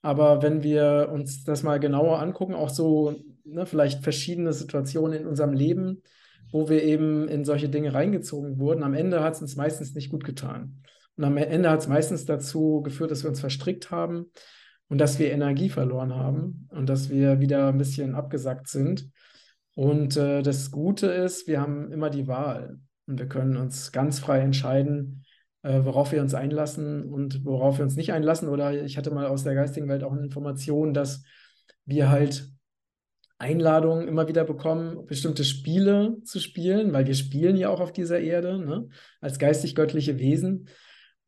Aber 0.00 0.42
wenn 0.42 0.62
wir 0.62 1.10
uns 1.12 1.44
das 1.44 1.62
mal 1.62 1.78
genauer 1.78 2.20
angucken, 2.20 2.54
auch 2.54 2.70
so 2.70 3.14
ne, 3.44 3.66
vielleicht 3.66 4.02
verschiedene 4.02 4.52
Situationen 4.52 5.20
in 5.20 5.26
unserem 5.26 5.52
Leben, 5.52 6.02
wo 6.50 6.68
wir 6.68 6.82
eben 6.82 7.28
in 7.28 7.44
solche 7.44 7.68
Dinge 7.68 7.94
reingezogen 7.94 8.58
wurden, 8.58 8.82
am 8.82 8.94
Ende 8.94 9.22
hat 9.22 9.34
es 9.34 9.42
uns 9.42 9.56
meistens 9.56 9.94
nicht 9.94 10.10
gut 10.10 10.24
getan. 10.24 10.82
Und 11.16 11.24
am 11.24 11.36
Ende 11.36 11.70
hat 11.70 11.80
es 11.80 11.88
meistens 11.88 12.24
dazu 12.24 12.82
geführt, 12.82 13.10
dass 13.10 13.22
wir 13.22 13.30
uns 13.30 13.40
verstrickt 13.40 13.90
haben 13.90 14.26
und 14.88 14.98
dass 14.98 15.18
wir 15.18 15.30
Energie 15.30 15.68
verloren 15.68 16.14
haben 16.14 16.68
und 16.70 16.88
dass 16.88 17.10
wir 17.10 17.40
wieder 17.40 17.68
ein 17.68 17.78
bisschen 17.78 18.14
abgesackt 18.14 18.68
sind. 18.68 19.10
Und 19.74 20.16
äh, 20.16 20.42
das 20.42 20.70
Gute 20.70 21.06
ist, 21.06 21.46
wir 21.46 21.60
haben 21.60 21.90
immer 21.92 22.10
die 22.10 22.26
Wahl 22.26 22.78
und 23.06 23.18
wir 23.18 23.26
können 23.26 23.56
uns 23.56 23.92
ganz 23.92 24.18
frei 24.18 24.40
entscheiden, 24.40 25.24
äh, 25.62 25.84
worauf 25.84 26.12
wir 26.12 26.20
uns 26.20 26.34
einlassen 26.34 27.04
und 27.04 27.44
worauf 27.44 27.78
wir 27.78 27.84
uns 27.84 27.96
nicht 27.96 28.12
einlassen. 28.12 28.48
Oder 28.48 28.84
ich 28.84 28.98
hatte 28.98 29.10
mal 29.10 29.26
aus 29.26 29.44
der 29.44 29.54
geistigen 29.54 29.88
Welt 29.88 30.04
auch 30.04 30.12
eine 30.12 30.22
Information, 30.22 30.92
dass 30.92 31.24
wir 31.84 32.10
halt 32.10 32.48
Einladungen 33.38 34.06
immer 34.06 34.28
wieder 34.28 34.44
bekommen, 34.44 35.06
bestimmte 35.06 35.44
Spiele 35.44 36.18
zu 36.22 36.38
spielen, 36.38 36.92
weil 36.92 37.06
wir 37.06 37.14
spielen 37.14 37.56
ja 37.56 37.70
auch 37.70 37.80
auf 37.80 37.92
dieser 37.92 38.20
Erde 38.20 38.58
ne, 38.58 38.88
als 39.20 39.38
geistig-göttliche 39.38 40.18
Wesen. 40.18 40.68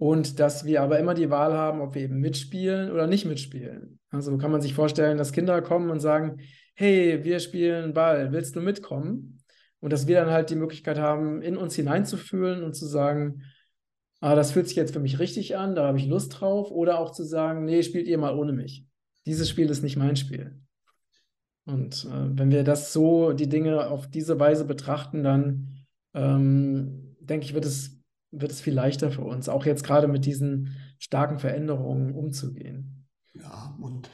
Und 0.05 0.38
dass 0.38 0.66
wir 0.66 0.82
aber 0.82 0.98
immer 0.98 1.14
die 1.14 1.30
Wahl 1.30 1.55
haben, 1.55 1.80
ob 1.80 1.94
wir 1.94 2.02
eben 2.02 2.20
mitspielen 2.20 2.92
oder 2.92 3.07
nicht 3.07 3.24
mitspielen. 3.24 3.98
Also 4.11 4.36
kann 4.36 4.50
man 4.50 4.61
sich 4.61 4.74
vorstellen, 4.74 5.16
dass 5.16 5.32
Kinder 5.32 5.62
kommen 5.62 5.88
und 5.88 6.00
sagen, 6.00 6.42
hey, 6.74 7.24
wir 7.24 7.40
spielen 7.40 7.94
Ball, 7.94 8.30
willst 8.30 8.55
du 8.55 8.61
mitkommen? 8.61 9.42
Und 9.80 9.94
dass 9.94 10.07
wir 10.07 10.20
dann 10.20 10.30
halt 10.30 10.50
die 10.50 10.57
Möglichkeit 10.57 10.98
haben, 10.98 11.40
in 11.40 11.57
uns 11.57 11.74
hineinzufühlen 11.74 12.64
und 12.64 12.74
zu 12.74 12.84
sagen, 12.84 13.44
ah, 14.20 14.34
das 14.34 14.52
fühlt 14.52 14.68
sich 14.68 14.76
jetzt 14.76 14.92
für 14.92 15.00
mich 15.00 15.20
richtig 15.20 15.57
an, 15.57 15.74
da 15.74 15.86
habe 15.86 15.96
ich 15.96 16.07
Lust 16.07 16.38
drauf. 16.38 16.70
Oder 16.70 16.98
auch 16.98 17.12
zu 17.12 17.24
sagen, 17.24 17.64
nee, 17.64 17.82
spielt 17.82 18.07
ihr 18.07 18.18
mal 18.18 18.36
ohne 18.36 18.52
mich. 18.52 18.84
Dieses 19.24 19.48
Spiel 19.48 19.70
ist 19.70 19.82
nicht 19.82 19.96
mein 19.96 20.16
Spiel. 20.16 20.61
Und 21.64 22.05
äh, 22.05 22.38
wenn 22.38 22.50
wir 22.50 22.62
das 22.62 22.92
so, 22.92 23.32
die 23.32 23.48
Dinge 23.48 23.88
auf 23.88 24.07
diese 24.07 24.38
Weise 24.38 24.66
betrachten, 24.66 25.22
dann 25.22 25.78
ähm, 26.12 27.16
denke 27.20 27.46
ich, 27.46 27.55
wird 27.55 27.64
es, 27.64 28.03
wird 28.41 28.53
es 28.53 28.61
viel 28.61 28.74
leichter 28.74 29.11
für 29.11 29.22
uns, 29.22 29.49
auch 29.49 29.66
jetzt 29.66 29.85
gerade 29.85 30.09
mit 30.09 30.24
diesen 30.24 30.76
starken 30.99 31.39
Veränderungen 31.39 32.14
umzugehen. 32.14 33.07
Ja, 33.35 33.76
und 33.80 34.11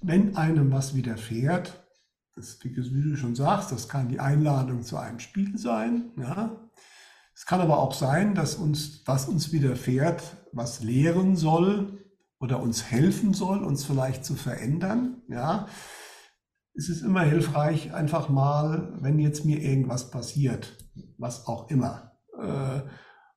wenn 0.00 0.36
einem 0.36 0.70
was 0.72 0.94
widerfährt, 0.94 1.84
das, 2.36 2.58
wie 2.64 2.72
du 2.72 3.16
schon 3.16 3.34
sagst, 3.34 3.72
das 3.72 3.88
kann 3.88 4.08
die 4.08 4.20
Einladung 4.20 4.82
zu 4.82 4.96
einem 4.96 5.20
Spiel 5.20 5.56
sein. 5.56 6.10
Ja. 6.18 6.68
Es 7.34 7.46
kann 7.46 7.60
aber 7.60 7.78
auch 7.78 7.94
sein, 7.94 8.34
dass 8.34 8.56
uns, 8.56 9.02
was 9.06 9.28
uns 9.28 9.52
widerfährt, 9.52 10.22
was 10.52 10.82
lehren 10.82 11.36
soll 11.36 12.04
oder 12.38 12.60
uns 12.60 12.90
helfen 12.90 13.34
soll, 13.34 13.62
uns 13.64 13.84
vielleicht 13.84 14.24
zu 14.24 14.34
verändern. 14.34 15.22
Ja 15.28 15.66
es 16.74 16.88
ist 16.88 17.02
immer 17.02 17.22
hilfreich, 17.22 17.94
einfach 17.94 18.28
mal, 18.28 18.98
wenn 19.00 19.18
jetzt 19.18 19.44
mir 19.44 19.60
irgendwas 19.60 20.10
passiert, 20.10 20.76
was 21.18 21.46
auch 21.46 21.70
immer, 21.70 22.13
äh, 22.44 22.82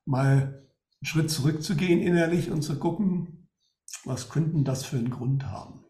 mal 0.04 0.30
einen 0.30 0.64
Schritt 1.02 1.30
zurückzugehen 1.30 2.00
innerlich 2.00 2.50
und 2.50 2.62
zu 2.62 2.78
gucken, 2.78 3.48
was 4.04 4.28
könnten 4.28 4.64
das 4.64 4.84
für 4.84 4.96
einen 4.96 5.10
Grund 5.10 5.46
haben? 5.46 5.84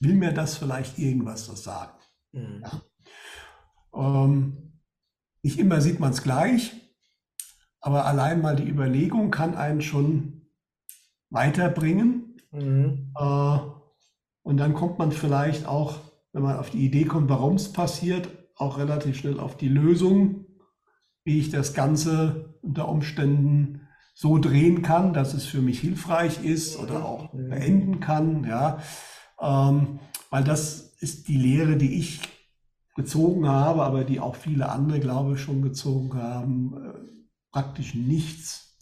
Will 0.00 0.14
mir 0.14 0.32
das 0.32 0.56
vielleicht 0.56 0.98
irgendwas 0.98 1.46
das 1.46 1.62
sagen? 1.62 1.98
Mhm. 2.32 2.62
Ja. 2.62 2.82
Ähm, 3.94 4.80
nicht 5.42 5.58
immer 5.58 5.80
sieht 5.80 6.00
man 6.00 6.12
es 6.12 6.22
gleich, 6.22 6.72
aber 7.80 8.06
allein 8.06 8.40
mal 8.40 8.56
die 8.56 8.68
Überlegung 8.68 9.30
kann 9.30 9.54
einen 9.54 9.82
schon 9.82 10.46
weiterbringen. 11.30 12.36
Mhm. 12.52 13.12
Äh, 13.16 13.58
und 14.42 14.56
dann 14.56 14.74
kommt 14.74 14.98
man 14.98 15.12
vielleicht 15.12 15.66
auch 15.66 16.00
wenn 16.32 16.42
man 16.42 16.58
auf 16.58 16.70
die 16.70 16.84
Idee 16.84 17.04
kommt, 17.04 17.28
warum 17.28 17.54
es 17.54 17.72
passiert, 17.72 18.28
auch 18.56 18.78
relativ 18.78 19.18
schnell 19.18 19.38
auf 19.38 19.56
die 19.56 19.68
Lösung, 19.68 20.41
wie 21.24 21.38
ich 21.38 21.50
das 21.50 21.74
Ganze 21.74 22.56
unter 22.62 22.88
Umständen 22.88 23.88
so 24.14 24.38
drehen 24.38 24.82
kann, 24.82 25.12
dass 25.12 25.34
es 25.34 25.46
für 25.46 25.62
mich 25.62 25.80
hilfreich 25.80 26.44
ist 26.44 26.78
oder 26.78 27.04
auch 27.04 27.30
beenden 27.32 28.00
kann. 28.00 28.44
Ja, 28.44 28.78
ähm, 29.40 30.00
weil 30.30 30.44
das 30.44 30.94
ist 31.00 31.28
die 31.28 31.36
Lehre, 31.36 31.76
die 31.76 31.98
ich 31.98 32.20
gezogen 32.94 33.48
habe, 33.48 33.82
aber 33.82 34.04
die 34.04 34.20
auch 34.20 34.36
viele 34.36 34.68
andere, 34.68 35.00
glaube 35.00 35.34
ich, 35.34 35.40
schon 35.40 35.62
gezogen 35.62 36.14
haben. 36.14 36.74
Äh, 36.76 37.12
praktisch 37.52 37.94
nichts. 37.94 38.78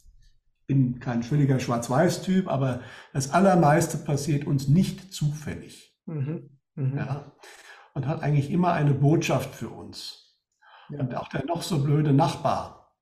Ich 0.60 0.66
bin 0.68 1.00
kein 1.00 1.22
völliger 1.22 1.58
Schwarz-Weiß-Typ, 1.58 2.48
aber 2.48 2.80
das 3.12 3.32
Allermeiste 3.32 3.98
passiert 3.98 4.46
uns 4.46 4.68
nicht 4.68 5.12
zufällig. 5.12 5.96
Mhm. 6.06 6.50
Mhm. 6.76 6.96
Ja, 6.96 7.32
und 7.94 8.06
hat 8.06 8.22
eigentlich 8.22 8.50
immer 8.50 8.72
eine 8.72 8.94
Botschaft 8.94 9.54
für 9.54 9.68
uns. 9.68 10.29
Ja. 10.90 11.00
Und 11.00 11.14
auch 11.14 11.28
der 11.28 11.44
noch 11.44 11.62
so 11.62 11.82
blöde 11.82 12.12
Nachbar 12.12 12.94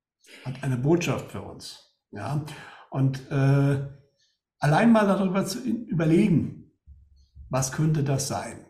hat 0.45 0.63
eine 0.63 0.77
Botschaft 0.77 1.33
für 1.33 1.43
uns. 1.43 1.97
Ja, 2.11 2.45
und 2.91 3.31
äh, 3.31 3.87
allein 4.59 4.93
mal 4.93 5.07
darüber 5.07 5.45
zu 5.45 5.61
überlegen, 5.61 6.73
was 7.51 7.73
könnte 7.73 8.03
das 8.03 8.29
sein, 8.29 8.65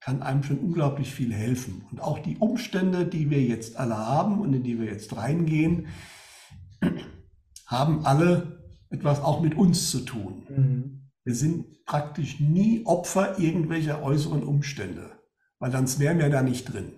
kann 0.00 0.22
einem 0.22 0.42
schon 0.42 0.58
unglaublich 0.58 1.12
viel 1.12 1.32
helfen. 1.32 1.86
Und 1.90 2.00
auch 2.00 2.18
die 2.18 2.36
Umstände, 2.38 3.06
die 3.06 3.30
wir 3.30 3.42
jetzt 3.42 3.76
alle 3.76 3.96
haben 3.96 4.40
und 4.40 4.52
in 4.52 4.62
die 4.62 4.78
wir 4.78 4.86
jetzt 4.86 5.16
reingehen, 5.16 5.88
haben 7.66 8.04
alle 8.04 8.64
etwas 8.90 9.20
auch 9.20 9.40
mit 9.40 9.56
uns 9.56 9.90
zu 9.90 10.00
tun. 10.00 10.46
Mhm. 10.48 11.10
Wir 11.24 11.34
sind 11.34 11.84
praktisch 11.84 12.40
nie 12.40 12.84
Opfer 12.84 13.38
irgendwelcher 13.38 14.02
äußeren 14.02 14.42
Umstände, 14.42 15.18
weil 15.58 15.70
sonst 15.70 16.00
wären 16.00 16.18
wir 16.18 16.30
da 16.30 16.42
nicht 16.42 16.72
drin. 16.72 16.92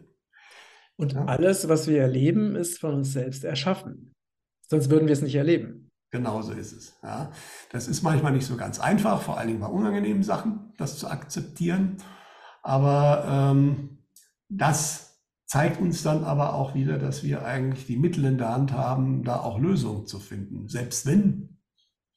Und 0.97 1.13
ja? 1.13 1.25
alles, 1.25 1.69
was 1.69 1.89
wir 1.89 2.01
erleben, 2.01 2.55
ist 2.57 2.79
von 2.79 2.95
uns 2.95 3.13
selbst 3.13 3.45
erschaffen. 3.45 4.13
Sonst 4.69 4.91
würden 4.91 5.07
wir 5.07 5.13
es 5.13 5.23
nicht 5.23 5.35
erleben. 5.35 5.91
Genauso 6.11 6.53
ist 6.53 6.73
es. 6.73 6.97
Ja. 7.03 7.33
Das 7.71 7.89
ist 7.89 8.03
manchmal 8.03 8.33
nicht 8.33 8.47
so 8.47 8.57
ganz 8.57 8.79
einfach, 8.79 9.23
vor 9.23 9.37
allen 9.37 9.49
Dingen 9.49 9.61
bei 9.61 9.67
unangenehmen 9.67 10.23
Sachen, 10.23 10.73
das 10.79 10.97
zu 10.99 11.09
akzeptieren. 11.09 11.97
Aber 12.63 13.25
ähm, 13.29 13.99
das 14.49 15.21
zeigt 15.47 15.81
uns 15.81 16.03
dann 16.03 16.25
aber 16.25 16.55
auch 16.55 16.75
wieder, 16.75 16.99
dass 16.99 17.25
wir 17.25 17.45
eigentlich 17.45 17.87
die 17.87 17.97
Mittel 17.97 18.25
in 18.25 18.39
der 18.39 18.55
Hand 18.55 18.73
haben, 18.73 19.25
da 19.25 19.41
auch 19.41 19.59
Lösungen 19.59 20.07
zu 20.07 20.21
finden. 20.21 20.69
Selbst 20.69 21.05
wenn 21.07 21.59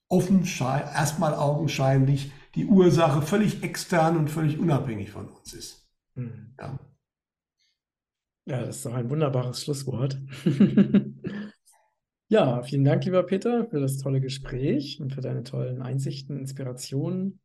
offenschein, 0.09 0.84
erstmal 0.84 1.34
augenscheinlich 1.34 2.32
die 2.55 2.65
Ursache 2.65 3.21
völlig 3.21 3.63
extern 3.63 4.17
und 4.17 4.30
völlig 4.30 4.59
unabhängig 4.59 5.11
von 5.11 5.28
uns 5.28 5.53
ist. 5.53 5.89
Mhm. 6.15 6.55
Ja. 6.59 6.80
Ja, 8.47 8.61
das 8.61 8.77
ist 8.77 8.85
doch 8.85 8.93
ein 8.93 9.09
wunderbares 9.09 9.61
Schlusswort. 9.61 10.17
ja, 12.29 12.63
vielen 12.63 12.85
Dank, 12.85 13.03
lieber 13.03 13.23
Peter, 13.23 13.67
für 13.69 13.81
das 13.81 13.97
tolle 13.97 14.21
Gespräch 14.21 15.01
und 15.01 15.13
für 15.13 15.19
deine 15.19 15.43
tollen 15.43 15.81
Einsichten, 15.81 16.37
Inspirationen. 16.37 17.41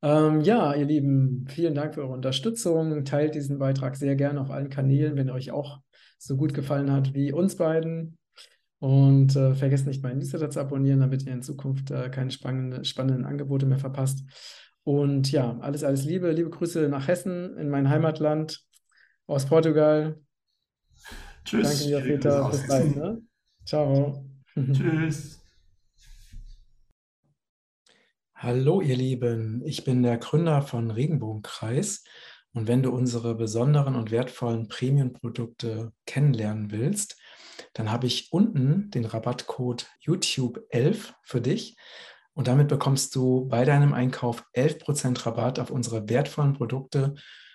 Ähm, 0.00 0.42
ja, 0.42 0.74
ihr 0.74 0.84
Lieben, 0.84 1.44
vielen 1.48 1.74
Dank 1.74 1.94
für 1.94 2.02
eure 2.02 2.12
Unterstützung. 2.12 3.04
Teilt 3.04 3.34
diesen 3.34 3.58
Beitrag 3.58 3.96
sehr 3.96 4.14
gerne 4.14 4.40
auf 4.40 4.50
allen 4.50 4.70
Kanälen, 4.70 5.16
wenn 5.16 5.28
er 5.28 5.34
euch 5.34 5.50
auch 5.50 5.80
so 6.18 6.36
gut 6.36 6.54
gefallen 6.54 6.92
hat 6.92 7.14
wie 7.14 7.32
uns 7.32 7.56
beiden. 7.56 8.16
Und 8.78 9.34
äh, 9.34 9.56
vergesst 9.56 9.88
nicht, 9.88 10.04
meinen 10.04 10.18
Newsletter 10.18 10.50
zu 10.50 10.60
abonnieren, 10.60 11.00
damit 11.00 11.24
ihr 11.26 11.32
in 11.32 11.42
Zukunft 11.42 11.90
äh, 11.90 12.10
keine 12.10 12.30
spannende, 12.30 12.84
spannenden 12.84 13.24
Angebote 13.24 13.66
mehr 13.66 13.80
verpasst. 13.80 14.22
Und 14.84 15.32
ja, 15.32 15.58
alles, 15.58 15.82
alles 15.82 16.04
Liebe. 16.04 16.30
Liebe 16.30 16.50
Grüße 16.50 16.88
nach 16.88 17.08
Hessen, 17.08 17.56
in 17.58 17.70
mein 17.70 17.90
Heimatland, 17.90 18.64
aus 19.26 19.46
Portugal. 19.46 20.20
Tschüss. 21.48 21.62
Danke 21.62 21.84
dir, 21.84 22.00
Peter. 22.00 22.50
Bis 22.50 22.66
bald. 22.66 22.94
Ne? 22.94 23.22
Ciao. 23.64 24.22
Tschüss. 24.54 25.40
Hallo, 28.34 28.82
ihr 28.82 28.96
Lieben. 28.96 29.62
Ich 29.64 29.82
bin 29.82 30.02
der 30.02 30.18
Gründer 30.18 30.60
von 30.60 30.90
Regenbogenkreis. 30.90 32.04
Und 32.52 32.68
wenn 32.68 32.82
du 32.82 32.90
unsere 32.90 33.34
besonderen 33.34 33.94
und 33.94 34.10
wertvollen 34.10 34.68
Premium-Produkte 34.68 35.92
kennenlernen 36.04 36.70
willst, 36.70 37.18
dann 37.72 37.90
habe 37.90 38.06
ich 38.06 38.30
unten 38.30 38.90
den 38.90 39.06
Rabattcode 39.06 39.86
YouTube11 40.04 41.14
für 41.22 41.40
dich. 41.40 41.78
Und 42.34 42.46
damit 42.46 42.68
bekommst 42.68 43.16
du 43.16 43.48
bei 43.48 43.64
deinem 43.64 43.94
Einkauf 43.94 44.44
11% 44.54 45.24
Rabatt 45.24 45.58
auf 45.60 45.70
unsere 45.70 46.10
wertvollen 46.10 46.52
Produkte. 46.52 47.14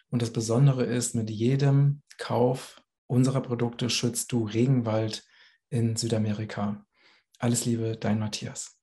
Und 0.10 0.24
das 0.24 0.34
Besondere 0.34 0.84
ist, 0.84 1.14
mit 1.14 1.30
jedem 1.30 2.02
Kauf 2.18 2.83
unserer 3.14 3.42
Produkte 3.42 3.92
schützt 3.92 4.32
du 4.32 4.44
Regenwald 4.44 5.24
in 5.70 5.96
Südamerika. 5.96 6.84
Alles 7.38 7.66
Liebe, 7.66 7.96
dein 7.96 8.18
Matthias. 8.18 8.80